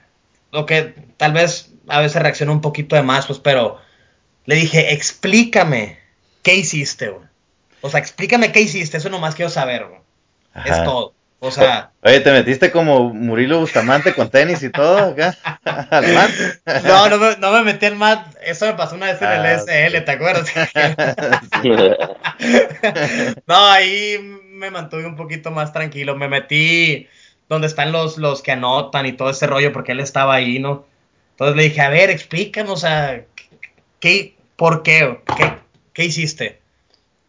[0.52, 3.80] lo que tal vez a veces reaccionó un poquito de más, pues, pero
[4.46, 5.98] le dije, explícame
[6.44, 7.26] qué hiciste, güey.
[7.82, 10.00] O sea, explícame qué hiciste, eso nomás quiero saber, güey.
[10.64, 11.15] Es todo.
[11.40, 15.36] O sea, Oye, ¿te metiste como Murilo Bustamante con tenis y todo acá?
[15.92, 16.06] Al
[16.84, 19.52] no, no me, no me metí en más, eso me pasó una vez en Ah,
[19.52, 20.50] el SL, ¿te acuerdas?
[23.48, 24.18] No, ahí
[24.50, 26.16] me mantuve un poquito más tranquilo.
[26.16, 27.08] Me metí
[27.50, 30.86] donde están los, los que anotan y todo ese rollo, porque él estaba ahí, ¿no?
[31.32, 33.24] Entonces le dije, a ver, explícame, o sea,
[34.00, 35.20] ¿qué, ¿por qué?
[35.38, 35.54] ¿Qué,
[35.94, 36.62] qué hiciste?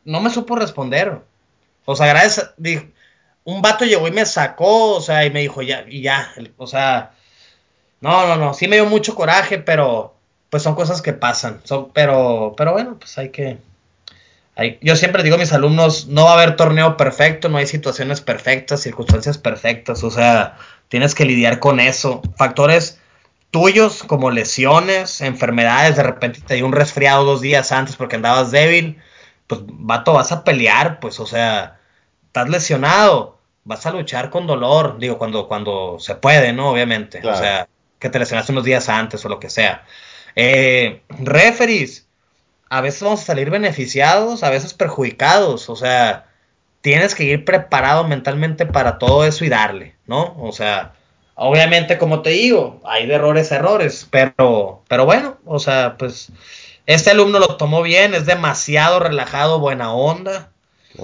[0.05, 1.21] No me supo responder.
[1.85, 2.85] O sea, gracias, dijo,
[3.47, 6.69] un vato llegó y me sacó, o sea, y me dijo, ya, y ya, o
[6.69, 7.13] sea,
[8.01, 10.15] no, no, no, sí me dio mucho coraje, pero
[10.51, 13.59] pues son cosas que pasan, son, pero, pero bueno, pues hay que,
[14.57, 17.67] hay- yo siempre digo a mis alumnos, no va a haber torneo perfecto, no hay
[17.67, 20.57] situaciones perfectas, circunstancias perfectas, o sea,
[20.89, 22.23] tienes que lidiar con eso.
[22.37, 22.99] Factores
[23.51, 28.51] tuyos como lesiones, enfermedades, de repente te dio un resfriado dos días antes porque andabas
[28.51, 28.99] débil,
[29.47, 31.79] pues vato, vas a pelear, pues, o sea,
[32.27, 33.36] estás lesionado,
[33.67, 36.71] vas a luchar con dolor, digo, cuando, cuando se puede, ¿no?
[36.71, 37.37] Obviamente, Claro.
[37.37, 39.85] o sea, que te lesionaste unos días antes o lo que sea.
[40.37, 42.07] Eh, referees,
[42.71, 46.27] a veces vamos a salir beneficiados, a veces perjudicados, o sea,
[46.81, 50.37] tienes que ir preparado mentalmente para todo eso y darle, ¿no?
[50.39, 50.93] O sea,
[51.35, 56.31] obviamente, como te digo, hay de errores errores, pero, pero bueno, o sea, pues
[56.87, 60.51] este alumno lo tomó bien, es demasiado relajado, buena onda,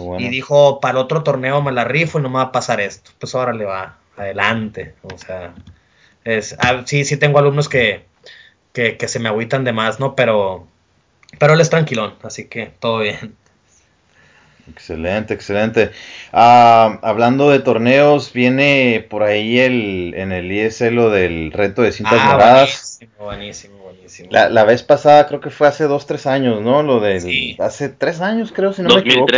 [0.01, 0.25] bueno.
[0.27, 2.81] y dijo, para el otro torneo me la rifo y no me va a pasar
[2.81, 3.11] esto.
[3.19, 5.55] Pues ahora le va, adelante, o sea,
[6.25, 8.05] es, ah, sí, sí tengo alumnos que,
[8.73, 10.15] que, que se me agüitan de más, ¿no?
[10.15, 10.67] Pero,
[11.39, 13.37] pero él es tranquilón, así que todo bien.
[14.71, 15.91] Excelente, excelente.
[16.33, 21.91] Ah, hablando de torneos, viene por ahí el en el ISL lo del reto de
[21.91, 22.99] cintas Ah, moradas.
[23.01, 24.29] Buenísimo, buenísimo, buenísimo.
[24.31, 26.85] La, la vez pasada creo que fue hace dos, tres años, ¿no?
[26.85, 27.57] Lo de Sí.
[27.59, 29.33] hace tres años creo, si no me equivoco.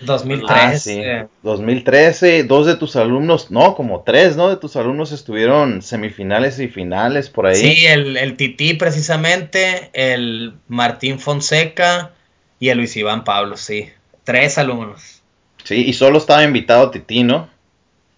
[0.00, 0.46] 2013.
[0.46, 0.58] 2003.
[0.58, 1.00] Ah, sí.
[1.02, 4.48] eh, 2013, dos de tus alumnos, no, como tres, ¿no?
[4.50, 7.56] De tus alumnos estuvieron semifinales y finales por ahí.
[7.56, 12.12] Sí, el, el Tití precisamente, el Martín Fonseca
[12.60, 13.90] y el Luis Iván Pablo, sí.
[14.24, 15.22] Tres alumnos.
[15.64, 17.48] Sí, y solo estaba invitado Titi, ¿no?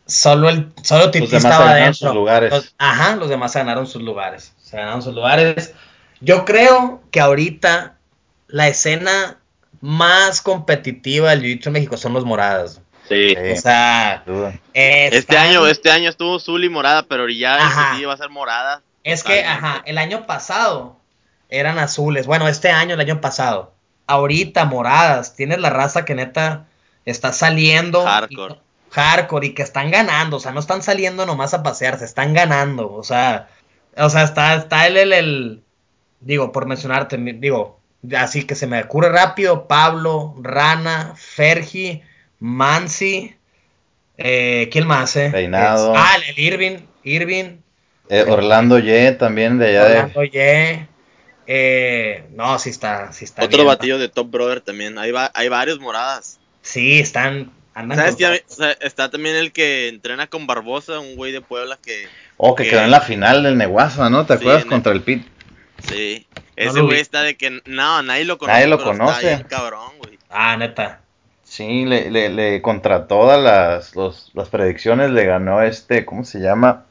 [0.06, 2.08] Solo el solo Tití Los demás estaba ganaron adentro.
[2.08, 2.50] sus lugares.
[2.50, 4.54] Los- ajá, los demás ganaron sus lugares.
[4.62, 5.74] Se ganaron sus lugares.
[6.20, 7.96] Yo creo que ahorita
[8.48, 9.37] la escena
[9.80, 12.80] más competitiva del Jiu-Jitsu en México son los morados.
[13.08, 13.34] Sí.
[13.36, 14.22] O sea.
[14.74, 17.96] Este están- año, este año estuvo Zuli morada, pero ya Ajá.
[17.96, 18.82] sí va a ser morada.
[19.04, 20.98] Es que, ajá, el año pasado
[21.48, 22.26] eran azules.
[22.26, 23.72] Bueno, este año, el año pasado.
[24.06, 25.34] Ahorita moradas.
[25.36, 26.66] Tienes la raza que neta
[27.06, 28.04] está saliendo.
[28.04, 28.54] Hardcore.
[28.54, 28.58] y-
[28.90, 30.36] hardcore y que están ganando.
[30.38, 32.92] O sea, no están saliendo nomás a pasearse, están ganando.
[32.92, 33.48] O sea,
[33.96, 35.62] o sea, está, está el, el, el-
[36.20, 37.77] digo, por mencionarte, digo,
[38.16, 42.02] así que se me ocurre rápido, Pablo, Rana, Fergi,
[42.40, 43.34] Mansi,
[44.16, 45.30] eh, ¿quién más, eh?
[45.30, 45.92] Reinado.
[45.94, 47.58] Es- ah, el Irving, Irving,
[48.10, 49.98] Eh, Orlando Ye también de allá de...
[49.98, 50.88] Orlando Ye.
[51.46, 53.66] Eh, no, sí está, sí está Otro bien.
[53.68, 54.98] batillo de Top Brother también.
[54.98, 56.38] Hay, va- hay varios moradas.
[56.62, 58.14] Sí, están, ¿Sabes.
[58.48, 62.06] O sea, está también el que entrena con Barbosa, un güey de Puebla que.
[62.36, 64.26] Oh, que que- quedó en la final del Neguasa, ¿no?
[64.26, 64.64] ¿Te Sí, acuerdas?
[64.64, 65.26] Contra el Pit.
[65.88, 66.26] Sí.
[66.58, 67.62] Ese güey está de que.
[67.66, 68.54] No, nadie lo conoce.
[68.54, 69.26] Nadie lo conoce.
[69.26, 70.18] Bien cabrón, güey.
[70.30, 71.00] Ah, neta.
[71.44, 76.40] Sí, le, le, le contra todas las, los- las predicciones le ganó este, ¿cómo se
[76.40, 76.84] llama?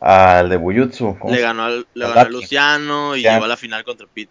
[0.00, 1.16] Al de Buyutsu.
[1.18, 2.32] ¿cómo Le ganó, al- le Al ganó a Daki.
[2.34, 3.32] Luciano y Ya.
[3.32, 4.30] llegó a la final contra Pete.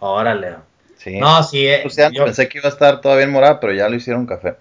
[0.00, 0.54] Órale.
[0.98, 1.18] Sí.
[1.18, 3.88] No, sí, eh, Luciano, yo- pensé que iba a estar todavía en morada, pero ya
[3.88, 4.54] lo hicieron café.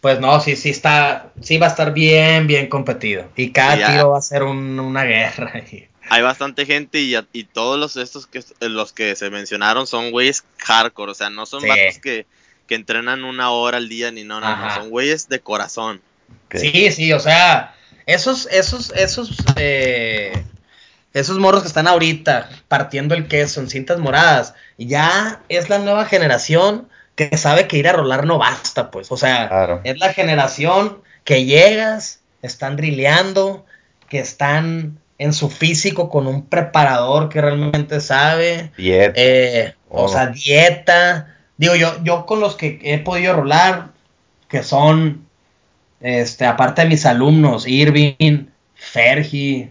[0.00, 3.24] pues no, sí, sí está, sí va a estar bien, bien competido.
[3.36, 3.92] Y cada ya.
[3.92, 5.52] tiro va a ser un- una guerra.
[5.70, 10.44] y- Hay bastante gente y, todos los estos que los que se mencionaron son güeyes
[10.58, 11.68] hardcore, o sea, no son Sí.
[11.68, 12.26] vatos que,
[12.66, 16.00] que entrenan una hora al día ni no, no, no, son güeyes de corazón.
[16.52, 17.74] Sí, sí, o sea,
[18.06, 20.32] esos, esos, esos, eh,
[21.12, 26.06] esos morros que están ahorita partiendo el queso en cintas moradas, ya es la nueva
[26.06, 29.80] generación que sabe que ir a rolar no basta, pues, o sea, Claro.
[29.84, 33.66] es la generación que llegas, están drileando,
[34.08, 39.12] que están en su físico con un preparador que realmente sabe, Diet.
[39.16, 40.08] eh, o Oh.
[40.08, 41.36] sea, dieta.
[41.58, 43.90] Digo, yo, yo con los que he podido rolar,
[44.48, 45.26] que son,
[46.00, 49.68] este, aparte de mis alumnos, Irving, Fergi,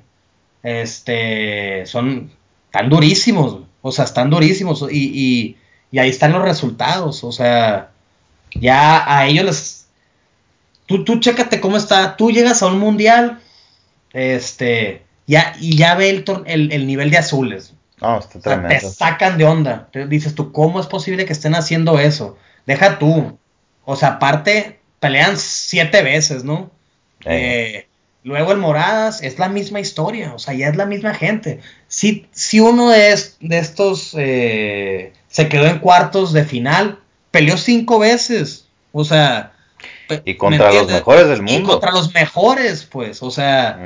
[0.62, 2.32] este, son,
[2.66, 5.58] están durísimos, o sea, están durísimos, y, y,
[5.92, 7.90] y ahí están los resultados, o sea,
[8.54, 9.88] ya a ellos les,
[10.86, 13.40] tú, tú chécate cómo está, tú llegas a un mundial,
[14.14, 18.68] este, ya, y ya ve el, el, el nivel de azules, No, está o sea,
[18.68, 19.90] te sacan de onda.
[19.92, 22.38] Te dices tú, ¿cómo es posible que estén haciendo eso?
[22.66, 23.38] Deja tú.
[23.86, 26.72] O sea, aparte, pelean siete veces, ¿no?
[27.26, 27.88] Eh, Eh,
[28.24, 31.60] luego el Moradas es la misma historia, o sea, ya es la misma gente.
[31.88, 37.00] Si, si uno de, es- de estos eh, se quedó en cuartos de final,
[37.32, 39.54] peleó cinco veces, o sea...
[40.26, 41.70] y ¿me contra los mejores del Y mundo.
[41.70, 43.78] contra los mejores, pues, o sea...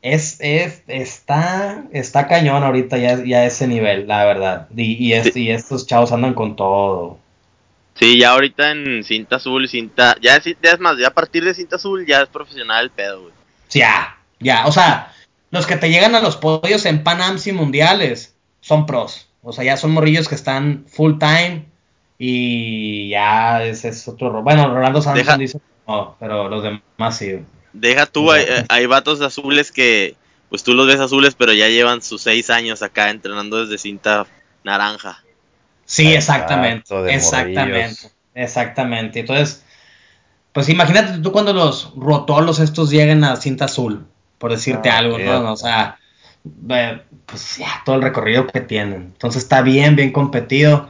[0.00, 4.68] Es, es, está, está cañón ahorita ya, ya ese nivel, la verdad.
[4.76, 7.18] Y, y, es- y estos chavos andan con todo.
[7.94, 11.44] Sí, ya ahorita en cinta azul cinta, ya es, ya es más, ya a partir
[11.44, 13.32] de cinta azul ya es profesional el pedo, güey.
[13.70, 15.12] Ya, ya, o sea,
[15.50, 19.28] los que te llegan a los podios en Pan y mundiales son pros.
[19.42, 21.64] O sea, ya son morrillos que están full time
[22.18, 24.30] y ya ese es otro.
[24.30, 27.40] ro- Bueno, Rolando Santos dice no, pero los demás sí.
[27.80, 30.16] Deja tú, hay, hay vatos azules que,
[30.48, 34.26] pues tú los ves azules, pero ya llevan sus seis años acá entrenando desde cinta
[34.64, 35.22] naranja.
[35.84, 36.94] Sí, exactamente.
[37.12, 37.60] Exactamente.
[37.60, 38.10] morrillos.
[38.34, 39.20] Exactamente.
[39.20, 39.64] Entonces,
[40.52, 44.06] pues imagínate tú cuando los rotolos estos lleguen a cinta azul,
[44.38, 45.18] por decirte Ah, algo.
[45.18, 45.52] ¿no?
[45.52, 45.98] O sea,
[47.26, 49.02] pues ya todo el recorrido que tienen.
[49.12, 50.88] Entonces está bien, bien competido.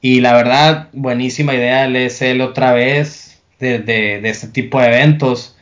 [0.00, 4.88] Y la verdad, buenísima idea el ESL otra vez de, de, de este tipo de
[4.88, 5.53] eventos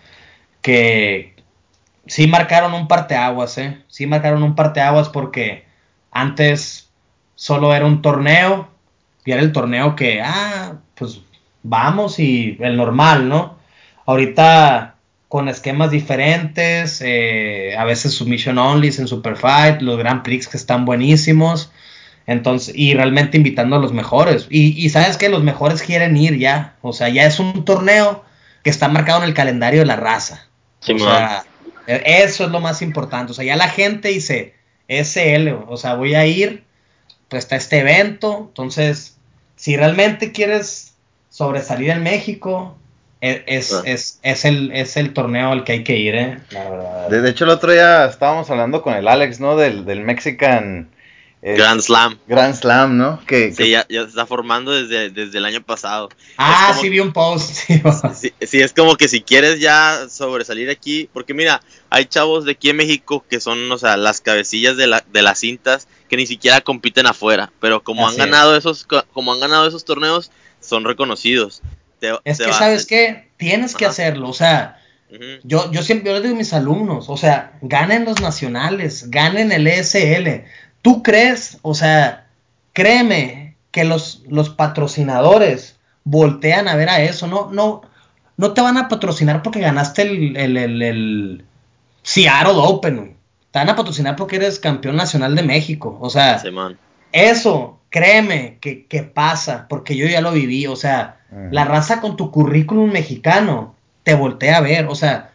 [0.63, 1.35] que
[2.07, 3.83] sí marcaron un parteaguas, ¿eh?
[3.89, 5.67] Sí marcaron un parteaguas porque
[6.11, 6.91] antes
[7.35, 8.69] solo era un torneo
[9.25, 11.21] y era el torneo que, ah, pues
[11.63, 13.59] vamos y el normal, ¿no?
[14.07, 14.97] Ahorita
[15.29, 20.85] con esquemas diferentes, eh, a veces submission only en Superfight, los Grand Prix que están
[20.85, 21.73] buenísimos,
[22.27, 24.47] entonces, y realmente invitando a los mejores.
[24.51, 28.25] Y, y sabes que los mejores quieren ir ya, o sea, ya es un torneo
[28.63, 30.49] que está marcado en el calendario de la raza.
[30.83, 31.45] Sí, o sea,
[31.87, 33.33] eso es lo más importante.
[33.33, 34.55] O sea, ya la gente dice,
[34.89, 36.65] SL, o sea, voy a ir,
[37.29, 39.17] pues está este evento, entonces,
[39.57, 40.95] si realmente quieres
[41.31, 42.77] sobresalir en México,
[43.21, 43.83] e, es, Ah.
[43.87, 46.39] es, es, el, es el torneo al que hay que ir, ¿eh?
[46.51, 47.09] La verdad.
[47.09, 49.57] De, de hecho, el otro día estábamos hablando con el Alex, ¿no?
[49.57, 50.91] Del, del Mexican
[51.43, 52.19] eh, Grand Slam.
[52.29, 53.21] Grand Slam, ¿no?
[53.27, 56.09] Que, ya, ya se está formando desde, desde el año pasado.
[56.39, 57.51] ah, como- sí vi un post.
[57.67, 57.83] sí.
[58.15, 62.53] Sí, sí, es como que si quieres ya sobresalir aquí, porque mira, hay chavos de
[62.53, 66.17] aquí en México que son, o sea, las cabecillas de, la, de las cintas que
[66.17, 69.85] ni siquiera compiten afuera, pero como Así han ganado esos, co- como han ganado esos
[69.85, 70.31] torneos,
[70.61, 71.61] son reconocidos.
[71.99, 73.29] Te- Es te que, vas- ¿sabes qué?
[73.37, 74.79] Tienes que hacerlo, o sea,
[75.43, 79.53] yo, yo siempre yo les digo a mis alumnos, o sea, ganen los nacionales, ganen
[79.53, 80.45] el ESL.
[80.83, 82.27] ¿Tú crees, o sea,
[82.73, 87.83] créeme que los, los patrocinadores voltean a ver a eso, no, no,
[88.37, 91.45] no te van a patrocinar porque ganaste el, el, el, el
[92.03, 93.17] Seattle Open, güey.
[93.51, 96.43] te van a patrocinar porque eres campeón nacional de México, o sea,
[97.13, 101.21] eso, créeme, que, que pasa, porque yo ya lo viví, o sea,
[101.51, 105.31] la raza con tu currículum mexicano te voltea a ver, o sea,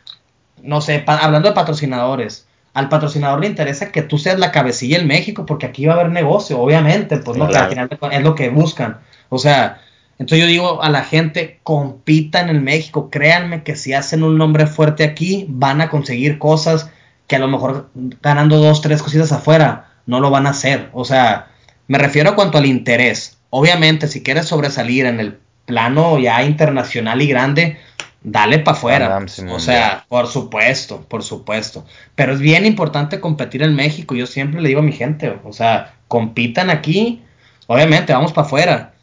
[0.62, 2.47] no sé, hablando de patrocinadores,
[2.78, 5.96] al patrocinador le interesa que tú seas la cabecilla en México, porque aquí va a
[5.96, 7.66] haber negocio, obviamente, pues no, que claro.
[7.66, 9.00] al final es lo que buscan,
[9.30, 9.82] o sea,
[10.20, 14.68] entonces yo digo a la gente, compitan en México, créanme que si hacen un nombre
[14.68, 16.92] fuerte aquí, van a conseguir cosas
[17.26, 17.90] que a lo mejor
[18.22, 21.48] ganando dos, tres cositas afuera, no lo van a hacer, o sea,
[21.88, 23.40] me refiero a cuanto al interés.
[23.50, 27.80] Obviamente, si quieres sobresalir en el plano ya internacional y grande,
[28.22, 29.28] dale para afuera.
[29.28, 31.86] Simón, o sea, por supuesto, por supuesto.
[32.16, 34.16] Pero es bien importante competir en México.
[34.16, 37.22] Yo siempre le digo a mi gente, o sea, compitan aquí.
[37.68, 38.94] Obviamente, vamos para afuera.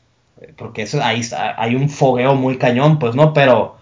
[0.56, 3.78] Porque eso, ahí está- hay un fogueo muy cañón, pues no, pero,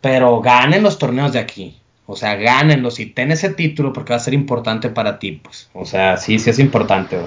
[0.00, 1.78] pero ganen los torneos de aquí.
[2.06, 5.70] O sea, gánenlos y ten ese título porque va a ser importante para ti, pues.
[5.72, 7.18] O sea, sí, sí es importante.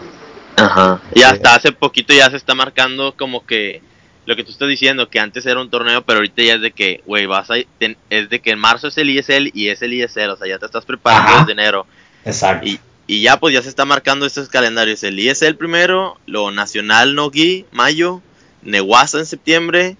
[0.55, 1.01] Ajá.
[1.15, 1.25] Y Sí.
[1.25, 3.81] hasta hace poquito ya se está marcando como que
[4.27, 6.71] lo que tú estás diciendo, que antes era un torneo, pero ahorita ya es de
[6.71, 9.81] que, güey, vas a, ten- es de que en marzo es el ISL y es
[9.81, 11.39] el ISL, o sea, ya te estás preparando Ajá.
[11.39, 11.87] desde enero.
[12.25, 12.67] Exacto.
[12.67, 17.15] Y, y ya pues ya se está marcando estos calendarios, el ISL primero, lo Nacional
[17.15, 18.21] Nogi, mayo,
[18.63, 19.95] Neguasa en septiembre,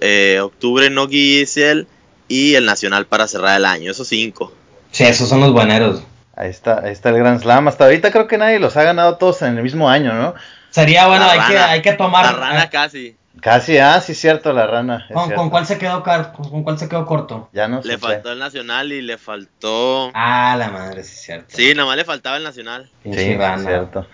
[0.00, 1.86] eh, octubre Nogi ISL
[2.26, 4.52] y el Nacional para cerrar el año, esos cinco.
[4.90, 6.02] Sí, esos son los bueneros.
[6.34, 7.68] ahí está, ahí está el Grand Slam.
[7.68, 10.34] Hasta ahorita creo que nadie los ha ganado todos en el mismo año, ¿no?
[10.70, 12.24] Sería bueno, La hay que, hay que tomar.
[12.24, 13.16] La rana casi.
[13.40, 15.06] Casi, ah, sí, cierto, la rana.
[15.08, 15.40] es ¿con, cierto.
[15.40, 17.48] con cuál se quedó car- con, con cuál se quedó corto?
[17.52, 17.98] Ya no Le sé.
[17.98, 20.10] faltó el Nacional y le faltó...
[20.14, 21.56] Ah, la madre, sí es cierto.
[21.56, 22.90] Sí, nomás le faltaba el Nacional.
[23.04, 23.62] Sí, rana.
[23.64, 24.00] cierto.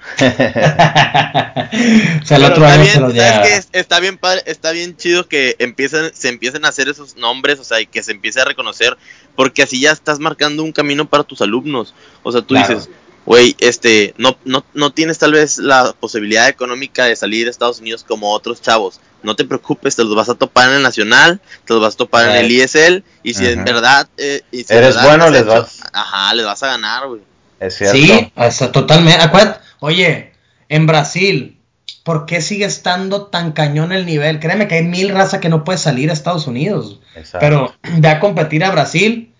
[2.22, 3.42] o sea, el Pero otro está año bien, se lo ¿sabes lleva.
[3.42, 3.56] qué?
[3.56, 7.58] Es- Está bien padre, está bien chido que empiecen, se empiecen a hacer esos nombres,
[7.60, 8.96] o sea, y que se empiece a reconocer,
[9.34, 11.94] porque así ya estás marcando un camino para tus alumnos.
[12.22, 12.68] O sea, tú Claro.
[12.74, 12.88] dices,
[13.24, 17.80] güey, este, no, no, no tienes tal vez la posibilidad económica de salir a Estados
[17.80, 19.00] Unidos como otros chavos.
[19.26, 21.96] No te preocupes, te los vas a topar en el Nacional, te los vas a
[21.98, 22.50] topar en el.
[22.50, 24.08] ISL, y si en verdad...
[24.16, 26.66] eh, y si en Eres verdad bueno, has les hecho- vas- Ajá, les vas a
[26.68, 27.20] ganar, güey.
[27.60, 27.96] Es cierto.
[27.96, 29.20] Sí, sea, totalmente.
[29.20, 30.32] Acuérdate, oye,
[30.68, 31.58] en Brasil,
[32.04, 34.38] ¿por qué sigue estando tan cañón el nivel?
[34.40, 37.00] Créeme que hay mil razas que no puede salir a Estados Unidos.
[37.16, 37.38] Exacto.
[37.40, 39.34] Pero de a competir a Brasil,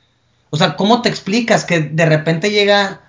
[0.50, 3.02] o sea, ¿cómo te explicas que de repente llega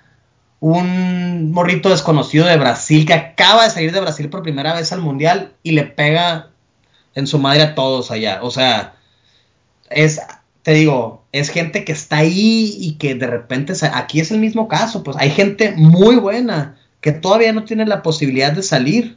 [0.60, 5.00] un morrito desconocido de Brasil que acaba de salir de Brasil por primera vez al
[5.00, 6.48] mundial y le pega
[7.18, 8.40] en su madre a todos allá?
[8.42, 8.94] O sea,
[9.90, 10.20] es,
[10.62, 14.68] te digo, es gente que está ahí y que de repente, aquí es el mismo
[14.68, 19.16] caso, pues hay gente muy buena que todavía no tiene la posibilidad de salir.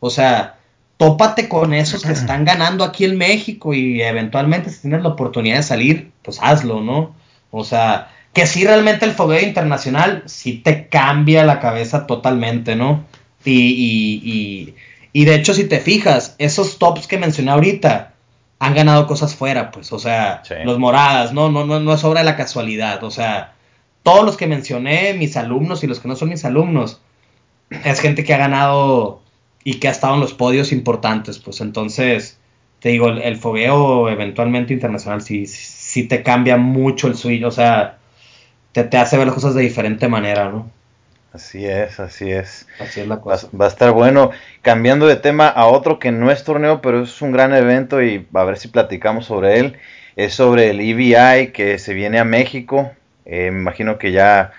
[0.00, 0.58] O sea,
[0.98, 5.56] tópate con esos que están ganando aquí en México y eventualmente si tienes la oportunidad
[5.56, 7.14] de salir, pues hazlo, ¿no?
[7.50, 13.04] O sea, que sí realmente el fogueo internacional sí te cambia la cabeza totalmente, ¿no?
[13.44, 14.74] Y, y, y,
[15.12, 18.14] y de hecho, si te fijas, esos tops que mencioné ahorita
[18.60, 20.54] han ganado cosas fuera, pues, o sea, Sí.
[20.64, 21.50] los moradas, ¿no?
[21.50, 23.54] No, no, no es obra de la casualidad, o sea,
[24.02, 27.00] todos los que mencioné, mis alumnos y los que no son mis alumnos,
[27.84, 29.20] es gente que ha ganado
[29.64, 32.38] y que ha estado en los podios importantes, pues entonces,
[32.80, 37.50] te digo, el, el fogueo eventualmente internacional sí, sí te cambia mucho el switch, o
[37.50, 37.98] sea,
[38.72, 40.70] te, te hace ver las cosas de diferente manera, ¿no?
[41.38, 42.66] Así es, así es.
[42.80, 43.46] Así es la cosa.
[43.58, 44.32] va a estar bueno.
[44.60, 48.26] Cambiando de tema a otro que no es torneo, pero es un gran evento y
[48.34, 49.76] a ver si platicamos sobre él.
[50.16, 52.90] Es sobre el EBI que se viene a México.
[53.24, 54.50] Eh, me imagino que ya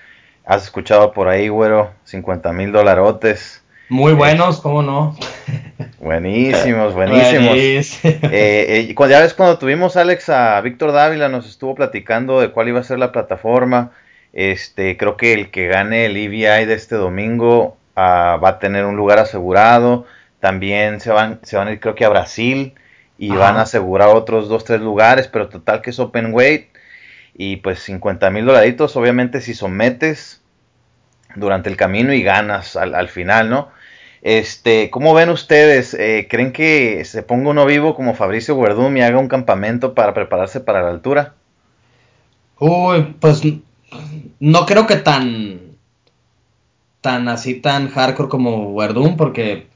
[0.46, 1.92] has escuchado por ahí, güero.
[2.06, 3.62] 50 mil dolarotes.
[3.90, 5.18] Muy buenos, ¿cómo no?
[6.00, 7.50] Buenísimos, buenísimos.
[7.50, 8.14] Buenísimo.
[8.32, 12.70] Eh, eh, ya ves cuando tuvimos Alex a Víctor Dávila nos estuvo platicando de cuál
[12.70, 13.92] iba a ser la plataforma
[14.34, 18.86] Este, creo que el que gane el EBI de este domingo ah, va a tener
[18.86, 20.06] un lugar asegurado.
[20.40, 22.74] También se van, se van a ir creo que a Brasil
[23.18, 23.40] y Ajá.
[23.40, 26.70] van a asegurar otros dos, tres lugares, pero total que es open weight.
[27.36, 30.42] Y pues 50 mil dolaritos, obviamente si sometes
[31.36, 33.70] durante el camino y ganas al, al final, ¿no?
[34.22, 35.94] Este, ¿cómo ven ustedes?
[35.94, 40.14] Eh, ¿Creen que se ponga uno vivo como Fabricio Verdum y haga un campamento para
[40.14, 41.36] prepararse para la altura?
[42.60, 43.42] Uy, pues
[44.40, 45.60] no creo que tan
[47.02, 49.68] tan así tan hardcore como Verdun porque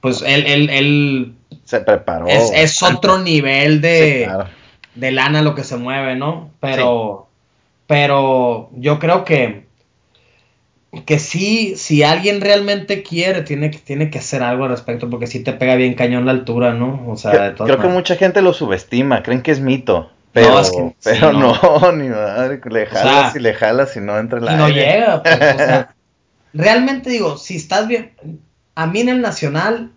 [0.00, 1.34] pues él él, él
[1.64, 2.26] Se preparó.
[2.28, 4.48] es, otro nivel Sí, de, claro.
[4.94, 6.50] de lana lo que se mueve, ¿no?
[6.60, 7.28] Pero
[7.86, 9.66] pero yo creo que
[11.04, 15.26] que sí, si alguien realmente quiere, tiene que, tiene que hacer algo al respecto, porque
[15.26, 17.04] sí te pega bien cañón la altura, ¿no?
[17.08, 20.10] O sea, de Creo, todas creo que mucha gente lo subestima, creen que es mito.
[20.42, 21.54] Pero, es que sí, pero no.
[21.60, 21.92] no.
[21.96, 24.80] ni madre, le jalas y le jalas y no entra Y no aire.
[24.80, 25.94] llega, pues, o sea,
[26.52, 28.12] realmente digo, si estás bien,
[28.74, 29.92] a mí en el Nacional,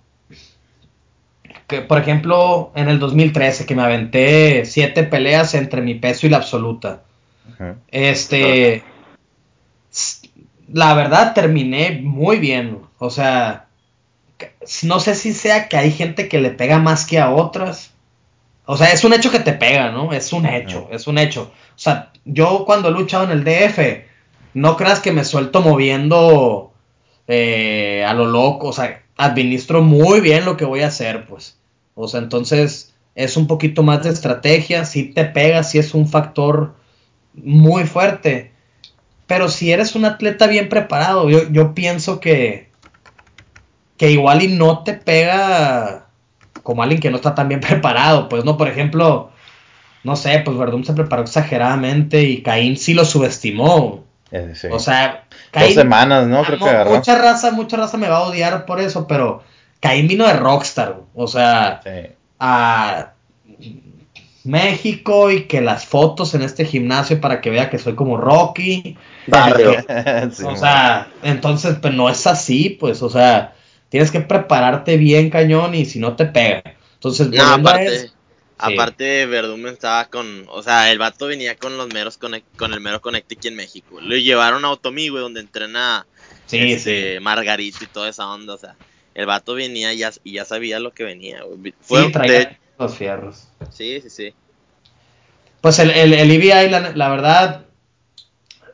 [1.68, 6.30] que por ejemplo en el 2013 que me aventé siete peleas entre mi peso y
[6.30, 7.04] la absoluta,
[7.90, 8.84] este,
[10.74, 13.68] la verdad terminé muy bien, o sea,
[14.84, 17.91] no sé si sea que hay gente que le pega más que a otras.
[18.72, 20.14] O sea, es un hecho que te pega, ¿no?
[20.14, 21.52] Es un hecho, es un hecho.
[21.76, 24.06] O sea, yo cuando he luchado en el DF,
[24.54, 26.72] no creas que me suelto moviendo
[27.28, 28.70] eh, a lo loco.
[28.70, 31.58] O sea, administro muy bien lo que voy a hacer, pues.
[31.96, 34.86] O sea, entonces es un poquito más de estrategia.
[34.86, 36.74] Si te pega, si es un factor
[37.34, 38.54] muy fuerte.
[39.28, 42.70] Pero si eres un atleta bien preparado, yo, yo pienso que,
[43.98, 46.01] que igual y no te pega
[46.72, 48.30] como alguien que no está tan bien preparado.
[48.30, 49.30] Pues no, por ejemplo,
[50.06, 54.06] no sé, pues Verdum se preparó exageradamente y Caín sí lo subestimó.
[54.32, 54.68] Eh, sí.
[54.72, 56.44] O sea, Dos Caín, semanas, ¿no?
[56.44, 56.92] Creo que agarró.
[56.92, 59.44] mucha raza, mucha raza me va a odiar por eso, pero
[59.82, 61.02] Caín vino de Rockstar.
[61.14, 62.14] O sea, Sí.
[62.40, 63.12] a
[64.46, 68.98] México y que las fotos en este gimnasio para que vea que soy como Rocky.
[69.28, 69.76] Barrio.
[70.32, 73.54] Sí, o sea, entonces, pues no es así, pues, o sea,
[73.92, 76.64] tienes que prepararte bien cañón y si no te pega.
[76.94, 78.14] Entonces, No, volviendo a aparte, sí.
[78.58, 82.34] aparte Verdum estaba con, o sea, el vato venía con los meros con
[82.74, 84.00] el mero conecte aquí en México.
[84.00, 86.08] Lo llevaron a Otomí, güey, donde entrena
[86.46, 87.20] Sí, este, sí.
[87.24, 88.78] Margarito y toda esa onda, o sea,
[89.14, 91.74] el vato venía y ya, y ya sabía lo que venía, güey.
[91.82, 93.48] Fue, Sí, traía de- los fierros.
[93.72, 94.34] sí, sí, sí.
[95.60, 97.66] Pues el, el, el EBI, la, la verdad,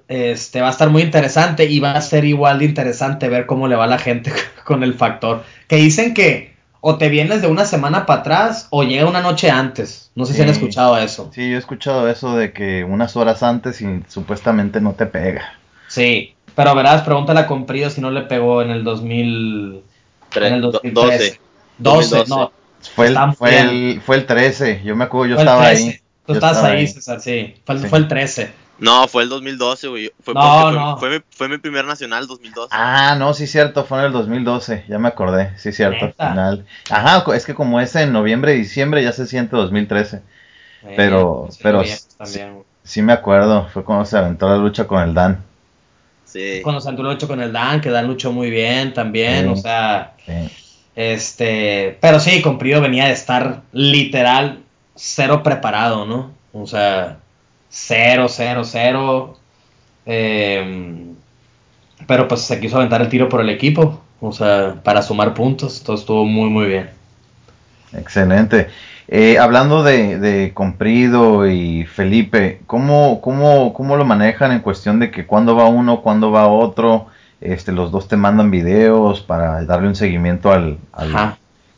[0.08, 3.68] este, va a estar muy interesante y va a ser igual de interesante ver cómo
[3.68, 4.32] le va a la gente
[4.66, 5.44] con el factor.
[5.68, 9.50] Que dicen que o te vienes de una semana para atrás o llega una noche
[9.50, 10.12] antes.
[10.16, 11.32] No sé si han escuchado eso.
[11.34, 15.54] Sí, yo he escuchado eso de que unas horas antes y supuestamente no te pega.
[15.90, 19.82] Sí, pero verás, pregúntale a Comprido si no le pegó en el 2000,
[20.32, 21.40] Tre- en el do- 2013.
[21.80, 22.16] 12.
[22.18, 22.52] 12, no,
[22.96, 25.84] Fue el, fue, el, fue el 13, yo me acuerdo, yo fue estaba 13.
[25.84, 25.92] ahí.
[26.26, 26.88] Tú Yo estabas estaba ahí, ahí.
[26.88, 27.56] César, sí.
[27.66, 27.88] Fue, el- Sí.
[27.88, 28.52] fue el 13.
[28.80, 30.12] No, fue el 2012, güey.
[30.22, 30.98] Fue, No, porque fue, no.
[30.98, 32.70] Fue, mi, fue mi primer nacional 2012.
[32.72, 36.66] Ah, no, sí, cierto, fue en el 2012, ya me acordé, sí, cierto, final.
[36.90, 40.22] Ajá, es que como es en noviembre y diciembre ya se siente 2013.
[40.84, 42.66] Eh, Pero- sí, pero sí- también, güey.
[42.84, 45.44] Sí me acuerdo, fue cuando se aventó la lucha con el Dan.
[46.24, 46.60] Sí.
[46.64, 49.52] Cuando Santo lo hecho con el Dan, que Dan luchó muy bien también, Sí.
[49.52, 50.50] o sea, Sí.
[50.96, 54.60] este, pero sí, con Prido venía de estar literal
[54.96, 56.32] cero preparado, ¿no?
[56.54, 57.18] O sea,
[57.70, 59.38] cero, cero, cero.
[60.06, 61.04] eh,
[62.06, 65.84] pero pues se quiso aventar el tiro por el equipo, o sea, para sumar puntos,
[65.84, 66.90] todo estuvo muy, muy bien.
[67.94, 68.68] Excelente.
[69.08, 75.12] Eh, hablando de, de Comprido y Felipe, ¿cómo, cómo, ¿cómo lo manejan en cuestión de
[75.12, 77.08] que cuándo va uno, cuándo va otro?
[77.40, 80.78] Este, los dos te mandan videos para darle un seguimiento al...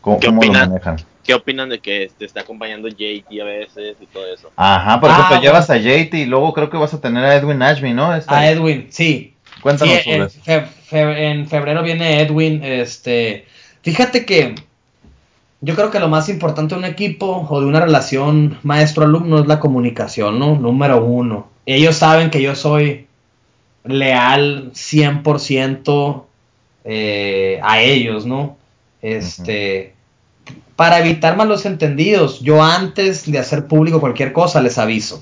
[0.01, 0.97] ¿Cómo, ¿Qué cómo lo manejan?
[1.29, 4.49] ¿Qué opinan de que te está acompañando JT a veces y todo eso?
[4.55, 5.43] Ajá, por Ah, ejemplo, bueno.
[5.43, 8.15] llevas a JT y luego creo que vas a tener a Edwin Ashby, ¿no?
[8.15, 9.35] Esta- A Edwin, sí.
[9.61, 10.39] Cuéntanos Sí, sobre en, eso.
[10.41, 12.63] fe- fe- en febrero viene Edwin.
[12.63, 13.45] Este,
[13.83, 14.55] fíjate que
[15.61, 19.45] yo creo que lo más importante de un equipo o de una relación maestro-alumno es
[19.45, 20.55] la comunicación, ¿no?
[20.55, 21.47] Número uno.
[21.67, 23.05] Ellos saben que yo soy
[23.83, 26.25] leal 100%
[26.85, 28.57] eh, a ellos, ¿no?
[29.03, 29.93] Este,
[30.79, 35.21] para evitar malos entendidos, yo antes de hacer público cualquier cosa les aviso.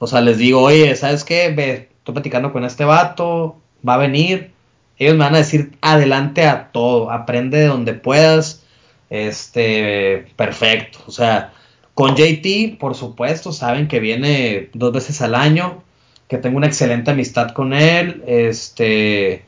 [0.00, 1.52] O sea, les digo, oye, ¿sabes qué?
[1.54, 4.50] Ve, estoy platicando con este vato, va a venir.
[4.98, 8.64] Ellos me van a decir adelante a todo, aprende de donde puedas.
[9.08, 10.98] Este, perfecto.
[11.06, 11.52] O sea,
[11.94, 15.84] con JT, por supuesto, saben que viene dos veces al año,
[16.26, 19.44] que tengo una excelente amistad con él, este,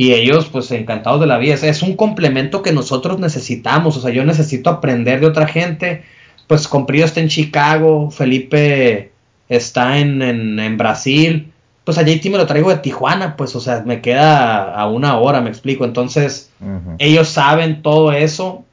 [0.00, 1.52] y ellos pues encantados de la vida.
[1.56, 6.04] Es, un complemento que nosotros necesitamos, o sea, yo necesito aprender de otra gente,
[6.46, 9.12] pues Comprido está en Chicago, Felipe
[9.50, 11.52] está en, en, Brasil,
[11.84, 15.18] pues a JT me lo traigo de Tijuana, pues, o sea, me queda a una
[15.18, 15.84] hora, me explico.
[15.84, 16.50] Entonces,
[16.98, 18.64] ellos saben todo eso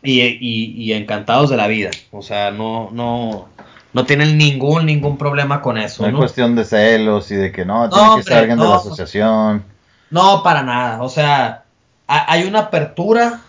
[0.00, 1.90] y, y, encantados de la vida.
[2.12, 3.48] O sea, no, no,
[3.92, 6.04] no tienen ningún, ningún problema con eso.
[6.04, 8.76] No hay cuestión de celos y de que no, tiene que ser alguien de la
[8.76, 9.71] asociación.
[10.12, 11.02] No, para nada.
[11.02, 11.64] O sea,
[12.06, 13.40] hay una apertura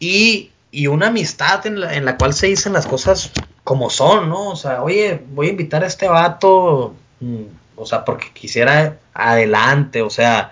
[0.00, 3.30] y, y una amistad en la, en la, cual se dicen las cosas
[3.62, 4.50] como son, ¿no?
[4.50, 7.44] O sea, oye, voy a invitar a este vato, mm,
[7.76, 10.50] o sea, porque quisiera adelante, o sea,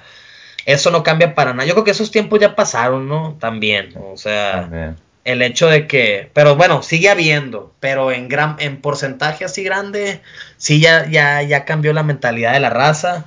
[0.64, 1.66] eso no cambia para nada.
[1.66, 3.36] Yo creo que esos tiempos ya pasaron, ¿no?
[3.40, 4.94] También, o sea,
[5.24, 10.20] el hecho de que, pero bueno, sigue habiendo, pero en gran, en porcentaje así grande,
[10.56, 13.26] sí ya, ya, ya cambió la mentalidad de la raza.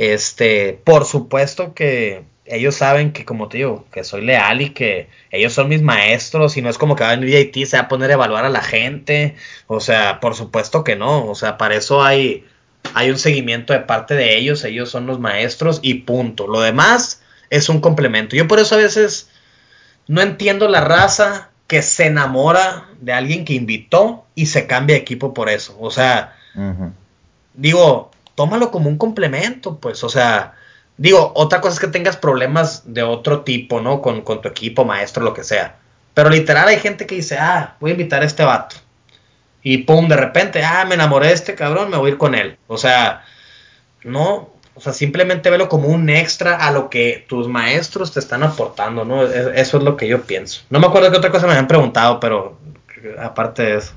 [0.00, 5.10] Este, por supuesto que ellos saben que, como te digo, que soy leal y que
[5.30, 7.88] ellos son mis maestros y no es como que va a venir se va a
[7.88, 9.36] poner a evaluar a la gente.
[9.66, 11.26] O sea, por supuesto que no.
[11.26, 12.46] O sea, para eso hay,
[12.94, 14.64] hay un seguimiento de parte de ellos.
[14.64, 16.46] Ellos son los maestros y punto.
[16.46, 17.20] Lo demás
[17.50, 18.36] es un complemento.
[18.36, 19.28] Yo por eso a veces
[20.08, 25.02] no entiendo la raza que se enamora de alguien que invitó y se cambia de
[25.02, 25.76] equipo por eso.
[25.78, 26.38] O sea,
[27.52, 30.54] digo, tómalo como un complemento, pues, o sea,
[30.96, 34.02] digo, otra cosa es que tengas problemas de otro tipo, ¿no?
[34.02, 35.76] Con, tu equipo, maestro, lo que sea.
[36.14, 38.76] Pero literal hay gente que dice, ah, voy a invitar a este vato.
[39.62, 42.34] Y pum, de repente, ah, me enamoré de este cabrón, me voy a ir con
[42.34, 42.58] él.
[42.66, 43.24] O sea,
[44.04, 48.42] no, o sea, simplemente velo como un extra a lo que tus maestros te están
[48.42, 49.24] aportando, ¿no?
[49.24, 50.62] Eso es lo que yo pienso.
[50.70, 52.58] No me acuerdo qué otra cosa me habían preguntado, pero
[53.18, 53.92] aparte de eso.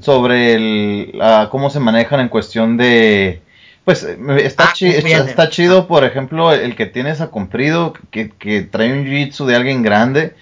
[0.00, 1.20] Sobre el,
[1.50, 3.42] cómo se manejan en cuestión de...
[3.84, 8.92] Pues está, ah, está, chido, por ejemplo, el que tienes a Comprido, que, que trae
[8.92, 10.34] un jiu-jitsu de alguien grande,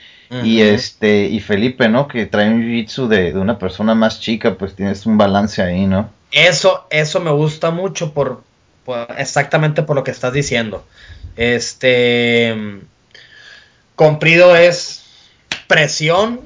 [0.44, 2.06] y este y Felipe, ¿no?
[2.06, 5.86] Que trae un jiu-jitsu de, de, una persona más chica, pues tienes un balance ahí,
[5.86, 6.10] ¿no?
[6.30, 8.42] Eso, eso me gusta mucho por,
[9.16, 10.84] exactamente por lo que estás diciendo.
[11.36, 12.54] Este,
[13.96, 15.04] comprido es
[15.66, 16.40] presión,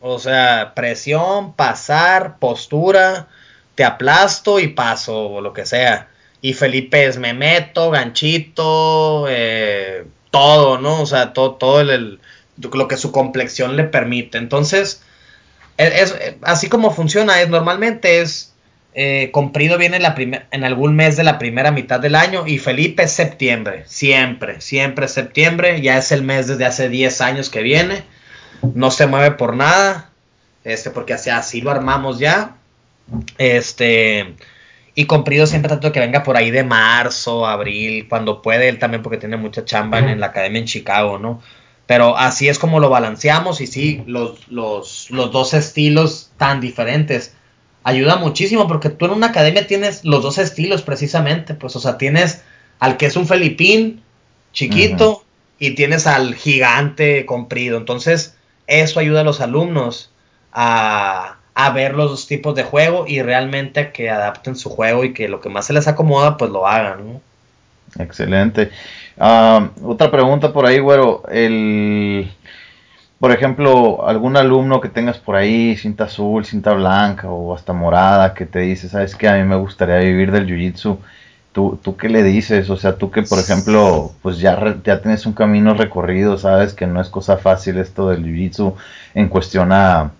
[0.00, 3.28] o sea, presión, pasar, postura,
[3.74, 6.08] te aplasto y paso, o lo que sea.
[6.40, 11.02] Y Felipe es me meto, ganchito, eh, todo, ¿no?
[11.02, 12.20] O sea, todo, todo el,
[12.72, 14.38] lo que su complexión le permite.
[14.38, 15.02] Entonces,
[15.76, 18.52] es, así como funciona, es normalmente es
[19.00, 20.00] eh, Comprido viene
[20.50, 25.06] en algún mes de la primera mitad del año y Felipe es septiembre, siempre, siempre
[25.06, 28.02] septiembre, ya es el mes desde hace 10 años que viene,
[28.74, 30.10] no se mueve por nada,
[30.64, 32.56] este, porque así, así lo armamos ya,
[33.38, 34.34] este,
[34.94, 39.02] y Comprido siempre tanto que venga por ahí de marzo, abril, cuando puede, él también
[39.02, 41.40] porque tiene mucha chamba en, la academia en Chicago, ¿no?
[41.86, 47.34] Pero así es como lo balanceamos y sí, los, los, los dos estilos tan diferentes
[47.88, 51.96] ayuda muchísimo porque tú en una academia tienes los dos estilos precisamente, pues, o sea,
[51.96, 52.42] tienes
[52.78, 54.02] al que es un felipín
[54.52, 55.24] chiquito
[55.58, 57.78] y tienes al gigante comprido.
[57.78, 58.36] Entonces,
[58.68, 60.10] eso ayuda a los alumnos
[60.52, 61.34] a,
[61.74, 65.48] ver los tipos de juego y realmente que adapten su juego y que lo que
[65.48, 67.20] más se les acomoda, pues lo hagan,
[67.98, 68.70] Excelente.
[69.18, 71.24] Ah, otra pregunta por ahí, güero.
[71.28, 72.30] El,
[73.18, 78.34] por ejemplo, algún alumno que tengas por ahí, cinta azul, cinta blanca o hasta morada,
[78.34, 80.98] que te dice, sabes que a mí me gustaría vivir del jiu-jitsu,
[81.58, 82.70] ¿tú, ¿tú qué le dices?
[82.70, 86.86] O sea, tú que, por ejemplo, pues ya, ya tienes un camino recorrido, sabes que
[86.86, 88.76] no es cosa fácil esto del jiu-jitsu
[89.14, 90.12] en cuestión a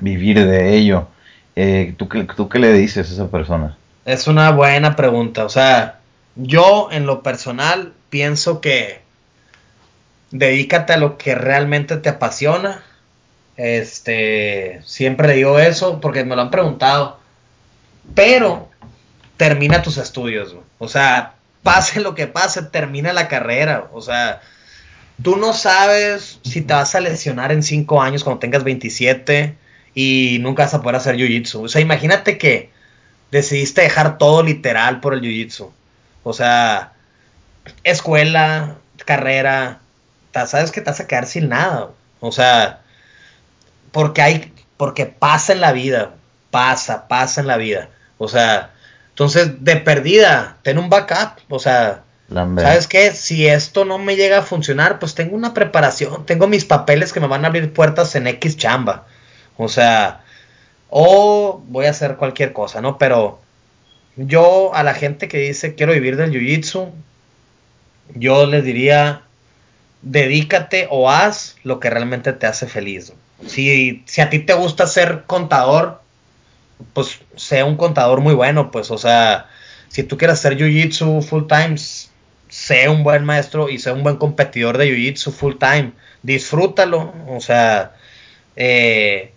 [0.00, 1.08] vivir de ello.
[1.56, 3.76] Eh, ¿tú, qué, ¿Tú qué le dices a esa persona?
[4.04, 5.44] Es una buena pregunta.
[5.44, 5.98] O sea,
[6.36, 9.00] yo en lo personal pienso que
[10.30, 12.84] dedícate a lo que realmente te apasiona.
[13.56, 17.18] Este, siempre digo eso porque me lo han preguntado.
[18.14, 18.67] Pero
[19.38, 24.42] termina tus estudios, o sea, pase lo que pase, termina la carrera, o sea,
[25.22, 29.56] tú no sabes si te vas a lesionar en 5 años cuando tengas 27
[29.94, 31.64] y nunca vas a poder hacer jiu-jitsu.
[31.64, 32.70] O sea, imagínate que
[33.30, 35.70] decidiste dejar todo literal por el jiu-jitsu.
[36.22, 36.92] O sea,
[37.84, 39.80] escuela, carrera,
[40.46, 41.90] sabes que te vas a quedar sin nada.
[42.20, 42.80] O sea,
[43.92, 46.14] porque hay, porque pasa en la vida,
[46.50, 47.88] pasa, pasa en la vida.
[48.18, 48.72] O sea,
[49.18, 51.40] entonces de perdida, ten un backup.
[51.48, 53.10] O sea, ¿sabes qué?
[53.10, 57.18] Si esto no me llega a funcionar, pues tengo una preparación, tengo mis papeles que
[57.18, 59.08] me van a abrir puertas en X chamba.
[59.56, 60.22] O sea,
[60.88, 62.96] o voy a hacer cualquier cosa, ¿no?
[62.96, 63.40] Pero
[64.14, 66.92] yo a la gente que dice quiero vivir del jiu-jitsu,
[68.14, 69.22] yo les diría,
[70.02, 73.12] dedícate o haz lo que realmente te hace feliz.
[73.44, 76.02] Si, si a ti te gusta ser contador,
[76.92, 79.46] pues sea un contador muy bueno, pues, o sea,
[79.88, 81.76] si tú quieres hacer jiu-jitsu full time,
[82.48, 85.92] sé un buen maestro y sé un buen competidor de jiu-jitsu full time.
[86.22, 87.92] Disfrútalo, o sea,
[88.56, 89.32] eh,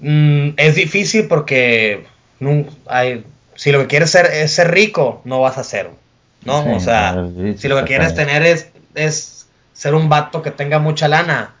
[0.00, 2.04] mm, es difícil porque
[2.40, 3.24] no, hay,
[3.54, 6.00] si lo que quieres ser, es ser rico, no vas a hacerlo.
[6.44, 6.74] ¿no?
[6.74, 11.08] o sea, si lo que quieres tener es, es ser un vato que tenga mucha
[11.08, 11.54] lana,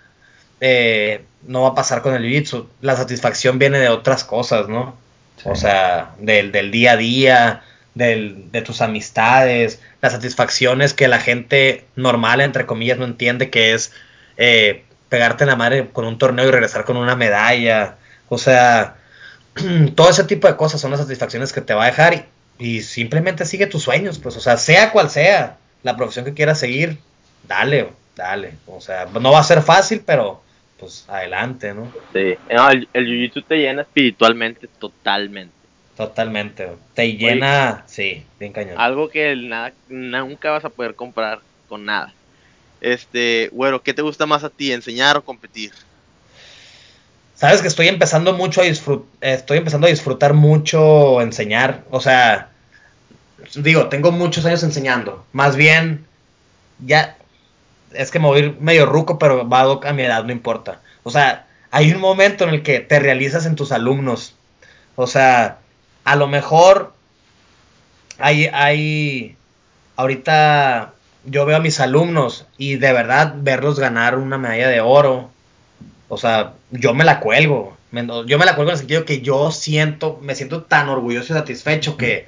[0.60, 2.66] eh, no va a pasar con el jiu-jitsu.
[2.80, 4.96] La satisfacción viene de otras cosas, ¿no?
[5.44, 7.62] O sea, del, del, día a día,
[7.94, 13.72] del, de tus amistades, las satisfacciones que la gente normal, entre comillas, no entiende que
[13.72, 13.92] es
[14.36, 17.96] eh, pegarte en la madre con un torneo y regresar con una medalla.
[18.28, 18.96] O sea,
[19.94, 22.26] todo ese tipo de cosas son las satisfacciones que te va a dejar
[22.58, 26.58] y, simplemente sigue tus sueños, pues, o sea, sea cual sea la profesión que quieras
[26.58, 26.98] seguir,
[27.48, 28.54] dale, dale.
[28.66, 30.42] O sea, no va a ser fácil, pero
[30.80, 31.92] pues adelante, ¿no?
[32.12, 35.52] Sí, el, el jiu-jitsu te llena espiritualmente totalmente.
[35.96, 38.76] Totalmente, te llena, sí, bien cañón.
[38.78, 42.14] Algo que nada, nunca vas a poder comprar con nada.
[42.80, 45.72] Este, bueno, ¿qué te gusta más a ti, enseñar o competir?
[47.34, 52.48] Sabes que estoy empezando mucho a disfrutar, estoy empezando a disfrutar mucho enseñar, o sea,
[53.54, 56.06] digo, tengo muchos años enseñando, más bien,
[56.78, 57.16] ya,
[57.92, 60.80] es que me voy medio ruco, pero va a mi edad, no importa.
[61.02, 64.34] O sea, hay un momento en el que te realizas en tus alumnos,
[64.96, 65.58] o sea,
[66.04, 66.92] a lo mejor
[68.18, 69.36] hay, hay,
[69.96, 70.92] ahorita
[71.24, 75.30] yo veo a mis alumnos y de verdad verlos ganar una medalla de oro,
[76.08, 77.76] o sea, yo me la cuelgo,
[78.26, 81.36] yo me la cuelgo en el sentido que yo siento, me siento tan orgulloso y
[81.36, 82.26] satisfecho que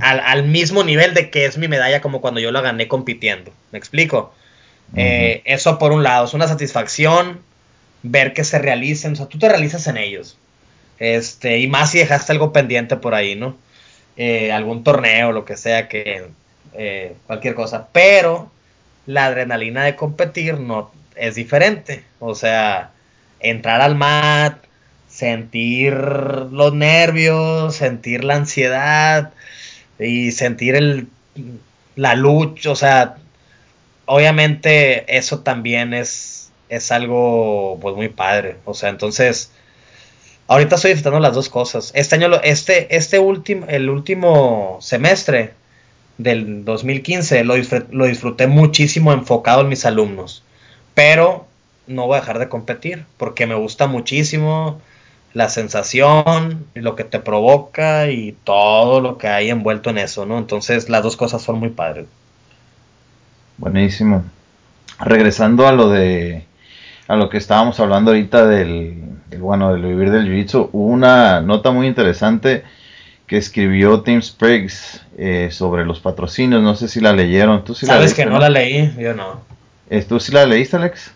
[0.00, 3.78] al, mismo nivel de que es mi medalla como cuando yo la gané compitiendo, ¿me
[3.78, 4.32] explico?
[4.94, 7.40] Eh, eso por un lado, es una satisfacción
[8.02, 10.38] ver que se realicen, o sea, tú te realizas en ellos.
[10.98, 13.56] Este, y más si dejaste algo pendiente por ahí, ¿no?
[14.16, 16.26] Eh, algún torneo, lo que sea, que
[16.74, 17.88] eh, cualquier cosa.
[17.92, 18.50] Pero
[19.06, 22.04] la adrenalina de competir no es diferente.
[22.18, 22.90] O sea,
[23.40, 24.58] entrar al mat,
[25.08, 29.32] sentir los nervios, sentir la ansiedad
[29.98, 31.08] y sentir el,
[31.94, 33.16] la lucha, o sea,
[34.06, 38.56] obviamente eso también es, es algo pues muy padre.
[38.64, 39.50] O sea, entonces
[40.46, 41.92] ahorita estoy disfrutando las dos cosas.
[41.94, 45.52] Este año, este, este último, el último semestre
[46.18, 50.42] del 2015 lo disfruté, lo disfruté muchísimo enfocado en mis alumnos.
[50.94, 51.46] Pero
[51.86, 54.80] no voy a dejar de competir porque me gusta muchísimo
[55.34, 60.38] la sensación, lo que te provoca y todo lo que hay envuelto en eso, ¿no?
[60.38, 62.06] Entonces las dos cosas son muy padres.
[63.58, 64.24] Buenísimo.
[64.98, 66.44] Regresando a lo de
[67.08, 68.94] a lo que estábamos hablando ahorita del,
[69.38, 72.64] bueno, del vivir del jiu-jitsu, hubo una nota muy interesante
[73.26, 77.86] que escribió Tim Spriggs eh, sobre los patrocinios, no sé si la leyeron, ¿tú sí
[77.86, 79.40] Sabes que no, la leí, yo no.
[79.88, 81.14] Eh, ¿Tú sí la leíste, Alex?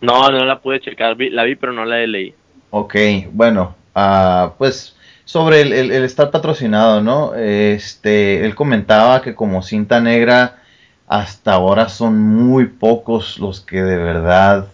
[0.00, 2.34] No, no la pude checar, la vi pero no la leí.
[2.70, 2.94] Ok,
[3.32, 7.34] bueno, uh, pues sobre el, el, estar patrocinado, ¿no?
[7.34, 10.58] Este, él comentaba que como cinta negra
[11.06, 14.68] hasta ahora son muy pocos los que de verdad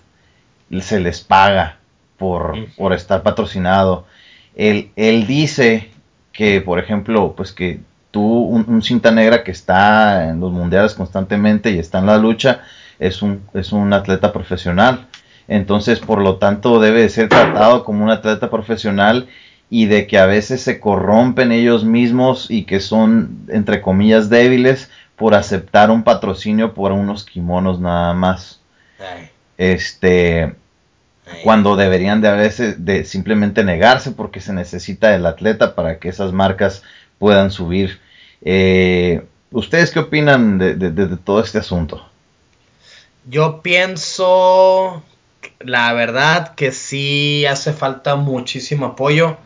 [0.81, 1.77] se les paga
[2.17, 4.07] por, por estar patrocinado.
[4.55, 5.91] Él, él, dice
[6.33, 7.81] que, por ejemplo, pues que
[8.11, 12.63] tú, un, cinta negra que está en los mundiales constantemente y está en la lucha,
[12.99, 15.09] es un, es un atleta profesional.
[15.49, 19.29] Entonces, por lo tanto, debe de ser tratado como un atleta profesional
[19.69, 24.91] y de que a veces se corrompen ellos mismos y que son, entre comillas, débiles
[25.17, 28.61] por aceptar un patrocinio por unos kimonos nada más.
[29.59, 30.55] Este,
[31.45, 36.09] cuando deberían de a veces de simplemente negarse porque se necesita el atleta para que
[36.09, 36.83] esas marcas
[37.19, 38.01] puedan subir.
[38.43, 42.05] Eh, ¿Ustedes qué opinan de, todo este asunto?
[43.27, 45.03] Yo pienso,
[45.61, 49.37] la verdad, que sí hace falta muchísimo apoyo.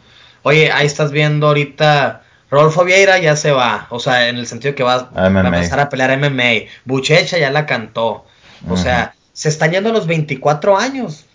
[0.43, 4.75] Oye, ahí estás viendo ahorita, Rodolfo Vieira ya se va, o sea, en el sentido
[4.75, 6.69] que va, a empezar a pelear MMA.
[6.85, 8.25] Buchecha ya la cantó,
[8.69, 11.27] o sea, se están yendo a los 24 años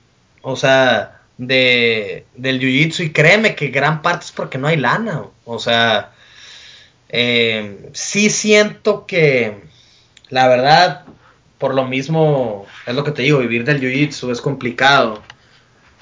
[0.42, 5.24] o sea, de, del jiu-jitsu y créeme que gran parte es porque no hay lana,
[5.46, 6.12] o sea,
[7.10, 9.62] eh, sí siento que
[10.30, 11.06] la verdad,
[11.58, 15.22] por lo mismo, es lo que te digo, vivir del jiu-jitsu es complicado.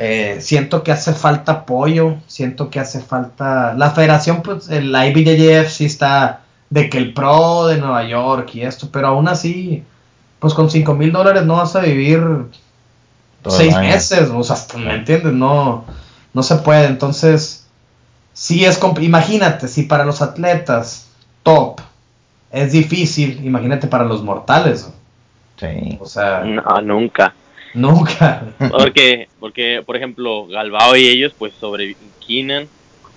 [0.01, 3.73] Eh, siento que hace falta apoyo, siento que hace falta...
[3.73, 6.39] La federación, pues, el IBJJF sí está
[6.69, 9.83] de que el pro de Nueva York y esto, pero aún así,
[10.39, 12.21] pues con 5 mil dólares no vas a vivir
[13.45, 15.33] seis meses, o sea, ¿me entiendes?
[15.33, 15.83] No,
[16.33, 17.67] no se puede, entonces,
[18.31, 21.09] sí es, imagínate, si para los atletas
[21.43, 21.81] top
[22.51, 24.89] es difícil, imagínate para los mortales.
[25.57, 25.97] Sí.
[25.99, 27.33] O sea, no, nunca.
[27.73, 28.43] Nunca.
[28.71, 32.67] Porque, porque, por ejemplo, Galbao y ellos, pues, sobre Keenan,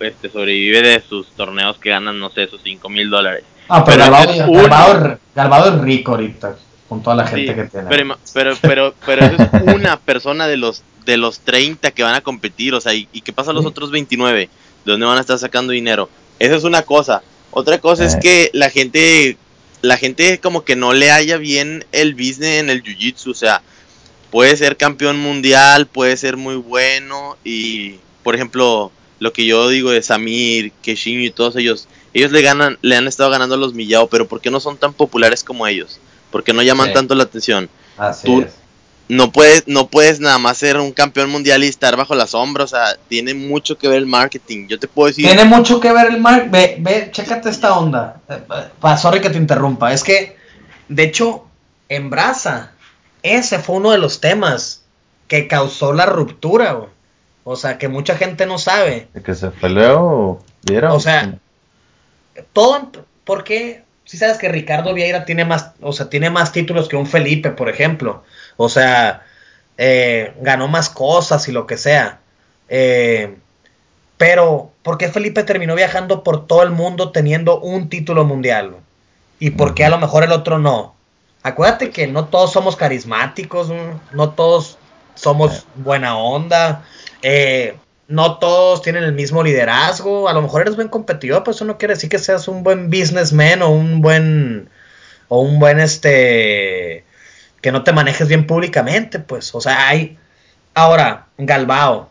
[0.00, 3.44] este, sobrevive de sus torneos que ganan, no sé, esos 5 mil dólares.
[3.68, 6.56] Ah, pero, Galbao, Galbao, es rico ahorita,
[6.88, 7.88] con toda la gente que tiene.
[7.88, 12.14] Pero, pero, pero, pero eso es una persona de los, de los 30 que van
[12.14, 14.48] a competir, o sea, ¿y, qué pasa a los otros 29?
[14.84, 16.08] ¿De dónde van a estar sacando dinero?
[16.38, 17.22] Esa es una cosa.
[17.52, 18.18] Otra cosa es eh.
[18.20, 19.36] que la gente,
[19.80, 23.62] la gente como que no le haya bien el business en el jiu-jitsu, o sea,
[24.32, 28.90] puede ser campeón mundial, puede ser muy bueno y, por ejemplo,
[29.20, 33.06] lo que yo digo de Samir, Keshin y todos ellos, ellos le ganan, le han
[33.06, 36.00] estado ganando a los Millao, pero ¿por qué no son tan populares como ellos?
[36.32, 37.68] ¿Por qué no llaman tanto la atención?
[37.96, 38.44] Así
[39.12, 42.64] no puedes, no puedes nada más ser un campeón mundial y estar bajo la sombra,
[42.64, 44.68] o sea, tiene mucho que ver el marketing.
[44.68, 45.26] Yo te puedo decir.
[45.26, 46.50] Tiene mucho que ver el marketing.
[46.50, 48.20] Ve, ve, chécate esta onda.
[48.30, 49.92] Eh, sorry que te interrumpa.
[49.92, 50.36] Es que,
[50.88, 51.44] de hecho,
[51.90, 52.72] en Brasa,
[53.23, 54.82] ese fue uno de los temas
[55.28, 56.89] que causó la ruptura,
[57.44, 59.09] O sea, que mucha gente no sabe.
[59.15, 60.40] ¿De que se peleó
[60.90, 61.39] o sea,
[62.53, 62.90] todo,
[63.24, 63.82] ¿por qué?
[64.05, 67.51] Si sabes que Ricardo Vieira tiene más, o sea, tiene más títulos que un Felipe,
[67.51, 68.23] por ejemplo.
[68.57, 69.24] O sea,
[69.78, 72.20] eh, ganó más cosas y lo que sea.
[72.69, 73.36] Eh,
[74.16, 78.77] pero, ¿por qué Felipe terminó viajando por todo el mundo teniendo un título mundial?
[79.40, 80.94] ¿Y por qué a lo mejor el otro no?
[81.43, 83.69] Acuérdate que no todos somos carismáticos,
[84.12, 84.78] no todos
[85.14, 86.85] somos buena onda,
[87.23, 87.77] eh,
[88.09, 90.28] no todos tienen el mismo liderazgo.
[90.28, 92.90] A lo mejor eres buen competidor, pero eso no quiere decir que seas un buen
[92.90, 94.69] businessman o un buen
[95.28, 97.05] o un buen este
[97.62, 100.19] que no te manejes bien públicamente, pues, o sea, hay
[100.74, 102.10] ahora Galbao,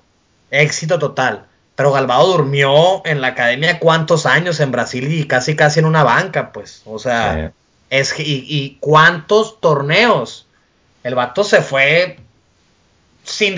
[0.49, 1.45] éxito total,
[1.75, 6.03] pero Galbao durmió en la academia cuántos años en Brasil y casi casi en una
[6.03, 7.51] banca, pues, o sea,
[7.91, 10.47] es y, y, cuántos torneos.
[11.03, 12.17] El vato se fue
[13.23, 13.55] sin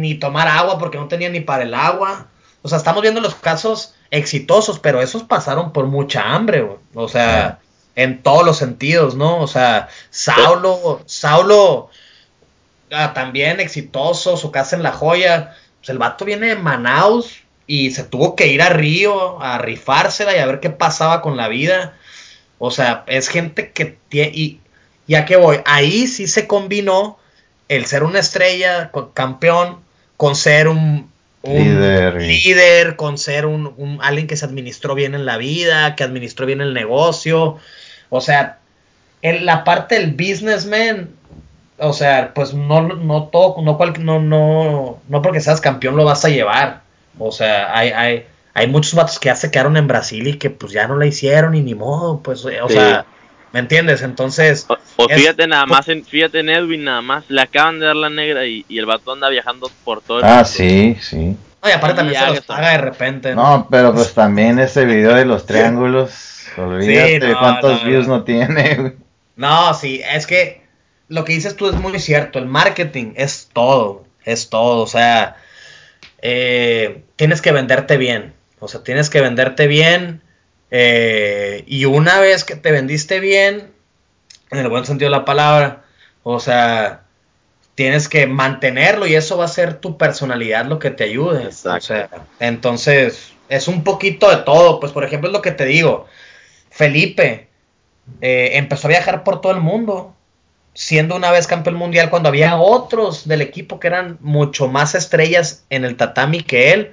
[0.00, 2.26] ni tomar agua porque no tenía ni para el agua.
[2.62, 7.60] O sea, estamos viendo los casos exitosos, pero esos pasaron por mucha hambre, o sea,
[7.94, 9.38] en todos los sentidos, ¿no?
[9.38, 11.90] O sea, Saulo, Saulo,
[12.90, 15.54] ah, también exitoso, su casa en La Joya.
[15.78, 20.34] Pues el vato viene de Manaus y se tuvo que ir a Río a rifársela
[20.34, 21.96] y a ver qué pasaba con la vida.
[22.58, 24.30] O sea, es gente que tiene.
[24.34, 24.60] Y
[25.06, 27.18] ya que voy, ahí sí se combinó
[27.68, 29.78] el ser una estrella, campeón,
[30.16, 31.10] con ser un,
[31.44, 36.60] líder, con ser un, alguien que se administró bien en la vida, que administró bien
[36.60, 37.58] el negocio,
[38.10, 38.58] o sea,
[39.22, 41.10] en la parte del businessman,
[41.78, 46.04] o sea, pues no, no todo, no, cual, no, no, no porque seas campeón lo
[46.04, 46.82] vas a llevar.
[47.18, 48.26] O sea, hay, hay,
[48.58, 51.06] hay muchos vatos que ya se quedaron en Brasil y que pues ya no la
[51.06, 53.06] hicieron y ni modo, pues, o sea,
[53.52, 54.02] ¿me entiendes?
[54.02, 54.66] Entonces...
[54.96, 58.10] O, fíjate nada más, en, fíjate en Edwin nada más, le acaban de dar la
[58.10, 61.36] negra y, el vato anda viajando por todo el Ah, sí, sí.
[61.62, 63.34] No, y aparte también se los paga de repente.
[63.34, 63.68] ¿no?
[63.70, 68.96] pero pues también ese video de los triángulos Olvídate cuántos views no, tiene.
[69.36, 70.62] No, sí, es que
[71.06, 72.38] lo que dices tú es muy cierto.
[72.38, 74.82] El marketing es todo, es todo.
[74.82, 75.36] O sea,
[76.20, 78.34] eh, tienes que venderte bien.
[78.60, 80.22] O sea, tienes que venderte bien.
[80.70, 83.72] Eh, y una vez que te vendiste bien,
[84.50, 85.84] en el buen sentido de la palabra,
[86.22, 87.02] o sea,
[87.74, 91.46] tienes que mantenerlo y eso va a ser tu personalidad lo que te ayude.
[91.46, 92.10] O sea,
[92.40, 94.80] entonces, es un poquito de todo.
[94.80, 96.06] Pues, por ejemplo, es lo que te digo.
[96.70, 97.48] Felipe
[98.20, 100.14] eh, empezó a viajar por todo el mundo,
[100.74, 105.64] siendo una vez campeón mundial cuando había otros del equipo que eran mucho más estrellas
[105.70, 106.92] en el tatami que él.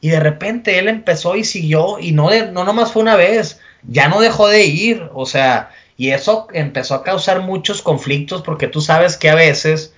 [0.00, 3.60] Y de repente él empezó y siguió, y no, de, no nomás fue una vez,
[3.82, 8.66] ya no dejó de ir, o sea, y eso empezó a causar muchos conflictos porque
[8.68, 9.94] tú sabes que a veces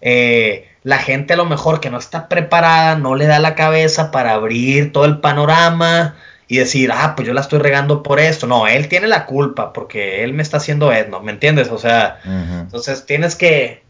[0.00, 4.10] eh, la gente a lo mejor que no está preparada no le da la cabeza
[4.10, 6.16] para abrir todo el panorama,
[6.52, 8.46] y decir, ah, pues yo la estoy regando por esto.
[8.46, 11.70] No, él tiene la culpa porque él me está haciendo etno, ¿me entiendes?
[11.70, 13.82] O sea, entonces tienes que,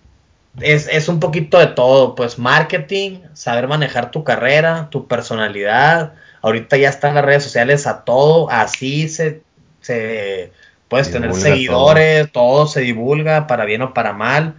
[0.61, 6.15] es, es, un poquito de todo, pues marketing, saber manejar tu carrera, tu personalidad.
[6.43, 9.43] Ahorita ya están las redes sociales a todo, así se,
[9.81, 10.53] se
[10.89, 12.67] puedes tener seguidores, todo.
[12.67, 14.57] se divulga para bien o para mal.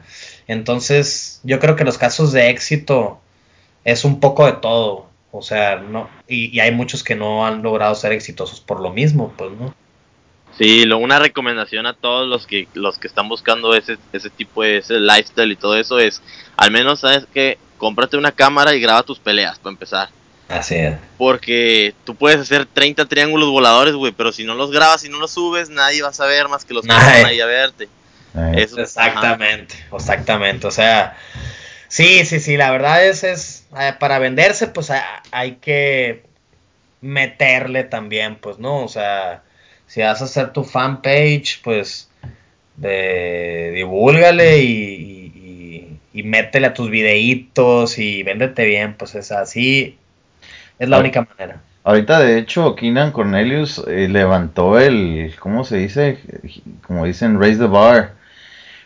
[0.47, 3.19] Entonces, yo creo que los casos de éxito
[3.83, 5.07] es un poco de todo.
[5.31, 8.91] O sea, no, y, y hay muchos que no han logrado ser exitosos por lo
[8.91, 9.73] mismo, pues, ¿no?
[10.57, 14.61] Sí, lo, una recomendación a todos los que los que están buscando ese, ese tipo
[14.63, 16.21] de ese lifestyle y todo eso es,
[16.57, 20.09] al menos sabes que cómprate una cámara y graba tus peleas para empezar.
[20.49, 20.95] Así es.
[21.17, 25.17] Porque tú puedes hacer 30 triángulos voladores, güey, pero si no los grabas y no
[25.17, 27.23] los subes, nadie va a saber más que los que Nadie.
[27.23, 27.89] van ahí a verte.
[28.55, 30.67] Eso- Exactamente, exactamente.
[30.67, 31.17] O sea,
[31.87, 36.23] sí, sí, sí, la verdad es, es eh, para venderse, pues a- hay que
[37.01, 38.83] meterle también, pues, ¿no?
[38.83, 39.43] O sea,
[39.93, 42.09] si vas a hacer tu fanpage, pues,
[42.77, 49.31] de, divúlgale y, y, y- y métele a tus videitos y véndete bien, pues es
[49.31, 49.97] así,
[50.79, 51.61] es la única manera.
[51.83, 56.17] Ahorita, de hecho, Keenan Cornelius eh, levantó el, ¿cómo se dice?
[56.87, 58.13] Como dicen, raise the bar.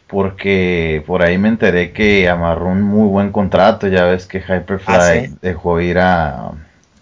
[0.08, 3.88] Porque por ahí me enteré que amarró un muy buen contrato.
[3.88, 5.36] Ya ves que Hyperfly Ah, ¿sí?
[5.42, 6.52] dejó ir a,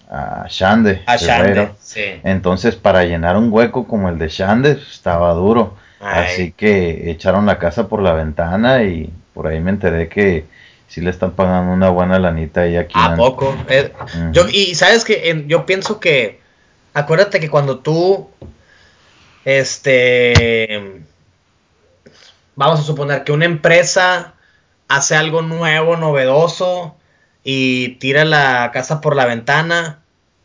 [0.09, 1.01] a Shande.
[1.05, 2.19] A Shande, sí.
[2.23, 5.75] Entonces, para llenar un hueco como el de Shande, estaba duro.
[5.99, 6.25] Ay.
[6.25, 10.45] Así que echaron la casa por la ventana y por ahí me enteré que
[10.87, 13.55] sí le están pagando una buena lanita ahí a ¿A poco?
[13.67, 13.91] Eh,
[14.31, 16.39] yo, y sabes que yo pienso que,
[16.93, 18.29] acuérdate que cuando tú,
[19.43, 21.01] este,
[22.55, 24.33] vamos a suponer que una empresa
[24.87, 26.95] hace algo nuevo, novedoso
[27.47, 29.99] y tira la casa por la ventana,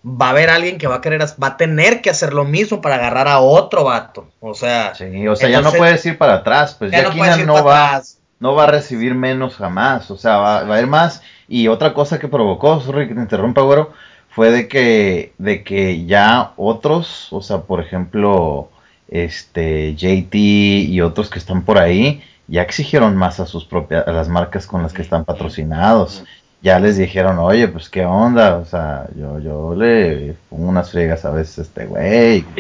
[0.04, 2.82] va a haber alguien que va a querer, va a tener que hacer lo mismo
[2.82, 4.28] para agarrar a otro vato.
[4.38, 7.46] O sea, Sí, o sea, ya no puedes ir para atrás, pues ya, ya no
[7.46, 8.18] no va, atrás.
[8.38, 11.22] no va a recibir menos jamás, o sea, va, va a ir más.
[11.48, 13.92] Y otra cosa que provocó, sorry que te interrumpa, güero,
[14.28, 18.68] fue de que, de que ya otros, o sea, por ejemplo,
[19.08, 24.12] este, JT y otros que están por ahí, ya exigieron más a sus propias, a
[24.12, 26.24] las marcas con las que están patrocinados.
[26.62, 31.24] Ya les dijeron, oye, pues qué onda, o sea, yo, yo le pongo unas friegas
[31.24, 32.44] a veces a este güey.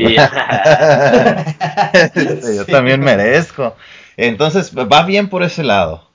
[1.92, 3.76] Este, yo también merezco.
[4.16, 6.08] Entonces, va bien por ese lado.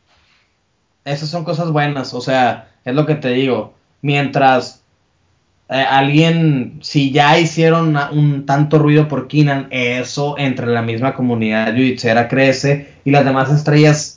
[1.03, 3.75] Esas son cosas buenas, o sea, es lo que te digo.
[4.01, 4.81] Mientras
[5.69, 11.73] eh, alguien, si ya hicieron un tanto ruido por Keenan, eso entre la misma comunidad
[11.73, 14.14] jiu-jitsera crece y las demás estrellas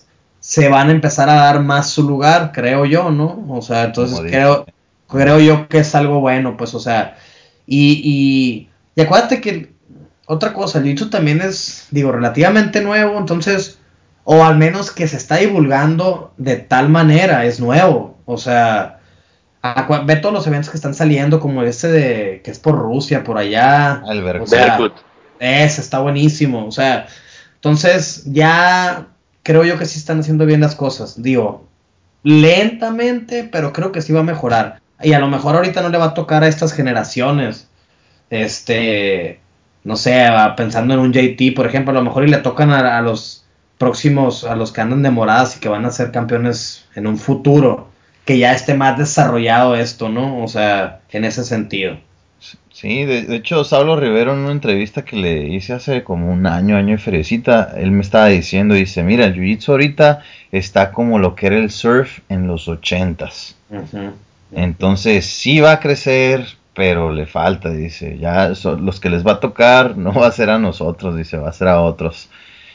[0.49, 3.45] se van a empezar a dar más su lugar, creo yo, ¿no?
[3.51, 4.65] O sea, entonces creo,
[5.07, 7.19] creo yo que es algo bueno, pues, o sea,
[7.67, 9.75] y, y, y acuérdate que
[10.25, 13.79] otra cosa, el jiu-jitsu también es, digo, relativamente nuevo, entonces,
[14.25, 19.01] o al menos que se está divulgando de tal manera, es nuevo, o sea,
[20.07, 23.37] ve todos los eventos que están saliendo, como este de, que es por Rusia, por
[23.37, 24.03] allá,
[24.41, 24.79] o sea,
[25.41, 27.07] ese está buenísimo, o sea,
[27.57, 29.09] entonces ya
[29.49, 31.67] creo yo que sí están haciendo bien las cosas, digo,
[32.23, 34.83] lentamente, pero creo que sí va a mejorar.
[35.03, 37.67] Y a lo mejor ahorita no le va a tocar a estas generaciones,
[38.29, 39.41] este,
[39.85, 42.99] no sé, pensando en un JT, por ejemplo, a lo mejor y le tocan a,
[42.99, 43.47] a los
[43.79, 47.17] próximos, a los que andan de moradas y que van a ser campeones en un
[47.17, 47.89] futuro,
[48.27, 50.45] que ya esté más desarrollado esto, ¿no?
[50.45, 51.99] O sea, en ese sentido.
[52.81, 56.47] Sí, de, de hecho, Saulo Rivero en una entrevista que le hice hace como un
[56.47, 60.23] año, año y feriecita, él me estaba diciendo, dice, mira, el Jiu-Jitsu ahorita
[60.53, 63.57] está como lo que era el surf en los ochentas.
[64.53, 68.19] Entonces sí va a crecer, pero le falta, dice.
[68.19, 71.39] Ya so- los que les va a tocar no va a ser a nosotros, dice,
[71.39, 72.31] va a ser a otros.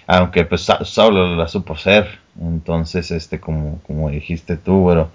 [0.08, 2.20] Aunque pues Sa- Saulo la supo ser.
[2.42, 5.12] Entonces, este, como, como dijiste tú, pero,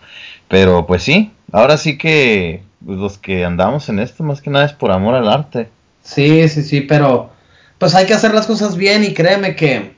[0.48, 4.66] pero pues sí, ahora sí que pues, los que andamos en esto más que nada
[4.66, 5.68] es por amor al arte.
[6.02, 7.30] Sí, sí, sí, pero
[7.78, 9.96] pues hay que hacer las cosas bien y créeme que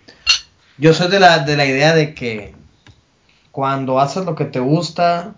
[0.79, 2.55] yo soy de la, de la idea de que
[3.53, 5.35] cuando haces lo que te gusta,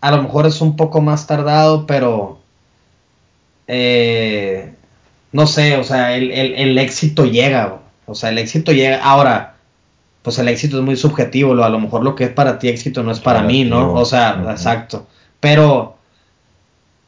[0.00, 2.40] a lo mejor es un poco más tardado, pero
[3.66, 4.72] eh,
[5.32, 9.02] no sé, o sea, el, el- el éxito llega, o sea, el éxito llega.
[9.02, 9.56] Ahora,
[10.22, 12.68] pues el éxito es muy subjetivo, lo, a lo mejor lo que es para ti
[12.68, 13.94] éxito no es para mí, ¿no?
[13.94, 15.06] O sea, exacto.
[15.40, 15.96] Pero,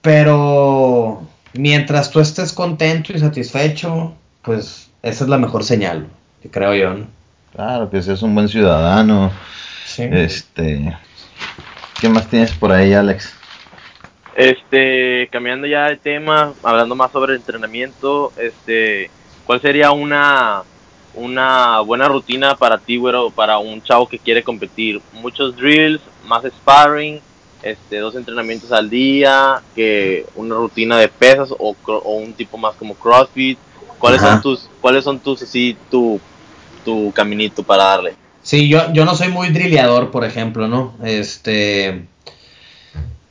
[0.00, 1.22] pero
[1.52, 6.06] mientras tú estés contento y satisfecho, pues esa es la mejor señal,
[6.50, 7.06] creo yo, ¿no?
[7.54, 9.32] Claro, que seas un buen ciudadano.
[9.84, 10.04] Sí.
[10.10, 10.96] Este,
[12.00, 13.34] ¿qué más tienes por ahí, Alex?
[14.36, 19.10] Este, cambiando ya de tema, hablando más sobre entrenamiento, este,
[19.44, 20.62] ¿cuál sería una
[21.14, 25.00] una buena rutina para ti, güero, para un chavo que quiere competir?
[25.12, 27.20] Muchos drills, más sparring,
[27.62, 32.74] este, dos entrenamientos al día, que una rutina de pesas o, o un tipo más
[32.76, 33.58] como CrossFit.
[33.98, 34.32] ¿Cuáles Ajá.
[34.32, 36.20] son tus, cuáles son tus así tu
[36.84, 38.14] tu caminito para darle?
[38.42, 40.94] Sí, yo, yo no soy muy drilleador, por ejemplo, ¿no?
[41.04, 42.06] Este.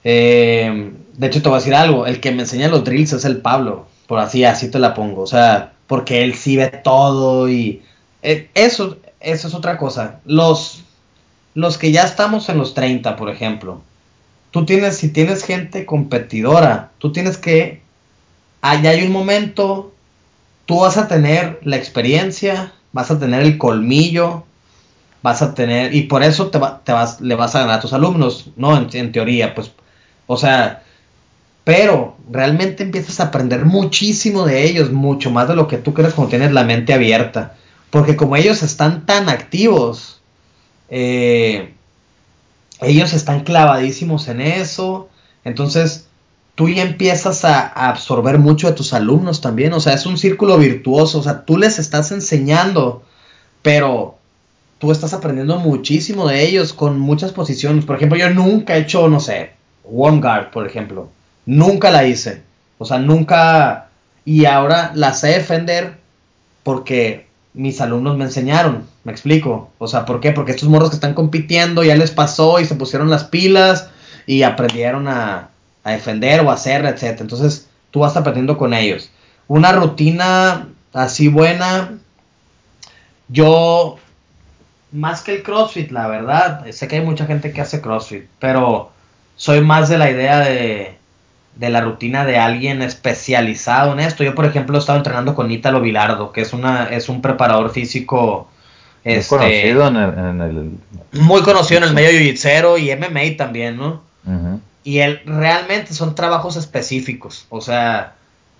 [0.04, 3.26] Eh, de hecho, te voy a decir algo, el que me enseña los drills es
[3.26, 7.50] el Pablo, por así, así te la pongo, o sea, porque él sí ve todo
[7.50, 7.82] y
[8.22, 10.20] eh, eso, eso es otra cosa.
[10.24, 10.84] Los,
[11.56, 13.82] los que ya estamos en los 30, por ejemplo,
[14.52, 17.82] tú tienes, si tienes gente competidora, tú tienes que,
[18.62, 19.92] allá hay un momento,
[20.68, 24.44] tú vas a tener la experiencia, vas a tener el colmillo,
[25.24, 27.94] vas a tener, y por eso te, te vas, le vas a ganar a tus
[27.94, 28.78] alumnos, ¿no?
[28.78, 29.72] En, teoría, pues,
[30.28, 30.84] o sea,
[31.70, 36.16] pero realmente empiezas a aprender muchísimo de ellos, mucho más de lo que tú crees
[36.16, 37.58] cuando tienes la mente abierta,
[37.92, 40.20] porque como ellos están tan activos,
[40.90, 41.76] eh,
[42.82, 45.10] ellos están clavadísimos en eso,
[45.44, 46.08] entonces
[46.56, 50.58] tú ya empiezas a, absorber mucho de tus alumnos también, o sea, es un círculo
[50.58, 53.04] virtuoso, o sea, tú les estás enseñando,
[53.62, 54.18] pero
[54.80, 57.86] tú estás aprendiendo muchísimo de ellos con muchas posiciones.
[57.86, 59.52] Por ejemplo, yo nunca he hecho, no sé,
[59.84, 61.10] one guard, por ejemplo.
[61.50, 62.44] Nunca la hice.
[62.78, 63.88] O sea, nunca...
[64.24, 65.96] Y ahora la sé defender
[66.62, 68.86] porque mis alumnos me enseñaron.
[69.04, 69.72] Me explico.
[69.80, 70.32] O sea, ¿por qué?
[70.32, 73.90] Porque estos morros que están compitiendo ya les pasó y se pusieron las pilas
[74.28, 75.50] y aprendieron a,
[75.84, 77.20] defender o a hacer, etc.
[77.20, 79.10] Entonces, tú vas aprendiendo con ellos.
[79.48, 81.98] Una rutina así buena.
[83.28, 83.98] Yo
[84.92, 88.92] más que el CrossFit, la verdad, sé que hay mucha gente que hace CrossFit, pero
[89.36, 90.99] soy más de la idea de,
[91.56, 94.24] de la rutina de alguien especializado en esto.
[94.24, 97.72] Yo, por ejemplo, he estado entrenando con Ítalo Vilardo, que es, una, es un preparador
[97.72, 98.50] físico.
[99.04, 99.36] Este,
[99.74, 100.72] muy conocido en el,
[101.14, 104.02] Muy conocido en el medio jiu y MMA también, ¿no?
[104.84, 108.14] Y él realmente son trabajos específicos, o sea,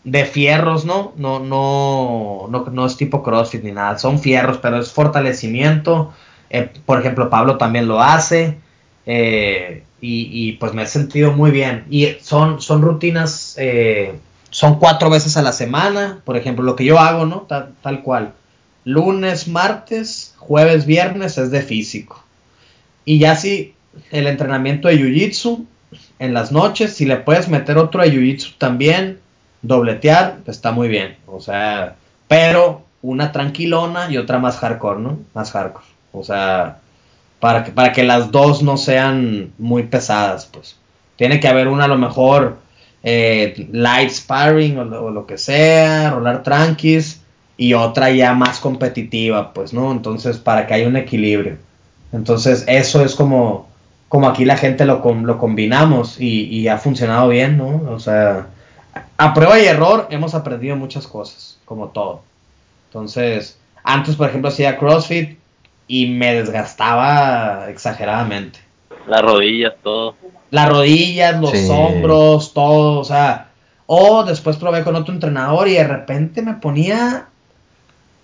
[0.04, 1.14] de fierros, ¿no?
[1.18, 6.14] No, no, no, no es tipo CrossFit ni nada, son fierros, pero es fortalecimiento.
[6.50, 8.58] Eh, por ejemplo, Pablo también lo hace.
[9.06, 11.86] Eh, y, pues me he sentido muy bien.
[11.90, 14.20] Y son, son rutinas, eh,
[14.50, 16.22] son cuatro veces a la semana.
[16.26, 17.42] Por ejemplo, lo que yo hago, ¿no?
[17.42, 18.34] Tal, tal cual.
[18.86, 22.24] Lunes, martes, jueves, viernes es de físico.
[23.06, 23.74] Y ya si
[24.12, 25.66] el entrenamiento de Jiu-Jitsu
[26.20, 29.20] en las noches, si le puedes meter otro de Jiu-Jitsu también,
[29.62, 31.18] dobletear, está muy bien.
[31.26, 31.96] O sea,
[32.28, 35.20] pero una tranquilona y otra más hardcore, ¿no?
[35.34, 35.86] Más hardcore.
[36.12, 36.80] O sea,
[37.40, 40.76] para que, para que las dos no sean muy pesadas, pues.
[41.16, 42.60] Tiene que haber una a lo mejor
[43.04, 47.22] eh, light sparring o lo, que sea, rolar tranquis,
[47.58, 49.92] y otra ya más competitiva, pues, ¿no?
[49.92, 51.58] Entonces, para que haya un equilibrio.
[52.12, 53.68] Entonces, eso es como,
[54.08, 57.84] como aquí la gente lo, lo combinamos y, y ha funcionado bien, ¿no?
[57.92, 58.48] O sea,
[59.18, 62.22] a prueba y error hemos aprendido muchas cosas, como todo.
[62.90, 65.39] Entonces, antes, por ejemplo, hacía CrossFit
[65.90, 68.60] y me desgastaba exageradamente.
[69.08, 70.16] Las rodillas, todo.
[70.52, 73.50] Las rodillas, los hombros, todo, o sea.
[73.88, 77.30] O después probé con otro entrenador y de repente me ponía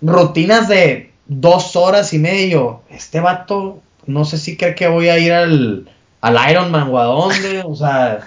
[0.00, 2.82] rutinas de dos horas y medio.
[2.88, 5.90] Este vato, no sé si cree que voy a ir al,
[6.20, 8.20] al Ironman o a dónde, o sea.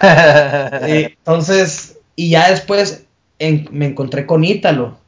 [0.82, 3.06] entonces, y ya después
[3.38, 4.98] me encontré con Ítalo,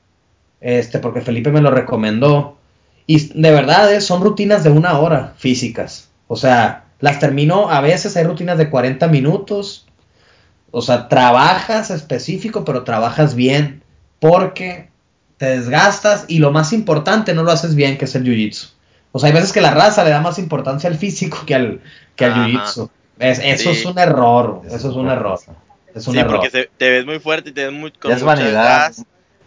[0.62, 2.56] este, porque Felipe me lo recomendó.
[3.06, 6.10] Y de verdad, eh, son rutinas de una hora físicas.
[6.28, 9.86] O sea, las termino, a veces hay rutinas de 40 minutos.
[10.70, 13.82] O sea, trabajas específico, pero trabajas bien.
[14.20, 14.88] Porque
[15.36, 18.70] te desgastas y lo más importante, no lo haces bien, que es el jiu-jitsu.
[19.10, 21.80] O sea, hay veces que la raza le da más importancia al físico que al,
[22.14, 22.88] que al jiu-jitsu.
[23.18, 25.40] eso es un error, eso, es un error.
[25.94, 28.92] Es un sí, porque te ves muy fuerte y te ves muy con es vanidad.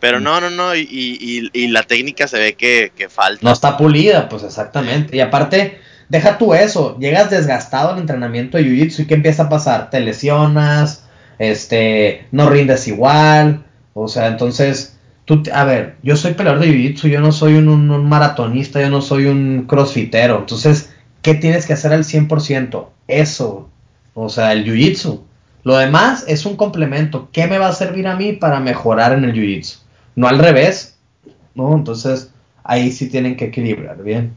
[0.05, 3.39] Pero no, no, no, y, y, y, la técnica se ve que, que, falta.
[3.41, 5.17] No está pulida, pues exactamente.
[5.17, 5.79] Y aparte,
[6.09, 9.89] deja tú eso, llegas desgastado al entrenamiento de Jiu-Jitsu y ¿qué empieza a pasar?
[9.89, 11.07] Te lesionas,
[11.39, 13.65] este, no rindes igual,
[13.95, 14.95] o sea, entonces,
[15.25, 18.79] tú, a ver, yo soy peleador de Jiu-Jitsu, yo no soy un, un, un, maratonista,
[18.79, 22.89] yo no soy un crossfitero, entonces, ¿qué tienes que hacer al 100%?
[23.07, 23.71] Eso,
[24.13, 25.19] o sea, el Jiu-Jitsu.
[25.63, 27.29] Lo demás es un complemento.
[27.31, 29.79] ¿Qué me va a servir a mí para mejorar en el jiu-jitsu?
[30.15, 30.97] No al revés,
[31.53, 31.73] ¿no?
[31.75, 32.31] Entonces,
[32.63, 34.35] ahí sí tienen que equilibrar, bien.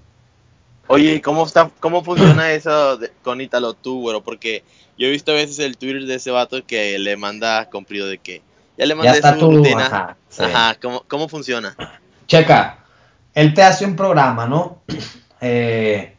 [0.88, 4.22] Oye, ¿cómo, está, cómo funciona eso de, con Italo tú, güero?
[4.22, 4.64] Porque
[4.98, 8.18] yo he visto a veces el Twitter de ese vato que le manda cumplido de
[8.18, 8.42] que
[8.76, 9.86] ya le mandé su rutina.
[9.86, 11.76] Ajá, ajá ¿cómo, ¿cómo funciona?
[12.26, 12.78] Checa,
[13.34, 14.82] él te hace un programa, ¿no?
[15.40, 16.16] Eh,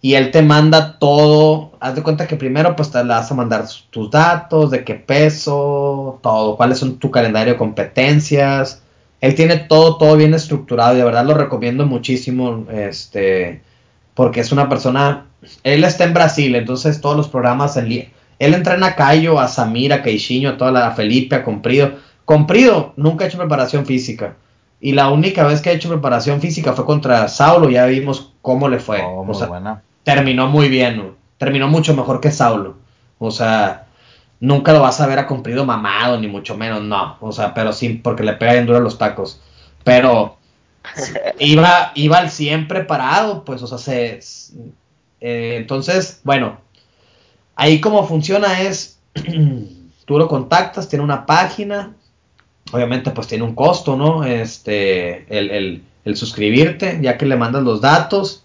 [0.00, 1.72] y él te manda todo.
[1.80, 4.94] Haz de cuenta que primero pues te le vas a mandar tus datos, de qué
[4.94, 8.82] peso, todo, cuáles son tu calendario de competencias.
[9.20, 13.62] Él tiene todo, todo bien estructurado y de verdad lo recomiendo muchísimo, este,
[14.14, 15.26] porque es una persona,
[15.62, 17.90] él está en Brasil, entonces todos los programas en,
[18.38, 21.92] él entrena a Cayo, a Samir, a Queixinho, a toda la a Felipe, a Comprido.
[22.24, 24.36] Comprido nunca ha hecho preparación física.
[24.80, 28.68] Y la única vez que ha hecho preparación física fue contra Saulo, ya vimos cómo
[28.68, 29.00] le fue.
[29.02, 29.82] Oh, o sea, buena.
[30.02, 32.76] terminó muy bien, terminó mucho mejor que Saulo.
[33.18, 33.83] O sea,
[34.44, 37.16] nunca lo vas a ver a Comprido mamado, ni mucho menos, no.
[37.20, 39.40] O sea, pero sí, porque le pega bien duro los tacos.
[39.82, 40.36] Pero
[41.38, 44.20] iba, iba al 100 preparado, pues, o sea, se,
[45.20, 46.58] eh, entonces, bueno,
[47.56, 48.98] ahí como funciona es,
[50.04, 51.94] tú lo contactas, tiene una página,
[52.72, 54.24] obviamente pues tiene un costo, ¿no?
[54.24, 58.44] Este, el, el, el suscribirte, ya que le mandas los datos,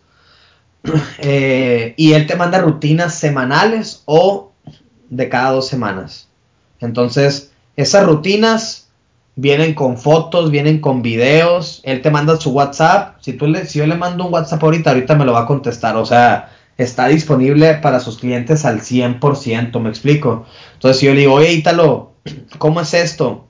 [1.20, 4.49] eh, y él te manda rutinas semanales o
[5.10, 6.28] de cada dos semanas.
[6.80, 8.90] Entonces, esas rutinas
[9.36, 13.80] vienen con fotos, vienen con videos, él te manda su WhatsApp, si, tú le, si
[13.80, 17.08] yo le mando un WhatsApp ahorita, ahorita me lo va a contestar, o sea, está
[17.08, 20.46] disponible para sus clientes al 100%, me explico.
[20.74, 22.14] Entonces, si yo le digo, oye, Ítalo,
[22.58, 23.48] ¿cómo es esto?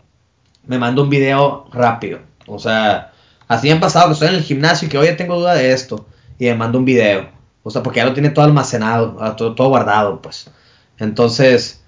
[0.68, 3.12] Me manda un video rápido, o sea,
[3.48, 5.72] así me han pasado que estoy en el gimnasio y que, oye, tengo duda de
[5.72, 6.06] esto,
[6.38, 7.30] y me manda un video,
[7.64, 10.52] o sea, porque ya lo tiene todo almacenado, ah, todo, todo guardado, pues.
[11.00, 11.82] Entonces,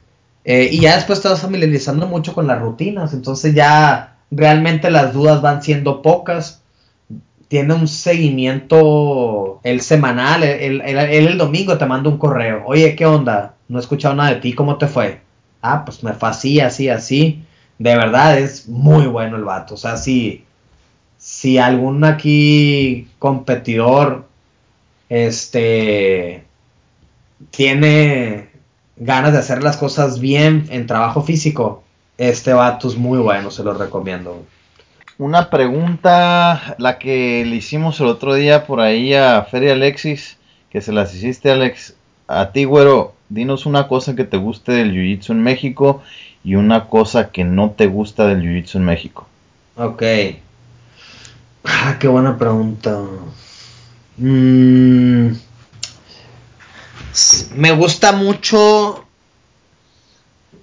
[0.46, 5.14] eh, y ya después te vas familiarizando mucho con las rutinas, entonces ya realmente las
[5.14, 6.62] dudas van siendo pocas.
[7.48, 12.64] Tiene un seguimiento el semanal, el, el, el, el domingo te manda un correo.
[12.66, 13.56] Oye, ¿qué onda?
[13.68, 15.20] No he escuchado nada de ti, ¿cómo te fue?
[15.62, 17.44] Ah, pues me fue así, así, así.
[17.78, 19.74] De verdad es muy bueno el vato.
[19.74, 20.46] O sea, si,
[21.18, 24.28] si algún aquí competidor
[25.10, 26.46] este
[27.50, 28.51] tiene
[28.98, 31.84] ganas de hacer las cosas bien en trabajo físico,
[32.18, 34.44] este vato es muy bueno, se lo recomiendo.
[35.18, 40.38] Una pregunta, la que le hicimos el otro día por ahí a Feria Alexis,
[40.70, 41.96] que se las hiciste Alex,
[42.28, 46.02] a ti güero, dinos una cosa que te guste del Jiu-Jitsu en México
[46.44, 49.28] y una cosa que no te gusta del Jiu-Jitsu en México.
[49.76, 50.04] Ok.
[51.66, 53.00] Ah, qué buena pregunta.
[54.18, 55.32] Mm,
[57.56, 59.06] me gusta mucho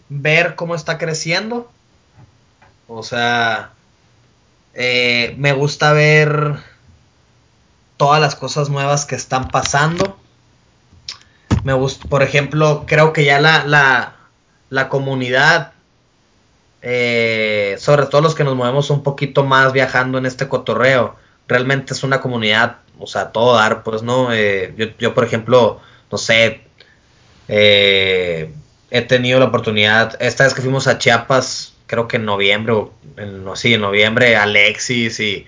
[0.09, 1.71] ver cómo está creciendo.
[2.87, 3.73] O sea,
[4.75, 6.57] eh, me gusta ver
[7.97, 10.17] todas las cosas nuevas que están pasando.
[11.65, 14.15] Me gusta, por ejemplo, creo que ya la, la,
[14.71, 15.73] la comunidad,
[16.81, 21.17] eh, sobre todo los que nos movemos un poquito más viajando en este cotorreo,
[21.49, 24.33] realmente es una comunidad, o sea, todo dar, pues, ¿no?
[24.33, 26.63] Eh, yo, yo, por ejemplo, no sé,
[27.49, 28.51] eh,
[28.91, 32.75] he tenido la oportunidad, esta vez que fuimos a Chiapas, creo que en noviembre,
[33.17, 35.47] no, sí, en noviembre, Alexis y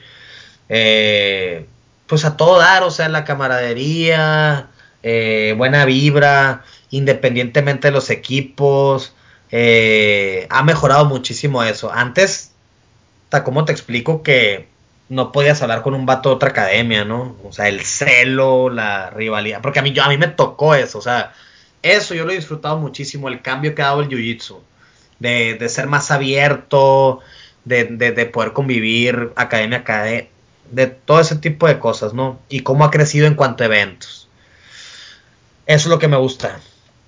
[0.68, 1.66] eh,
[2.06, 4.68] pues a todo dar, o sea, la camaradería,
[5.02, 9.14] eh, buena vibra, independientemente de los equipos,
[9.50, 11.92] eh, ha mejorado muchísimo eso.
[11.92, 12.52] Antes,
[13.44, 14.69] ¿cómo te explico que
[15.10, 17.36] no podías hablar con un vato de otra academia, ¿no?
[17.44, 20.98] O sea, el celo, la rivalidad, porque a mí, yo, a mí me tocó eso,
[20.98, 21.34] o sea,
[21.82, 24.60] eso yo lo he disfrutado muchísimo, el cambio que ha dado el Jiu-Jitsu,
[25.18, 27.18] de, de, ser más abierto,
[27.64, 30.28] de, de, de poder convivir academia a academia,
[30.70, 32.38] de todo ese tipo de cosas, ¿no?
[32.48, 34.28] Y cómo ha crecido en cuanto a eventos.
[35.66, 36.60] Eso es lo que me gusta.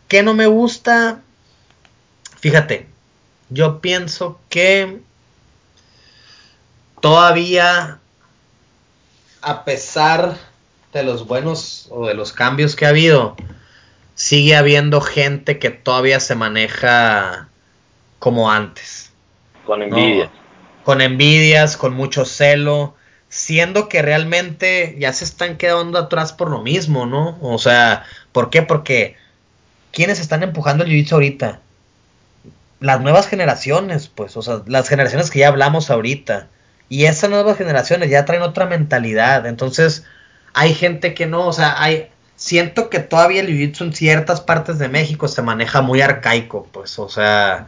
[0.08, 1.20] ¿Qué no me gusta?
[2.40, 2.88] Fíjate,
[3.48, 5.00] yo pienso que
[7.02, 7.98] todavía,
[9.42, 10.38] a pesar
[10.94, 13.36] de los buenos o de los cambios que ha habido,
[14.14, 17.48] sigue habiendo gente que todavía se maneja
[18.18, 19.10] como antes.
[19.66, 20.26] Con envidia.
[20.26, 20.30] ¿no?
[20.84, 22.94] Con envidias, con mucho celo,
[23.28, 27.36] siendo que realmente ya se están quedando atrás por lo mismo, ¿no?
[27.42, 28.62] O sea, ¿por qué?
[28.62, 29.16] Porque
[29.90, 31.60] ¿quiénes están empujando el jiu-jitsu ahorita?
[32.78, 36.48] Las nuevas generaciones, pues, o sea, las generaciones que ya hablamos ahorita.
[36.92, 39.46] Y esas nuevas generaciones ya traen otra mentalidad.
[39.46, 40.04] Entonces,
[40.52, 44.78] hay gente que no, o sea, hay, siento que todavía el jiu-jitsu en ciertas partes
[44.78, 47.66] de México se maneja muy arcaico, pues, o sea,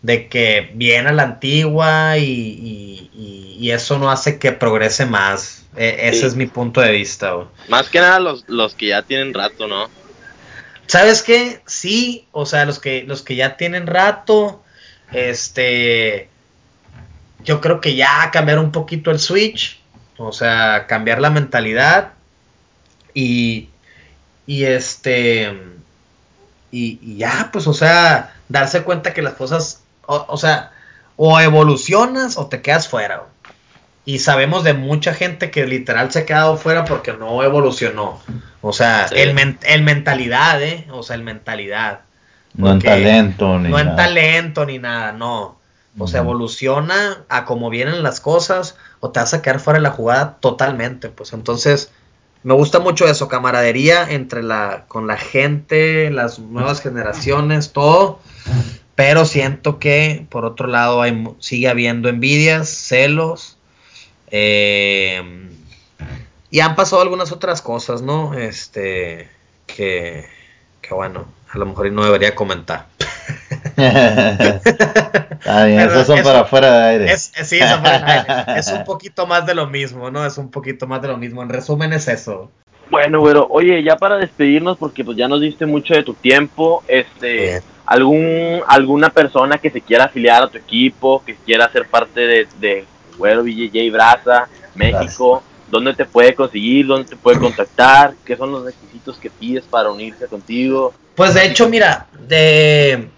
[0.00, 5.04] de que viene a la antigua y, y, y, y eso no hace que progrese
[5.04, 5.66] más.
[5.76, 6.26] E ese Sí.
[6.28, 7.34] es mi punto de vista.
[7.68, 9.90] Más que nada los, los que ya tienen rato, ¿no?
[10.86, 11.60] ¿Sabes qué?
[11.66, 14.62] Sí, o sea, los que, los que ya tienen rato,
[15.12, 16.30] este,
[17.44, 19.80] yo creo que ya cambiar un poquito el switch,
[20.18, 22.12] o sea, cambiar la mentalidad
[23.14, 23.68] y,
[24.46, 25.52] y este,
[26.70, 30.72] y, y ya, pues, o sea, darse cuenta que las cosas, o, o sea,
[31.16, 33.22] o evolucionas o te quedas fuera.
[34.06, 38.20] Y sabemos de mucha gente que literal se ha quedado fuera porque no evolucionó.
[38.60, 39.14] O sea, Sí.
[39.16, 40.86] el, men- el mentalidad, ¿eh?
[40.90, 42.00] O sea, el mentalidad.
[42.54, 45.58] No en talento ni no en talento ni nada, no.
[45.98, 46.30] O sea, Ujú.
[46.30, 50.38] evoluciona a como vienen las cosas o te vas a quedar fuera de la jugada
[50.40, 51.08] totalmente.
[51.08, 51.90] Pues entonces,
[52.42, 58.18] me gusta mucho eso, camaradería entre la, con la gente, las nuevas generaciones, todo.
[58.94, 63.56] Pero siento que, por otro lado, hay, sigue habiendo envidias, celos.
[64.30, 65.50] eh,
[66.50, 68.34] y han pasado algunas otras cosas, ¿no?
[68.34, 69.28] Este,
[69.66, 70.24] que,
[70.80, 72.86] que bueno, a lo mejor no debería comentar.
[74.64, 77.12] Está bien, Pero esos son eso- para fuera de aire.
[77.12, 78.24] Es, es- sí, el aire.
[78.56, 80.24] es un poquito más de lo mismo, ¿no?
[80.24, 81.42] Es un poquito más de lo mismo.
[81.42, 82.50] En resumen es eso.
[82.90, 86.84] Bueno, güero, oye, ya para despedirnos, porque pues ya nos diste mucho de tu tiempo,
[86.86, 87.62] este, Bien.
[87.86, 92.46] algún alguna persona que se quiera afiliar a tu equipo, que quiera ser parte de,
[92.60, 92.84] de
[93.16, 96.86] Güero BJJ Braza, México, ¿dónde te puede conseguir?
[96.86, 98.14] ¿Dónde te puede contactar?
[98.24, 100.92] ¿Qué son los requisitos que pides para unirse contigo?
[101.14, 103.08] Pues de hecho, mira, de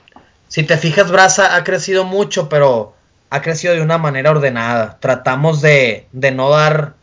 [0.56, 2.94] si te fijas, Brasa ha crecido mucho, pero
[3.28, 4.96] ha crecido de una manera ordenada.
[5.00, 6.94] Tratamos de, de no dar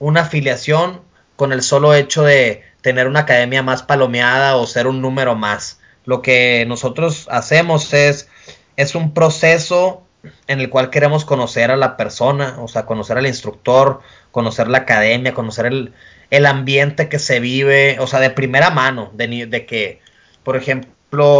[0.00, 1.02] una afiliación
[1.36, 5.78] con el solo hecho de tener una academia más palomeada o ser un número más.
[6.04, 8.28] Lo que nosotros hacemos es,
[8.74, 10.02] es un proceso
[10.48, 14.00] en el cual queremos conocer a la persona, o sea, conocer al instructor,
[14.32, 15.94] conocer la academia, conocer el,
[16.30, 20.00] el ambiente que se vive, o sea, de primera mano, de, de que,
[20.42, 20.90] por ejemplo,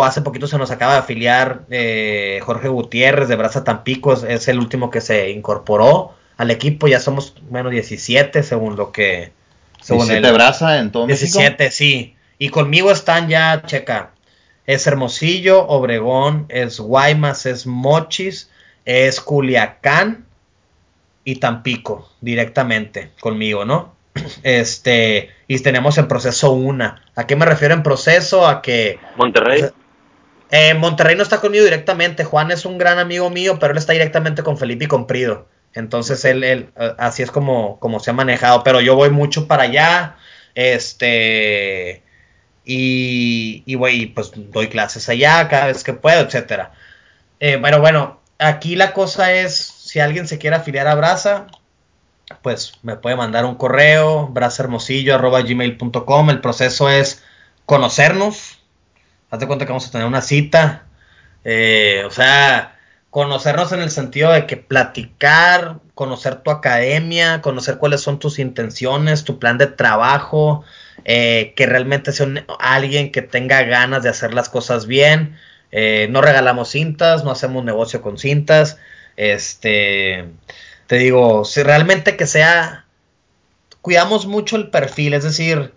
[0.03, 4.49] hace poquito se nos acaba de afiliar eh, Jorge Gutiérrez de Braza Tampico, es, es
[4.49, 9.33] el último que se incorporó al equipo, ya somos menos 17 según lo que...
[9.81, 11.39] Según 17 el- braza en todo México.
[11.39, 12.17] 17, sí.
[12.39, 14.11] Y conmigo están ya, checa,
[14.67, 18.51] es Hermosillo, Obregón, es Guaymas, es Mochis,
[18.85, 20.27] es Culiacán
[21.25, 23.95] y Tampico, directamente conmigo, ¿no?
[24.43, 27.03] Este, y tenemos en proceso una.
[27.15, 28.47] ¿A qué me refiero en proceso?
[28.47, 29.65] A que Monterrey.
[30.51, 32.25] eh, Monterrey no está conmigo directamente.
[32.25, 35.49] Juan es un gran amigo mío, pero él está directamente con Felipe y con Prido.
[35.75, 38.65] Entonces él, él, así es como, como se ha manejado.
[38.65, 40.17] Pero yo voy mucho para allá.
[40.55, 42.03] Este.
[42.65, 46.73] Y, y voy, pues doy clases allá cada vez que puedo, etcétera.
[47.39, 51.47] Eh, pero bueno, aquí la cosa es, si alguien se quiere afiliar a Brasa,
[52.43, 56.31] pues me puede mandar un correo, brazahermosillo.gmail.com.
[56.31, 57.25] El proceso es
[57.67, 58.61] conocernos.
[59.31, 60.87] Hazte cuenta que vamos a tener una cita.
[61.45, 62.77] eh, o sea,
[63.17, 69.25] conocernos en el sentido de que platicar, conocer tu academia, conocer cuáles son tus intenciones,
[69.25, 70.65] tu plan de trabajo,
[71.07, 72.27] eh, que realmente sea
[72.59, 75.39] alguien que tenga ganas de hacer las cosas bien.
[75.73, 78.77] Eh, no regalamos cintas, no hacemos negocio con cintas.
[79.17, 80.27] Este,
[80.87, 82.85] te digo, si realmente que sea,
[83.83, 85.73] cuidamos mucho el perfil, es decir,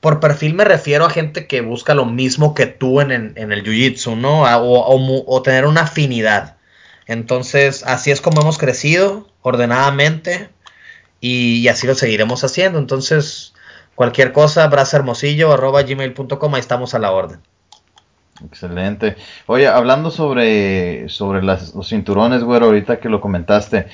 [0.00, 3.64] por perfil me refiero a gente que busca lo mismo que tú en, en- el
[3.64, 4.42] jiu-jitsu, ¿no?
[4.42, 6.56] O, o tener una afinidad.
[7.06, 10.50] Entonces, así es como hemos crecido, ordenadamente,
[11.20, 12.78] y, así lo seguiremos haciendo.
[12.78, 13.54] Entonces,
[13.94, 14.68] cualquier cosa,
[15.82, 17.40] gmail.com, ahí estamos a la orden.
[18.44, 19.16] Excelente.
[19.46, 23.88] Oye, hablando sobre, sobre los cinturones, güero, ahorita que lo comentaste,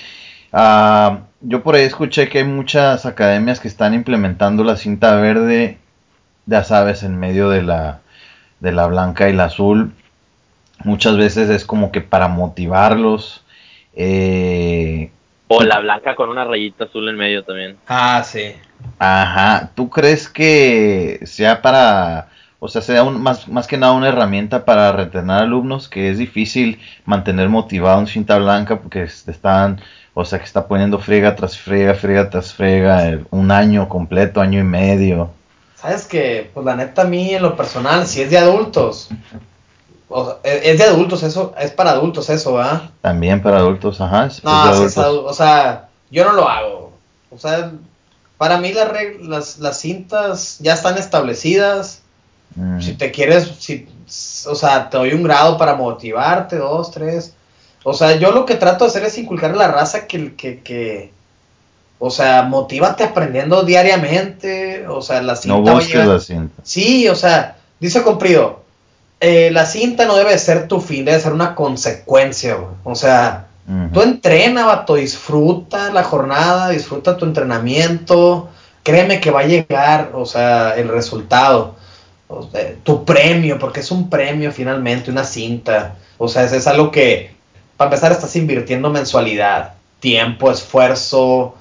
[0.55, 5.78] ah, yo por ahí escuché que hay muchas academias que están implementando la cinta verde,
[6.47, 8.01] ya sabes, en medio de la,
[8.60, 9.93] de la blanca y la azul.
[10.85, 13.44] Muchas veces es como que para motivarlos.
[13.94, 15.10] eh,
[15.48, 17.76] O la blanca con una rayita azul en medio también.
[17.86, 18.55] Ah, sí.
[18.98, 22.28] Ajá, ¿tú crees que sea para,
[22.59, 26.18] o sea, sea un- más, más que nada una herramienta para retener alumnos, que es
[26.18, 29.81] difícil mantener motivado un cinta blanca porque están,
[30.14, 34.40] o sea, que está poniendo friega tras friega, friega tras friega, eh, un año completo,
[34.40, 35.30] año y medio?
[35.74, 39.10] Sabes que, pues la neta, a mí en lo personal, si es de adultos,
[40.08, 42.90] o sea, es de adultos, eso, es para adultos eso, ¿verdad?
[43.00, 46.92] También para adultos, ajá, es, es No, sí es o sea, yo no lo hago.
[47.30, 47.72] O sea,
[48.38, 48.88] para mí las,
[49.20, 52.02] las, las cintas ya están establecidas.
[52.54, 53.88] Mm, Si te quieres, si,
[54.46, 57.34] o sea, te doy un grado para motivarte, dos, tres.
[57.85, 60.61] O sea, yo lo que trato de hacer es inculcar a la raza que, que,
[60.61, 61.12] que
[61.98, 64.86] o sea, motívate aprendiendo diariamente.
[64.89, 66.62] O sea, la cinta no a busques llegar- la cinta.
[66.62, 68.62] Sí, o sea, dice Comprido,
[69.20, 72.74] eh, la cinta no debe ser tu fin, debe ser una consecuencia, güey.
[72.85, 73.89] O sea, Ujú.
[73.93, 78.51] tú entrena, vato, disfruta la jornada, disfruta tu entrenamiento,
[78.82, 81.77] créeme que va a llegar, o sea, el resultado,
[82.28, 86.66] o sea, tu premio, porque es un premio finalmente, una cinta, o sea, es, es
[86.66, 87.34] algo que,
[87.76, 91.55] para empezar, estás invirtiendo mensualidad, tiempo, esfuerzo,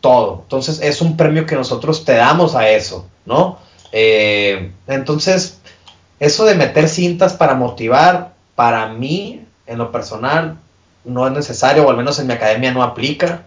[0.00, 3.58] todo, entonces es un premio que nosotros te damos a eso, ¿no?
[3.92, 5.60] Eh, entonces,
[6.20, 10.58] eso de meter cintas para motivar, para mí, en lo personal,
[11.04, 13.42] no es necesario, o al menos en mi academia no aplica.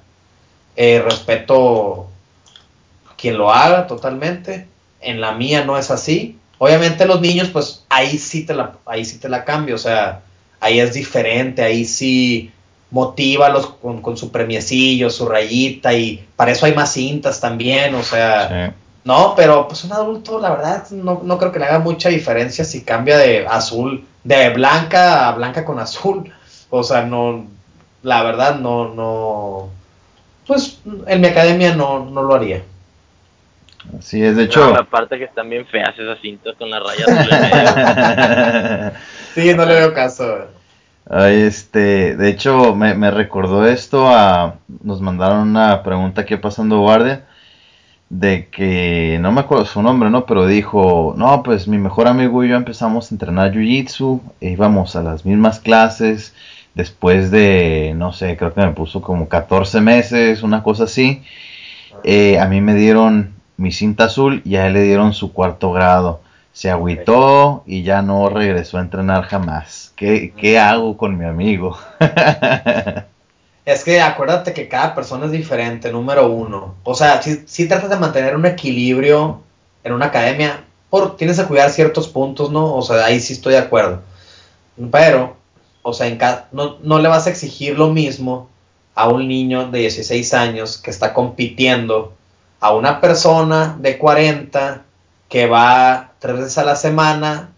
[0.75, 2.07] Eh, respeto
[3.17, 4.67] quien lo haga totalmente.
[5.01, 6.39] En la mía no es así.
[6.57, 10.21] Obviamente los niños, pues ahí sí te la, ahí sí te la cambio, o sea,
[10.59, 12.51] ahí es diferente, ahí sí
[12.91, 18.03] motívalos con, con su premiecillo, su rayita, y para eso hay más cintas también, o
[18.03, 18.73] sea,
[19.03, 22.65] no, pero pues un adulto, la verdad, no, no creo que le haga mucha diferencia
[22.65, 26.31] si cambia de azul, de blanca a blanca con azul,
[26.69, 27.45] o sea, no,
[28.01, 29.69] la verdad, no, no,
[30.47, 32.63] pues en mi academia no, no lo haría.
[33.97, 34.75] Así es, de hecho.
[34.75, 37.07] aparte que están bien feas esas cintas con las rayas.
[39.33, 40.47] sí, no le veo caso.
[41.29, 44.55] este, de hecho, me, me, recordó esto a.
[44.83, 47.25] Nos mandaron una pregunta aquí pasando guardia.
[48.09, 50.25] De que no me acuerdo su nombre, ¿no?
[50.25, 54.21] Pero dijo: No, pues mi mejor amigo y yo empezamos a entrenar jiu jitsu.
[54.41, 56.33] E íbamos a las mismas clases.
[56.75, 61.23] Después de, no sé, creo que me puso como 14 meses, una cosa así.
[62.03, 65.71] Eh, a mí me dieron mi cinta azul y a él le dieron su cuarto
[65.71, 66.21] grado.
[66.53, 69.93] Se agüitó y ya no regresó a entrenar jamás.
[69.95, 71.77] ¿Qué, qué hago con mi amigo?
[73.65, 76.75] es que acuérdate que cada persona es diferente, número uno.
[76.83, 79.41] O sea, si, si tratas de mantener un equilibrio
[79.83, 82.75] en una academia, por, tienes que cuidar ciertos puntos, ¿no?
[82.75, 84.01] O sea, ahí sí estoy de acuerdo.
[84.91, 85.35] Pero,
[85.81, 86.17] o sea, en
[86.51, 88.49] no, no le vas a exigir lo mismo
[88.95, 92.13] a un niño de 16 años que está compitiendo
[92.59, 94.83] a una persona de 40
[95.29, 97.51] que va tres veces a la semana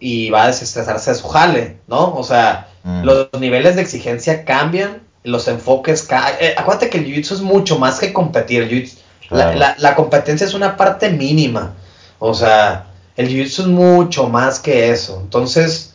[0.00, 2.14] y va a desestresarse de su jale, ¿no?
[2.14, 3.04] O sea, mm.
[3.04, 6.08] los niveles de exigencia cambian, los enfoques
[6.40, 8.90] eh, acuérdate que el jiu-jitsu es mucho más que competir.
[9.30, 11.74] la, la, competencia es una parte mínima.
[12.18, 12.86] O sea,
[13.16, 15.20] el jiu-jitsu es mucho más que eso.
[15.20, 15.94] Entonces,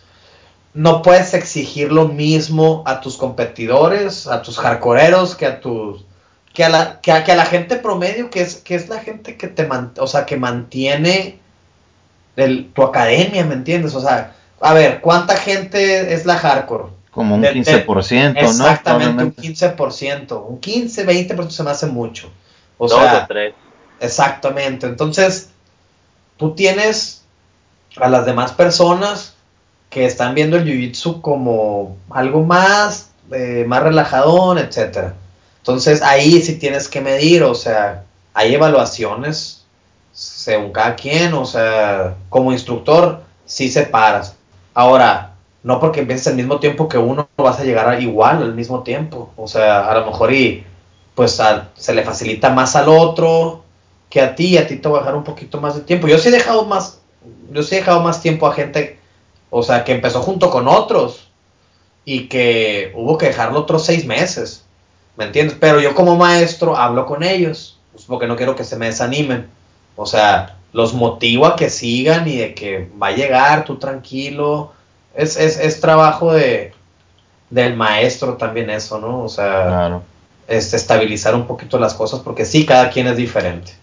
[0.74, 6.06] no puedes exigir lo mismo a tus competidores, a tus hardcoreeros, que a tus
[6.54, 9.00] que a la, que a, que a la gente promedio, que es, que es la
[9.00, 9.68] gente que te
[9.98, 11.40] o sea, que mantiene
[12.36, 13.94] el, tu academia, ¿me entiendes?
[13.96, 16.86] O sea, a ver, ¿cuánta gente es la hardcore?
[17.12, 18.40] Como un 15%, ¿no?
[18.40, 20.46] Exactamente, un 15%.
[20.48, 22.32] Un 15, 20% se me hace mucho.
[22.78, 23.54] O sea, tres.
[24.00, 24.88] Exactamente.
[24.88, 25.50] Entonces,
[26.38, 27.24] tú tienes
[27.98, 29.36] a las demás personas
[29.90, 35.14] que están viendo el jiu-jitsu como algo más, eh, más relajadón, etcétera.
[35.58, 39.61] Entonces ahí sí tienes que medir, o sea, hay evaluaciones
[40.12, 44.36] según cada quien, o sea, como instructor sí separas.
[44.74, 48.56] Ahora, no porque empieces al mismo tiempo que uno vas a llegar a igual al
[48.56, 50.66] mismo tiempo, o sea, a lo mejor y
[51.16, 51.40] pues
[51.76, 53.64] se le facilita más al otro
[54.10, 56.08] que a ti, a ti te va a dejar un poquito más de tiempo.
[56.08, 57.02] Yo sí he dejado más,
[57.52, 59.00] yo sí he dejado más tiempo a gente,
[59.50, 61.30] o sea, que empezó junto con otros
[62.06, 64.66] y que hubo que dejarlo otros seis meses
[65.18, 65.58] ¿Me entiendes?
[65.60, 69.50] Pero yo como maestro hablo con ellos, pues, porque no quiero que se me desanimen.
[69.96, 74.74] O sea, los motivo a que sigan y de que va a llegar, tú tranquilo.
[75.14, 76.74] Es, es, es trabajo de,
[77.50, 79.20] del maestro también eso, ¿no?
[79.24, 80.02] O sea,
[80.48, 83.74] es estabilizar un poquito las cosas, porque sí, cada quien es diferente.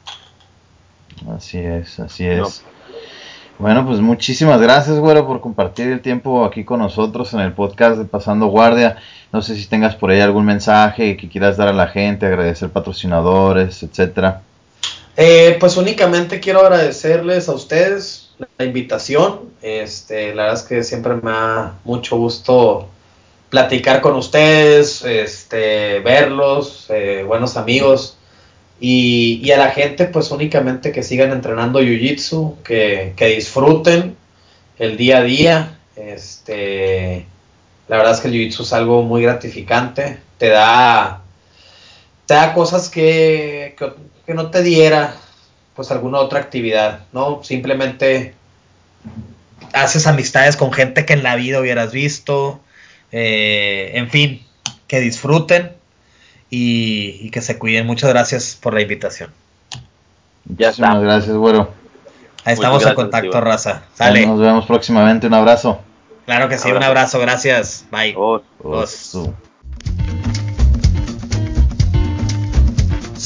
[1.36, 2.62] Así es, así es.
[3.58, 7.98] Bueno, pues muchísimas gracias, güero, por compartir el tiempo aquí con nosotros en el podcast
[7.98, 8.96] de Pasando Guardia.
[9.32, 12.70] No sé si tengas por ahí algún mensaje que quieras dar a la gente, agradecer
[12.70, 14.42] patrocinadores, etcétera.
[15.20, 19.50] Eh, pues únicamente quiero agradecerles a ustedes la invitación.
[19.62, 22.88] Este, la verdad es que siempre me da mucho gusto
[23.50, 28.16] platicar con ustedes, este, verlos, eh, buenos amigos.
[28.78, 34.16] Y, a la gente, pues únicamente que sigan entrenando Jiu-Jitsu, que, disfruten
[34.78, 35.78] el día a día.
[35.96, 37.26] Este,
[37.88, 40.20] la verdad es que el Jiu-Jitsu es algo muy gratificante.
[40.38, 41.22] Te da,
[42.26, 43.90] te da cosas que, que,
[44.34, 45.14] no te diera
[45.74, 47.42] pues alguna otra actividad, ¿no?
[47.44, 48.34] Simplemente
[49.72, 52.60] haces amistades con gente que en la vida hubieras visto.
[53.12, 54.42] Eh, en fin,
[54.86, 55.72] que disfruten
[56.50, 57.86] y, que se cuiden.
[57.86, 59.30] Muchas gracias por la invitación.
[60.44, 61.70] Ya Muchas gracias, güero.
[62.44, 63.82] Ahí estamos en contacto, raza.
[63.94, 64.26] Sale.
[64.26, 65.26] Nos vemos próximamente.
[65.26, 65.80] Un abrazo.
[66.24, 67.20] Claro que sí, un abrazo.
[67.20, 67.86] Gracias.
[67.90, 68.14] Bye.